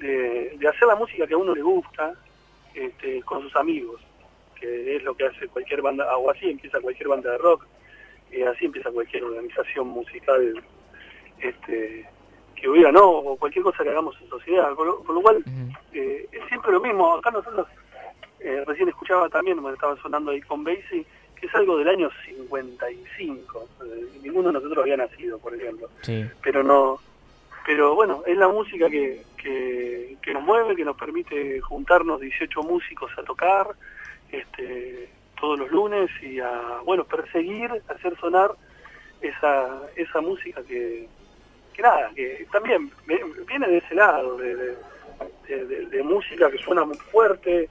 de, 0.01 0.57
de 0.59 0.69
hacer 0.69 0.89
la 0.89 0.97
música 0.97 1.27
que 1.27 1.35
a 1.35 1.39
uno 1.39 1.55
le 1.55 1.63
gusta 1.63 2.15
este, 2.75 3.23
con 3.23 3.43
sus 3.43 3.55
amigos, 3.57 4.01
que 4.59 4.97
es 4.97 5.03
lo 5.03 5.15
que 5.15 5.27
hace 5.27 5.47
cualquier 5.49 5.83
banda, 5.83 6.17
o 6.17 6.31
así 6.31 6.51
empieza 6.51 6.81
cualquier 6.81 7.09
banda 7.09 7.33
de 7.33 7.39
rock, 7.39 7.67
y 8.33 8.43
así 8.43 8.65
empieza 8.65 8.91
cualquier 8.91 9.25
organización 9.25 9.89
musical 9.89 10.63
este, 11.41 12.09
hubiera, 12.69 12.93
¿no? 12.93 13.09
O 13.09 13.37
cualquier 13.37 13.65
cosa 13.65 13.83
que 13.83 13.91
hagamos 13.91 14.17
en 14.21 14.29
sociedad. 14.29 14.75
Por 14.75 14.87
lo, 14.87 15.03
por 15.03 15.15
lo 15.15 15.23
cual, 15.23 15.45
eh, 15.93 16.29
es 16.31 16.49
siempre 16.49 16.73
lo 16.73 16.81
mismo. 16.81 17.15
Acá 17.15 17.31
nosotros, 17.31 17.67
eh, 18.41 18.63
recién 18.67 18.89
escuchaba 18.89 19.29
también, 19.29 19.63
me 19.63 19.73
estaba 19.73 19.97
sonando 20.01 20.31
ahí 20.31 20.41
con 20.43 20.65
Basie, 20.65 21.07
que 21.37 21.47
es 21.47 21.55
algo 21.55 21.77
del 21.79 21.89
año 21.89 22.11
55. 22.25 23.69
Eh, 23.85 24.19
ninguno 24.23 24.49
de 24.49 24.55
nosotros 24.55 24.79
había 24.79 24.97
nacido, 24.97 25.39
por 25.39 25.55
ejemplo. 25.55 25.89
Sí. 26.03 26.25
Pero 26.43 26.63
no, 26.63 26.99
pero 27.67 27.95
bueno, 27.95 28.23
es 28.27 28.37
la 28.37 28.49
música 28.49 28.91
que, 28.91 29.23
que, 29.37 30.17
que 30.21 30.35
nos 30.35 30.43
mueve, 30.43 30.77
que 30.77 30.85
nos 30.85 30.97
permite 30.97 31.61
juntarnos 31.61 32.21
18 32.21 32.63
músicos 32.63 33.11
a 33.17 33.23
tocar 33.23 33.69
este, 34.31 35.09
todos 35.41 35.59
los 35.59 35.71
lunes 35.71 36.11
y 36.23 36.41
a, 36.41 36.81
bueno, 36.85 37.05
perseguir, 37.05 37.71
hacer 37.89 38.19
sonar 38.19 38.53
esa, 39.21 39.83
esa 39.97 40.21
música 40.21 40.63
que, 40.63 41.09
que 41.75 41.83
nada, 41.83 42.11
que 42.15 42.47
también 42.53 42.91
viene 43.47 43.69
de 43.69 43.79
ese 43.79 43.95
lado, 43.95 44.37
de, 44.39 44.55
de- 44.57 44.77
de- 45.49 45.65
de- 45.67 45.87
de 45.87 46.03
música 46.03 46.51
que 46.51 46.59
suena 46.59 46.85
muy 46.85 46.97
fuerte, 46.97 47.69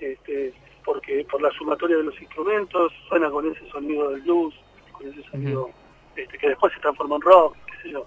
este, 0.00 0.52
porque 0.84 1.26
por 1.30 1.40
la 1.40 1.50
sumatoria 1.52 1.96
de 1.96 2.04
los 2.04 2.20
instrumentos 2.20 2.92
suena 3.08 3.30
con 3.30 3.50
ese 3.50 3.66
sonido 3.70 4.10
del 4.10 4.20
blues, 4.22 4.54
con 4.92 5.08
ese 5.08 5.22
sonido 5.30 5.70
este, 6.14 6.38
que 6.38 6.48
después 6.48 6.72
se 6.74 6.80
transforma 6.80 7.16
en 7.16 7.22
rock, 7.22 7.56
qué 7.66 7.82
sé 7.82 7.90
yo. 7.90 8.06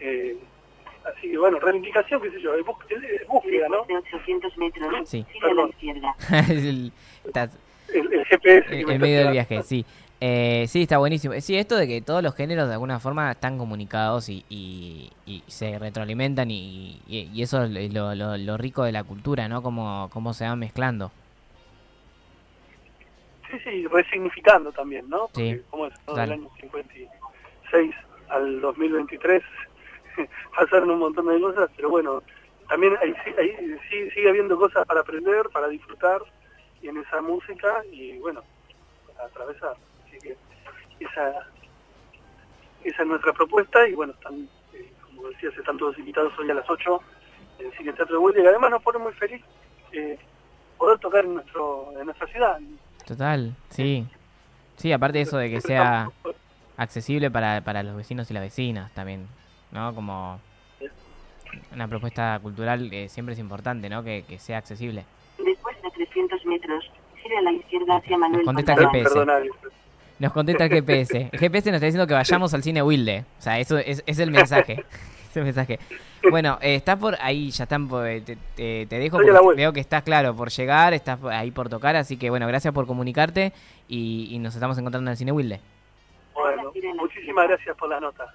Eh, 0.00 0.36
así 1.04 1.30
que 1.30 1.38
bueno, 1.38 1.58
reivindicación, 1.60 2.20
qué 2.22 2.30
sé 2.30 2.40
yo, 2.40 2.54
es, 2.54 2.64
bú- 2.64 2.76
es- 2.88 3.20
es 3.22 3.26
búsqueda, 3.28 3.68
¿no? 3.68 3.84
de 3.84 3.96
800 3.96 4.56
metros, 4.58 5.08
Sí. 5.08 5.24
a 5.42 5.54
la 5.54 5.68
izquierda. 5.68 6.14
El- 6.50 6.92
El, 7.94 8.12
el 8.12 8.24
GPS. 8.24 8.80
en 8.80 8.86
me 8.86 8.94
en 8.94 9.00
medio 9.00 9.18
del 9.20 9.32
viaje, 9.32 9.62
sí. 9.62 9.84
Eh, 10.24 10.66
sí, 10.68 10.82
está 10.82 10.98
buenísimo. 10.98 11.34
Sí, 11.40 11.56
esto 11.56 11.74
de 11.74 11.88
que 11.88 12.00
todos 12.00 12.22
los 12.22 12.36
géneros 12.36 12.68
de 12.68 12.74
alguna 12.74 13.00
forma 13.00 13.32
están 13.32 13.58
comunicados 13.58 14.28
y, 14.28 14.44
y- 14.48 15.10
y 15.26 15.42
se 15.48 15.80
retroalimentan 15.80 16.48
y, 16.48 17.00
y- 17.08 17.42
eso 17.42 17.64
es 17.64 17.92
lo, 17.92 18.14
lo- 18.14 18.36
lo 18.36 18.56
rico 18.56 18.84
de 18.84 18.92
la 18.92 19.02
cultura, 19.02 19.48
¿no? 19.48 19.64
Cómo, 19.64 20.08
cómo 20.12 20.32
se 20.32 20.44
van 20.44 20.60
mezclando. 20.60 21.10
Sí, 23.50 23.58
sí, 23.64 23.86
resignificando 23.88 24.70
también, 24.70 25.08
¿no? 25.08 25.26
Porque 25.26 25.56
Sí, 25.56 25.62
como 25.70 25.86
es, 25.86 25.92
¿no? 26.06 26.14
del 26.14 26.30
año 26.30 26.48
56 26.60 27.92
al 28.28 28.60
2023 28.60 29.42
pasaron 30.56 30.90
un 30.92 31.00
montón 31.00 31.26
de 31.26 31.40
cosas, 31.40 31.68
pero 31.74 31.90
bueno, 31.90 32.22
también 32.68 32.96
ahí, 33.02 33.12
sí- 33.24 33.34
ahí 33.40 33.56
sí, 33.90 34.08
sigue 34.12 34.28
habiendo 34.28 34.56
cosas 34.56 34.86
para 34.86 35.00
aprender, 35.00 35.48
para 35.52 35.66
disfrutar 35.66 36.22
y 36.80 36.86
en 36.86 36.98
esa 36.98 37.20
música 37.20 37.82
y 37.90 38.18
bueno, 38.18 38.40
para 39.16 39.26
atravesar. 39.26 39.74
Así 40.12 40.28
que 40.28 40.36
esa, 41.00 41.46
esa 42.84 43.02
es 43.02 43.08
nuestra 43.08 43.32
propuesta 43.32 43.88
y 43.88 43.94
bueno, 43.94 44.12
están, 44.12 44.48
eh, 44.74 44.92
como 45.06 45.28
decías, 45.28 45.56
están 45.56 45.78
todos 45.78 45.98
invitados 45.98 46.32
hoy 46.38 46.50
a 46.50 46.54
las 46.54 46.68
8 46.68 47.02
en 47.60 47.66
el 47.66 47.72
Cine 47.72 47.92
Teatro 47.94 48.16
de 48.16 48.22
Huelva 48.22 48.42
y 48.42 48.46
además 48.46 48.70
nos 48.72 48.82
pone 48.82 48.98
muy 48.98 49.12
feliz 49.14 49.42
eh, 49.92 50.18
poder 50.76 50.98
tocar 50.98 51.24
en, 51.24 51.34
nuestro, 51.34 51.92
en 51.98 52.04
nuestra 52.04 52.26
ciudad. 52.26 52.58
Total, 53.06 53.54
sí. 53.70 54.06
Sí, 54.76 54.92
aparte 54.92 55.18
de 55.18 55.22
eso 55.22 55.36
de 55.36 55.50
que 55.50 55.60
sea 55.60 56.10
accesible 56.76 57.30
para, 57.30 57.60
para 57.60 57.82
los 57.82 57.96
vecinos 57.96 58.30
y 58.30 58.34
las 58.34 58.42
vecinas 58.42 58.92
también, 58.92 59.28
¿no? 59.70 59.94
Como 59.94 60.40
una 61.72 61.88
propuesta 61.88 62.38
cultural 62.42 62.90
que 62.90 63.08
siempre 63.08 63.34
es 63.34 63.38
importante, 63.38 63.88
¿no? 63.88 64.02
Que, 64.02 64.24
que 64.26 64.38
sea 64.38 64.58
accesible. 64.58 65.04
Después 65.38 65.80
de 65.82 65.90
300 65.90 66.44
metros, 66.46 66.90
gire 67.22 67.38
a 67.38 67.42
la 67.42 67.52
izquierda 67.52 67.96
hacia 67.96 68.18
Manuel 68.18 68.44
contesta. 68.44 68.76
GPS. 68.76 69.14
Perdón. 69.14 69.48
Nos 70.22 70.32
contesta 70.32 70.64
el 70.64 70.70
GPS. 70.70 71.30
El 71.32 71.38
GPS 71.38 71.70
nos 71.70 71.76
está 71.76 71.86
diciendo 71.86 72.06
que 72.06 72.14
vayamos 72.14 72.54
al 72.54 72.62
cine 72.62 72.82
Wilde. 72.82 73.24
O 73.38 73.42
sea, 73.42 73.58
eso 73.58 73.76
es, 73.78 74.02
es 74.06 74.18
el 74.18 74.30
mensaje. 74.30 74.84
Es 75.32 75.36
el 75.38 75.44
mensaje. 75.44 75.78
Bueno, 76.30 76.58
eh, 76.60 76.74
estás 76.74 76.98
por 76.98 77.16
ahí, 77.18 77.50
ya 77.50 77.64
están 77.64 77.88
por, 77.88 78.06
eh, 78.06 78.20
te, 78.20 78.36
te- 78.54 78.84
te 78.84 78.98
dejo 78.98 79.16
porque 79.16 79.30
veo 79.56 79.72
que 79.72 79.80
estás 79.80 80.02
claro 80.02 80.36
por 80.36 80.50
llegar, 80.50 80.92
estás 80.92 81.18
ahí 81.24 81.50
por 81.50 81.70
tocar, 81.70 81.96
así 81.96 82.18
que 82.18 82.28
bueno, 82.28 82.46
gracias 82.46 82.74
por 82.74 82.86
comunicarte 82.86 83.54
y, 83.88 84.28
y 84.30 84.38
nos 84.40 84.52
estamos 84.54 84.76
encontrando 84.76 85.08
en 85.08 85.12
el 85.12 85.16
cine 85.16 85.32
Wilde. 85.32 85.58
Bueno, 86.34 86.70
muchísimas 86.96 87.48
gracias 87.48 87.74
por 87.78 87.88
la 87.88 87.98
nota. 87.98 88.26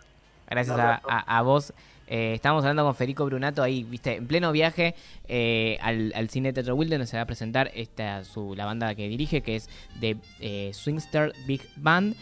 Gracias 0.49 0.75
a- 0.79 1.38
a 1.38 1.41
vos. 1.43 1.71
Eh, 2.08 2.34
estábamos 2.36 2.64
hablando 2.64 2.86
con 2.86 2.95
Federico 2.95 3.26
Brunato 3.26 3.62
ahí, 3.62 3.84
viste, 3.84 4.16
en 4.16 4.28
pleno 4.28 4.51
viaje 4.51 4.95
eh, 5.28 5.78
al, 5.82 6.14
al 6.16 6.30
cine 6.30 6.53
Teatro 6.53 6.76
Wilde, 6.76 6.95
donde 6.95 7.08
se 7.08 7.18
va 7.18 7.24
a 7.24 7.26
presentar 7.26 7.72
esta 7.76 8.24
su 8.24 8.55
la 8.55 8.66
banda 8.66 8.95
que 8.95 9.10
dirige, 9.10 9.41
que 9.41 9.58
es 9.58 9.70
de 9.99 10.18
eh, 10.39 10.72
Swingster 10.74 11.34
Big 11.45 11.62
Band. 11.76 12.16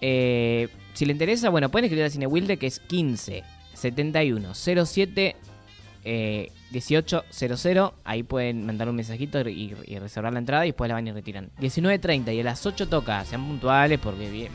Eh, 0.00 0.68
si 0.92 1.06
le 1.06 1.12
interesa, 1.12 1.50
bueno, 1.50 1.70
pueden 1.70 1.84
escribir 1.84 2.04
al 2.04 2.10
cine 2.10 2.26
Wilde, 2.26 2.56
que 2.56 2.66
es 2.66 2.80
15 2.80 3.44
71 3.74 4.54
07 4.54 5.36
eh, 6.04 6.52
1800. 6.72 7.92
Ahí 8.04 8.22
pueden 8.24 8.66
mandar 8.66 8.88
un 8.88 8.96
mensajito 8.96 9.40
y, 9.48 9.72
reservar 9.98 10.32
la 10.32 10.40
entrada 10.40 10.66
y 10.66 10.70
después 10.70 10.88
la 10.88 10.94
van 10.94 11.06
y 11.06 11.12
retiran. 11.12 11.50
19.30 11.60 12.34
y 12.34 12.40
a 12.40 12.44
las 12.44 12.66
8 12.66 12.88
toca, 12.88 13.24
sean 13.24 13.46
puntuales 13.46 14.00
porque 14.00 14.28
bien. 14.28 14.52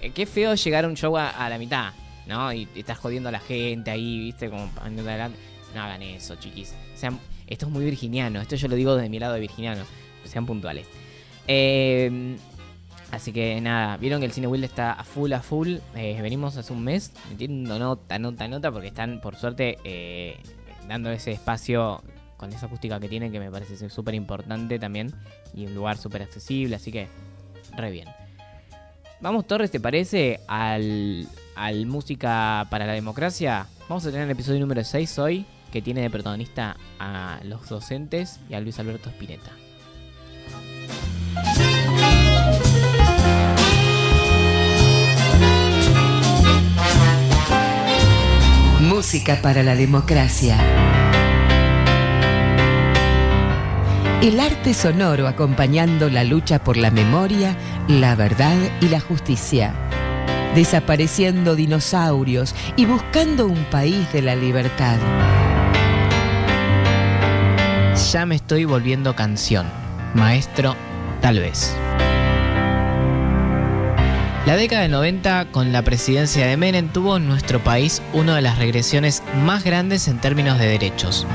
Eh, 0.00 0.10
qué 0.10 0.26
feo 0.26 0.54
llegar 0.54 0.84
a 0.84 0.88
un 0.88 0.96
show 0.96 1.16
a 1.16 1.48
la 1.48 1.58
mitad, 1.58 1.92
¿no? 2.26 2.52
Y, 2.52 2.68
estás 2.74 2.98
jodiendo 2.98 3.28
a 3.28 3.32
la 3.32 3.40
gente 3.40 3.90
ahí, 3.90 4.18
viste, 4.20 4.50
como 4.50 4.70
adelante. 4.80 5.38
No 5.74 5.82
hagan 5.82 6.02
eso, 6.02 6.36
chiquis. 6.36 6.74
Sean, 6.94 7.18
esto 7.46 7.66
es 7.66 7.72
muy 7.72 7.84
virginiano, 7.84 8.40
esto 8.40 8.56
yo 8.56 8.68
lo 8.68 8.76
digo 8.76 8.94
desde 8.94 9.08
mi 9.08 9.18
lado 9.18 9.34
de 9.34 9.40
virginiano. 9.40 9.84
Sean 10.24 10.46
puntuales. 10.46 10.86
Eh, 11.46 12.36
así 13.10 13.32
que 13.32 13.60
nada, 13.60 13.96
vieron 13.96 14.20
que 14.20 14.26
el 14.26 14.32
cine 14.32 14.46
Wilde 14.46 14.66
está 14.66 14.92
a 14.92 15.04
full, 15.04 15.32
a 15.32 15.40
full. 15.40 15.76
Eh, 15.96 16.18
venimos 16.22 16.56
hace 16.56 16.72
un 16.72 16.82
mes 16.82 17.12
metiendo 17.30 17.78
nota, 17.78 18.18
nota, 18.18 18.48
nota, 18.48 18.72
porque 18.72 18.88
están, 18.88 19.20
por 19.20 19.36
suerte, 19.36 19.78
eh, 19.84 20.38
dando 20.88 21.10
ese 21.10 21.32
espacio 21.32 22.02
con 22.36 22.52
esa 22.52 22.66
acústica 22.66 23.00
que 23.00 23.08
tienen, 23.08 23.32
que 23.32 23.40
me 23.40 23.50
parece 23.50 23.88
súper 23.90 24.14
importante 24.14 24.78
también. 24.78 25.12
Y 25.54 25.66
un 25.66 25.74
lugar 25.74 25.98
súper 25.98 26.22
accesible, 26.22 26.76
así 26.76 26.90
que 26.90 27.08
re 27.76 27.90
bien. 27.90 28.08
Vamos, 29.20 29.46
Torres, 29.46 29.70
¿te 29.70 29.80
parece? 29.80 30.40
Al, 30.46 31.26
al 31.54 31.86
Música 31.86 32.66
para 32.70 32.86
la 32.86 32.92
Democracia. 32.92 33.66
Vamos 33.88 34.04
a 34.06 34.10
tener 34.10 34.24
el 34.24 34.30
episodio 34.30 34.60
número 34.60 34.82
6 34.82 35.18
hoy, 35.18 35.46
que 35.72 35.82
tiene 35.82 36.02
de 36.02 36.10
protagonista 36.10 36.76
a 36.98 37.38
los 37.44 37.68
docentes 37.68 38.40
y 38.48 38.54
a 38.54 38.60
Luis 38.60 38.78
Alberto 38.78 39.10
Spinetta. 39.10 39.50
Música 48.80 49.40
para 49.42 49.62
la 49.62 49.74
democracia. 49.74 50.56
El 54.22 54.40
arte 54.40 54.72
sonoro 54.72 55.28
acompañando 55.28 56.08
la 56.08 56.24
lucha 56.24 56.62
por 56.64 56.78
la 56.78 56.90
memoria, 56.90 57.56
la 57.88 58.14
verdad 58.14 58.56
y 58.80 58.88
la 58.88 59.00
justicia. 59.00 59.74
Desapareciendo 60.54 61.56
dinosaurios 61.56 62.54
y 62.76 62.86
buscando 62.86 63.46
un 63.46 63.64
país 63.64 64.12
de 64.12 64.22
la 64.22 64.36
libertad. 64.36 64.98
Ya 68.12 68.24
me 68.24 68.36
estoy 68.36 68.64
volviendo 68.64 69.16
canción. 69.16 69.66
Maestro, 70.14 70.76
tal 71.20 71.40
vez. 71.40 71.74
La 74.46 74.56
década 74.56 74.82
del 74.82 74.92
90, 74.92 75.46
con 75.50 75.72
la 75.72 75.82
presidencia 75.82 76.46
de 76.46 76.56
Menem, 76.56 76.88
tuvo 76.88 77.16
en 77.16 77.26
nuestro 77.26 77.64
país 77.64 78.02
una 78.12 78.36
de 78.36 78.42
las 78.42 78.58
regresiones 78.58 79.22
más 79.42 79.64
grandes 79.64 80.06
en 80.06 80.20
términos 80.20 80.58
de 80.58 80.66
derechos. 80.68 81.26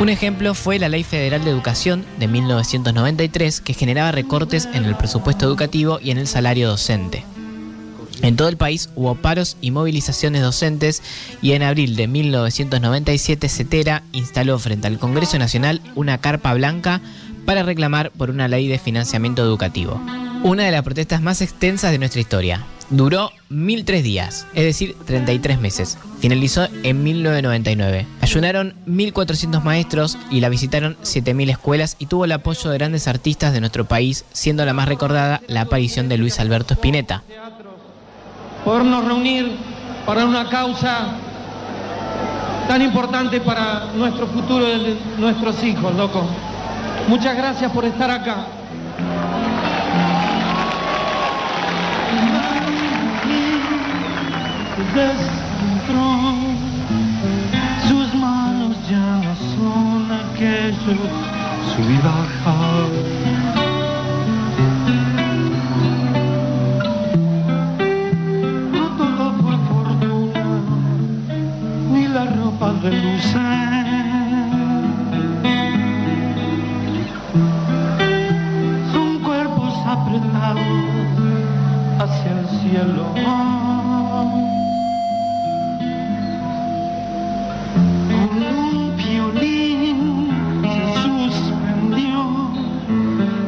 Un 0.00 0.08
ejemplo 0.08 0.54
fue 0.54 0.78
la 0.78 0.88
Ley 0.88 1.02
Federal 1.02 1.44
de 1.44 1.50
Educación 1.50 2.06
de 2.18 2.28
1993, 2.28 3.60
que 3.60 3.74
generaba 3.74 4.12
recortes 4.12 4.68
en 4.72 4.84
el 4.84 4.94
presupuesto 4.94 5.44
educativo 5.44 5.98
y 6.00 6.10
en 6.12 6.18
el 6.18 6.26
salario 6.26 6.68
docente. 6.68 7.24
En 8.22 8.36
todo 8.36 8.48
el 8.48 8.56
país 8.56 8.90
hubo 8.96 9.14
paros 9.14 9.56
y 9.60 9.70
movilizaciones 9.70 10.42
docentes 10.42 11.02
y 11.42 11.52
en 11.52 11.62
abril 11.62 11.96
de 11.96 12.06
1997 12.08 13.48
CETERA 13.48 14.02
instaló 14.12 14.58
frente 14.58 14.86
al 14.86 14.98
Congreso 14.98 15.38
Nacional 15.38 15.80
una 15.94 16.18
carpa 16.18 16.54
blanca 16.54 17.00
para 17.44 17.62
reclamar 17.62 18.10
por 18.10 18.30
una 18.30 18.48
ley 18.48 18.68
de 18.68 18.78
financiamiento 18.78 19.42
educativo. 19.42 20.00
Una 20.42 20.64
de 20.64 20.72
las 20.72 20.82
protestas 20.82 21.22
más 21.22 21.40
extensas 21.40 21.92
de 21.92 21.98
nuestra 21.98 22.20
historia. 22.20 22.64
Duró 22.88 23.32
1003 23.48 24.04
días, 24.04 24.46
es 24.54 24.64
decir, 24.64 24.94
33 25.06 25.60
meses. 25.60 25.98
Finalizó 26.20 26.68
en 26.84 27.02
1999. 27.02 28.06
Ayunaron 28.20 28.74
1400 28.86 29.64
maestros 29.64 30.16
y 30.30 30.38
la 30.38 30.48
visitaron 30.48 30.96
7000 31.02 31.50
escuelas 31.50 31.96
y 31.98 32.06
tuvo 32.06 32.26
el 32.26 32.32
apoyo 32.32 32.70
de 32.70 32.78
grandes 32.78 33.08
artistas 33.08 33.52
de 33.52 33.60
nuestro 33.60 33.86
país, 33.86 34.24
siendo 34.32 34.64
la 34.64 34.72
más 34.72 34.88
recordada 34.88 35.42
la 35.48 35.62
aparición 35.62 36.08
de 36.08 36.18
Luis 36.18 36.38
Alberto 36.38 36.74
Spinetta. 36.74 37.24
Podernos 38.66 39.04
reunir 39.04 39.56
para 40.04 40.24
una 40.24 40.48
causa 40.48 41.06
tan 42.66 42.82
importante 42.82 43.40
para 43.40 43.92
nuestro 43.94 44.26
futuro 44.26 44.66
nuestros 45.18 45.62
hijos, 45.62 45.94
loco. 45.94 46.26
Muchas 47.06 47.36
gracias 47.36 47.70
por 47.70 47.84
estar 47.84 48.10
acá. 48.10 48.38
sus 57.88 58.14
manos 58.14 58.76
ya 58.90 59.36
son 59.54 60.10
aquellos 60.10 60.98
sub 61.72 61.88
y 61.88 63.35
ni 72.56 72.70
la 72.70 72.72
ropa 72.72 72.72
de 72.82 72.90
lucir. 72.90 73.40
Son 78.92 79.22
cuerpos 79.22 79.74
apretados 79.86 80.62
hacia 81.98 82.40
el 82.40 82.46
cielo. 82.60 83.04
Con 88.10 88.42
un 88.42 88.96
violín 88.96 90.30
se 90.62 90.84
suspendió 91.02 92.50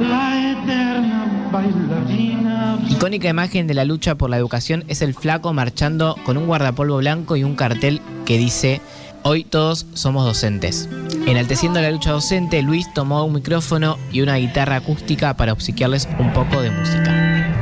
la 0.01 0.53
eterna 0.53 1.21
bailarina. 1.53 2.79
Icónica 2.89 3.29
imagen 3.29 3.67
de 3.67 3.75
la 3.75 3.85
lucha 3.85 4.17
por 4.17 4.31
la 4.31 4.37
educación 4.37 4.85
es 4.89 5.03
el 5.03 5.15
flaco 5.15 5.53
marchando 5.53 6.17
con 6.25 6.37
un 6.37 6.47
guardapolvo 6.47 6.99
blanco 6.99 7.37
y 7.37 7.45
un 7.45 7.55
cartel 7.55 8.01
que 8.29 8.37
dice 8.37 8.83
Hoy 9.23 9.43
todos 9.43 9.87
somos 9.95 10.25
docentes. 10.25 10.89
Enalteciendo 11.27 11.81
la 11.81 11.91
lucha 11.91 12.13
docente, 12.13 12.63
Luis 12.63 12.93
tomó 12.95 13.25
un 13.25 13.33
micrófono 13.33 13.99
y 14.13 14.21
una 14.21 14.37
guitarra 14.37 14.77
acústica 14.77 15.35
para 15.35 15.53
obsequiarles 15.53 16.07
un 16.19 16.33
poco 16.33 16.61
de 16.61 16.71
música. 16.71 17.58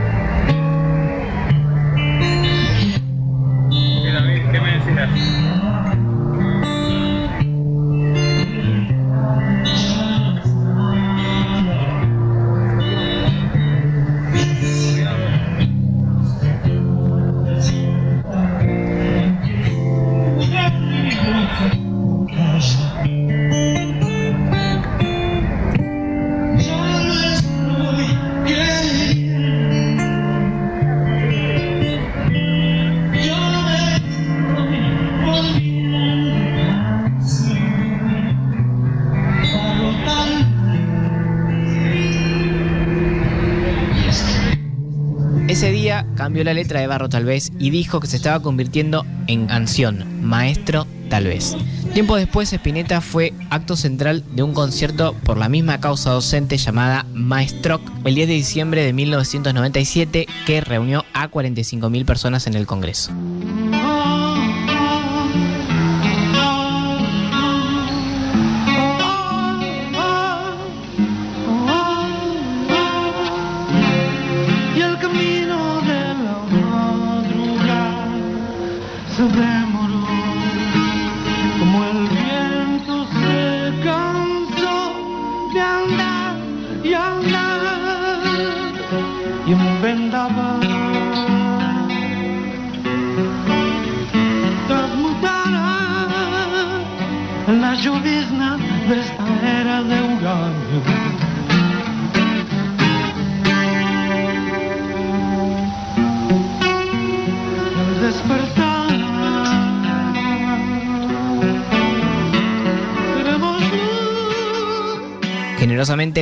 Cambió 46.27 46.43
la 46.43 46.55
letra 46.55 46.81
de 46.81 46.89
Barro 46.89 47.09
tal 47.09 47.25
vez 47.25 47.53
y 47.57 47.71
dijo 47.71 48.01
que 48.01 48.09
se 48.09 48.17
estaba 48.17 48.43
convirtiendo 48.43 49.07
en 49.29 49.47
canción, 49.47 50.27
maestro 50.27 50.85
tal 51.09 51.23
vez. 51.23 51.57
Tiempo 51.95 52.17
después 52.17 52.53
Spinetta 52.53 53.01
fue 53.01 53.33
acto 53.49 53.77
central 53.77 54.25
de 54.35 54.43
un 54.43 54.53
concierto 54.53 55.15
por 55.23 55.39
la 55.39 55.49
misma 55.49 55.79
causa 55.79 56.11
docente 56.11 56.57
llamada 56.57 57.07
Maestroc 57.15 57.81
el 58.05 58.17
10 58.17 58.27
de 58.27 58.35
diciembre 58.35 58.83
de 58.85 58.93
1997 58.93 60.27
que 60.47 60.61
reunió 60.61 61.05
a 61.15 61.31
45.000 61.31 62.05
personas 62.05 62.49
en 62.49 62.55
el 62.55 62.67
Congreso. 62.67 63.13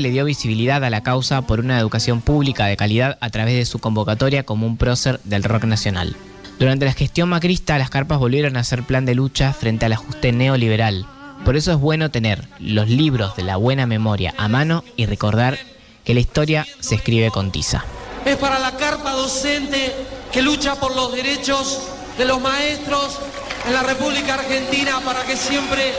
Le 0.00 0.10
dio 0.10 0.24
visibilidad 0.24 0.82
a 0.82 0.90
la 0.90 1.04
causa 1.04 1.42
por 1.42 1.60
una 1.60 1.78
educación 1.78 2.20
pública 2.20 2.66
de 2.66 2.76
calidad 2.76 3.16
a 3.20 3.30
través 3.30 3.54
de 3.54 3.64
su 3.64 3.78
convocatoria 3.78 4.42
como 4.42 4.66
un 4.66 4.76
prócer 4.76 5.20
del 5.22 5.44
rock 5.44 5.64
nacional. 5.64 6.16
Durante 6.58 6.84
la 6.84 6.92
gestión 6.92 7.28
macrista, 7.28 7.78
las 7.78 7.90
carpas 7.90 8.18
volvieron 8.18 8.56
a 8.56 8.64
ser 8.64 8.82
plan 8.82 9.06
de 9.06 9.14
lucha 9.14 9.52
frente 9.52 9.86
al 9.86 9.92
ajuste 9.92 10.32
neoliberal. 10.32 11.06
Por 11.44 11.54
eso 11.54 11.70
es 11.70 11.78
bueno 11.78 12.10
tener 12.10 12.48
los 12.58 12.88
libros 12.88 13.36
de 13.36 13.44
la 13.44 13.56
buena 13.56 13.86
memoria 13.86 14.34
a 14.36 14.48
mano 14.48 14.82
y 14.96 15.06
recordar 15.06 15.58
que 16.04 16.12
la 16.14 16.20
historia 16.20 16.66
se 16.80 16.96
escribe 16.96 17.30
con 17.30 17.52
tiza. 17.52 17.84
es 18.24 18.36
para 18.36 18.58
la 18.58 18.72
carpa 18.76 19.12
docente 19.12 19.94
que 20.32 20.42
lucha 20.42 20.74
por 20.74 20.96
los 20.96 21.12
derechos 21.12 21.82
de 22.18 22.24
los 22.24 22.40
maestros 22.40 23.20
en 23.64 23.72
la 23.72 23.84
República 23.84 24.34
Argentina 24.34 25.00
para 25.04 25.22
que 25.22 25.36
siempre 25.36 25.92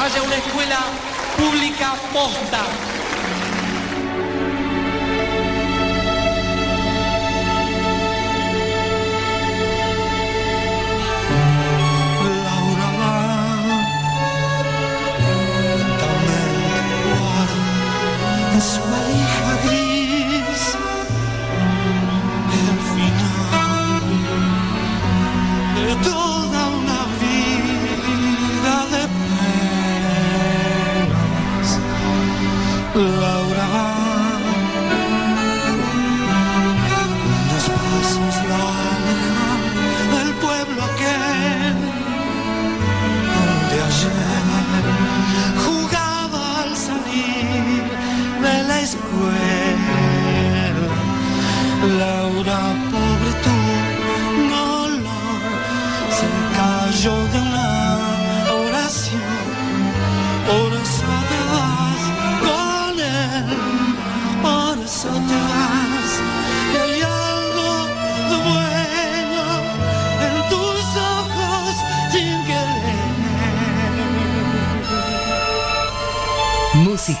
haya 0.00 0.22
una 0.22 0.36
escuela 0.36 0.78
pública 1.36 1.94
posta. 2.14 3.01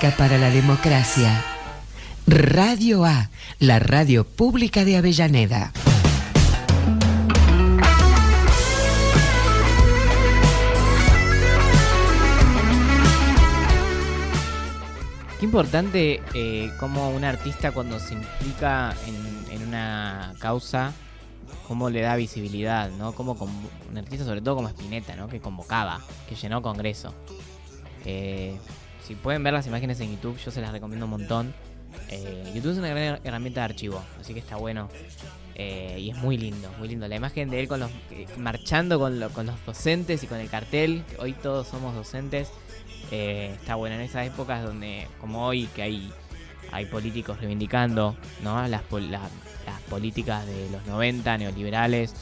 Para 0.02 0.36
la 0.36 0.50
democracia. 0.50 1.44
Radio 2.26 3.04
A, 3.04 3.30
la 3.60 3.78
radio 3.78 4.24
pública 4.26 4.84
de 4.84 4.96
Avellaneda. 4.96 5.72
Qué 15.38 15.44
importante 15.44 16.20
eh, 16.34 16.72
como 16.80 17.10
un 17.10 17.22
artista 17.22 17.70
cuando 17.70 18.00
se 18.00 18.14
implica 18.14 18.96
en, 19.06 19.54
en 19.54 19.68
una 19.68 20.34
causa 20.40 20.92
cómo 21.68 21.90
le 21.90 22.00
da 22.00 22.16
visibilidad, 22.16 22.90
¿no? 22.90 23.12
Como 23.12 23.34
un 23.88 23.96
artista 23.98 24.24
sobre 24.24 24.40
todo 24.40 24.56
como 24.56 24.68
Spinetta, 24.68 25.14
¿no? 25.14 25.28
Que 25.28 25.40
convocaba, 25.40 26.00
que 26.28 26.34
llenó 26.34 26.60
Congreso. 26.60 27.14
Eh, 28.04 28.58
si 29.06 29.14
pueden 29.14 29.42
ver 29.42 29.52
las 29.52 29.66
imágenes 29.66 30.00
en 30.00 30.10
YouTube, 30.12 30.38
yo 30.44 30.50
se 30.50 30.60
las 30.60 30.72
recomiendo 30.72 31.06
un 31.06 31.10
montón. 31.10 31.54
Eh, 32.08 32.50
YouTube 32.54 32.72
es 32.72 32.78
una 32.78 32.88
gran 32.88 33.20
herramienta 33.24 33.60
de 33.60 33.64
archivo, 33.66 34.02
así 34.20 34.32
que 34.34 34.40
está 34.40 34.56
bueno. 34.56 34.88
Eh, 35.54 35.98
y 36.00 36.10
es 36.10 36.16
muy 36.16 36.38
lindo, 36.38 36.70
muy 36.78 36.88
lindo. 36.88 37.06
La 37.08 37.16
imagen 37.16 37.50
de 37.50 37.60
él 37.60 37.68
con 37.68 37.80
los 37.80 37.90
eh, 38.10 38.26
marchando 38.38 38.98
con, 38.98 39.20
lo- 39.20 39.28
con 39.30 39.46
los 39.46 39.54
docentes 39.66 40.22
y 40.22 40.26
con 40.26 40.38
el 40.38 40.48
cartel, 40.48 41.04
hoy 41.18 41.32
todos 41.34 41.68
somos 41.68 41.94
docentes, 41.94 42.48
está 43.10 43.74
bueno. 43.74 43.96
En 43.96 44.00
esas 44.02 44.26
épocas 44.26 44.62
donde, 44.64 45.06
como 45.20 45.46
hoy, 45.46 45.66
que 45.74 45.82
hay, 45.82 46.10
hay 46.72 46.86
políticos 46.86 47.38
reivindicando 47.38 48.16
¿no? 48.42 48.56
las, 48.66 48.82
la- 48.90 49.20
las 49.66 49.80
políticas 49.90 50.46
de 50.46 50.70
los 50.70 50.86
90 50.86 51.36
neoliberales, 51.38 52.14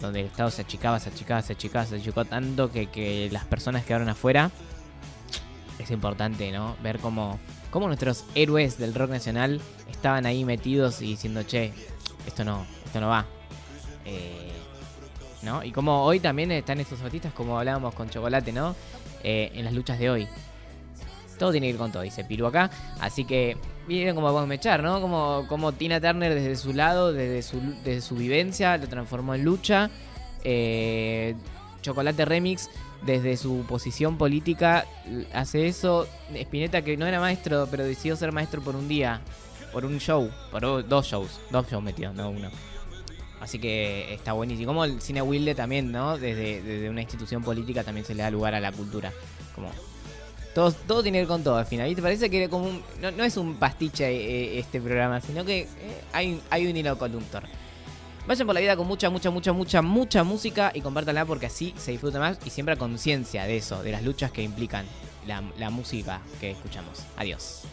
donde 0.00 0.20
el 0.20 0.26
Estado 0.26 0.50
se 0.50 0.62
achicaba, 0.62 1.00
se 1.00 1.08
achicaba, 1.08 1.40
se 1.40 1.54
achicaba, 1.54 1.86
se 1.86 1.96
achicó 1.96 2.24
tanto 2.26 2.70
que, 2.70 2.86
que 2.86 3.28
las 3.32 3.44
personas 3.46 3.84
quedaron 3.84 4.08
afuera. 4.10 4.50
Es 5.84 5.90
importante, 5.90 6.50
¿no? 6.50 6.76
Ver 6.82 6.98
cómo, 6.98 7.38
cómo 7.70 7.88
nuestros 7.88 8.24
héroes 8.34 8.78
del 8.78 8.94
rock 8.94 9.10
nacional 9.10 9.60
estaban 9.90 10.24
ahí 10.24 10.42
metidos 10.42 11.02
y 11.02 11.08
diciendo, 11.08 11.42
che, 11.42 11.74
esto 12.26 12.42
no, 12.42 12.66
esto 12.86 13.00
no 13.02 13.08
va. 13.08 13.26
Eh, 14.06 14.50
¿No? 15.42 15.62
Y 15.62 15.72
como 15.72 16.02
hoy 16.02 16.20
también 16.20 16.50
están 16.52 16.80
estos 16.80 17.02
artistas, 17.02 17.34
como 17.34 17.58
hablábamos 17.58 17.92
con 17.94 18.08
Chocolate, 18.08 18.50
¿no? 18.50 18.74
Eh, 19.22 19.52
en 19.52 19.66
las 19.66 19.74
luchas 19.74 19.98
de 19.98 20.08
hoy. 20.08 20.26
Todo 21.38 21.52
tiene 21.52 21.66
que 21.66 21.72
ir 21.72 21.76
con 21.76 21.92
todo, 21.92 22.02
dice 22.02 22.24
Piru 22.24 22.46
acá. 22.46 22.70
Así 22.98 23.26
que, 23.26 23.58
miren 23.86 24.14
cómo 24.14 24.32
podemos 24.32 24.54
echar, 24.54 24.82
¿no? 24.82 25.02
Como, 25.02 25.44
como 25.50 25.72
Tina 25.72 26.00
Turner 26.00 26.34
desde 26.34 26.56
su 26.56 26.72
lado, 26.72 27.12
desde 27.12 27.42
su, 27.42 27.60
desde 27.84 28.00
su 28.00 28.16
vivencia, 28.16 28.78
lo 28.78 28.88
transformó 28.88 29.34
en 29.34 29.44
lucha. 29.44 29.90
Eh, 30.44 31.34
Chocolate 31.82 32.24
Remix, 32.24 32.70
desde 33.04 33.36
su 33.36 33.64
posición 33.68 34.16
política, 34.18 34.86
hace 35.32 35.66
eso. 35.66 36.06
Spinetta, 36.34 36.82
que 36.82 36.96
no 36.96 37.06
era 37.06 37.20
maestro, 37.20 37.68
pero 37.70 37.84
decidió 37.84 38.16
ser 38.16 38.32
maestro 38.32 38.62
por 38.62 38.76
un 38.76 38.88
día, 38.88 39.20
por 39.72 39.84
un 39.84 39.98
show, 39.98 40.30
por 40.50 40.86
dos 40.88 41.06
shows, 41.06 41.40
dos 41.50 41.68
shows 41.70 41.82
metió, 41.82 42.12
no 42.12 42.30
uno. 42.30 42.50
Así 43.40 43.58
que 43.58 44.14
está 44.14 44.32
buenísimo. 44.32 44.68
Como 44.68 44.84
el 44.86 45.02
cine 45.02 45.20
Wilde 45.20 45.54
también, 45.54 45.92
¿no? 45.92 46.16
Desde, 46.16 46.88
una 46.88 47.02
institución 47.02 47.42
política 47.42 47.84
también 47.84 48.06
se 48.06 48.14
le 48.14 48.22
da 48.22 48.30
lugar 48.30 48.54
a 48.54 48.60
la 48.60 48.72
cultura. 48.72 49.12
Como 49.54 49.70
todo, 50.54 50.72
todo 50.72 51.02
tiene 51.02 51.18
que 51.18 51.22
ver 51.22 51.28
con 51.28 51.42
todo 51.44 51.56
al 51.58 51.66
final. 51.66 51.90
¿Y 51.90 51.94
te 51.94 52.00
parece 52.00 52.30
que 52.30 52.48
como 52.48 52.68
un- 52.68 52.82
no, 53.02 53.10
no 53.10 53.22
es 53.24 53.36
un 53.36 53.56
pastiche 53.56 54.06
eh, 54.10 54.58
este 54.58 54.80
programa, 54.80 55.20
sino 55.20 55.44
que 55.44 55.62
eh, 55.62 55.68
hay, 56.12 56.40
hay 56.48 56.66
un 56.66 56.74
hilo 56.76 56.96
conductor? 56.96 57.42
Vayan 58.26 58.46
por 58.46 58.54
la 58.54 58.60
vida 58.60 58.76
con 58.76 58.86
mucha, 58.86 59.10
mucha, 59.10 59.30
mucha, 59.30 59.52
mucha, 59.52 59.82
mucha 59.82 60.24
música 60.24 60.72
y 60.74 60.80
compártanla 60.80 61.26
porque 61.26 61.46
así 61.46 61.74
se 61.76 61.90
disfruta 61.90 62.18
más 62.18 62.38
y 62.46 62.50
siempre 62.50 62.74
a 62.74 62.78
conciencia 62.78 63.44
de 63.44 63.58
eso, 63.58 63.82
de 63.82 63.92
las 63.92 64.02
luchas 64.02 64.30
que 64.32 64.42
implican 64.42 64.86
la, 65.26 65.42
la 65.58 65.68
música 65.68 66.22
que 66.40 66.52
escuchamos. 66.52 67.00
Adiós. 67.18 67.64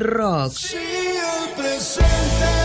Rock. 0.00 0.52
Si 0.52 0.76
el 0.76 1.54
presente 1.56 2.63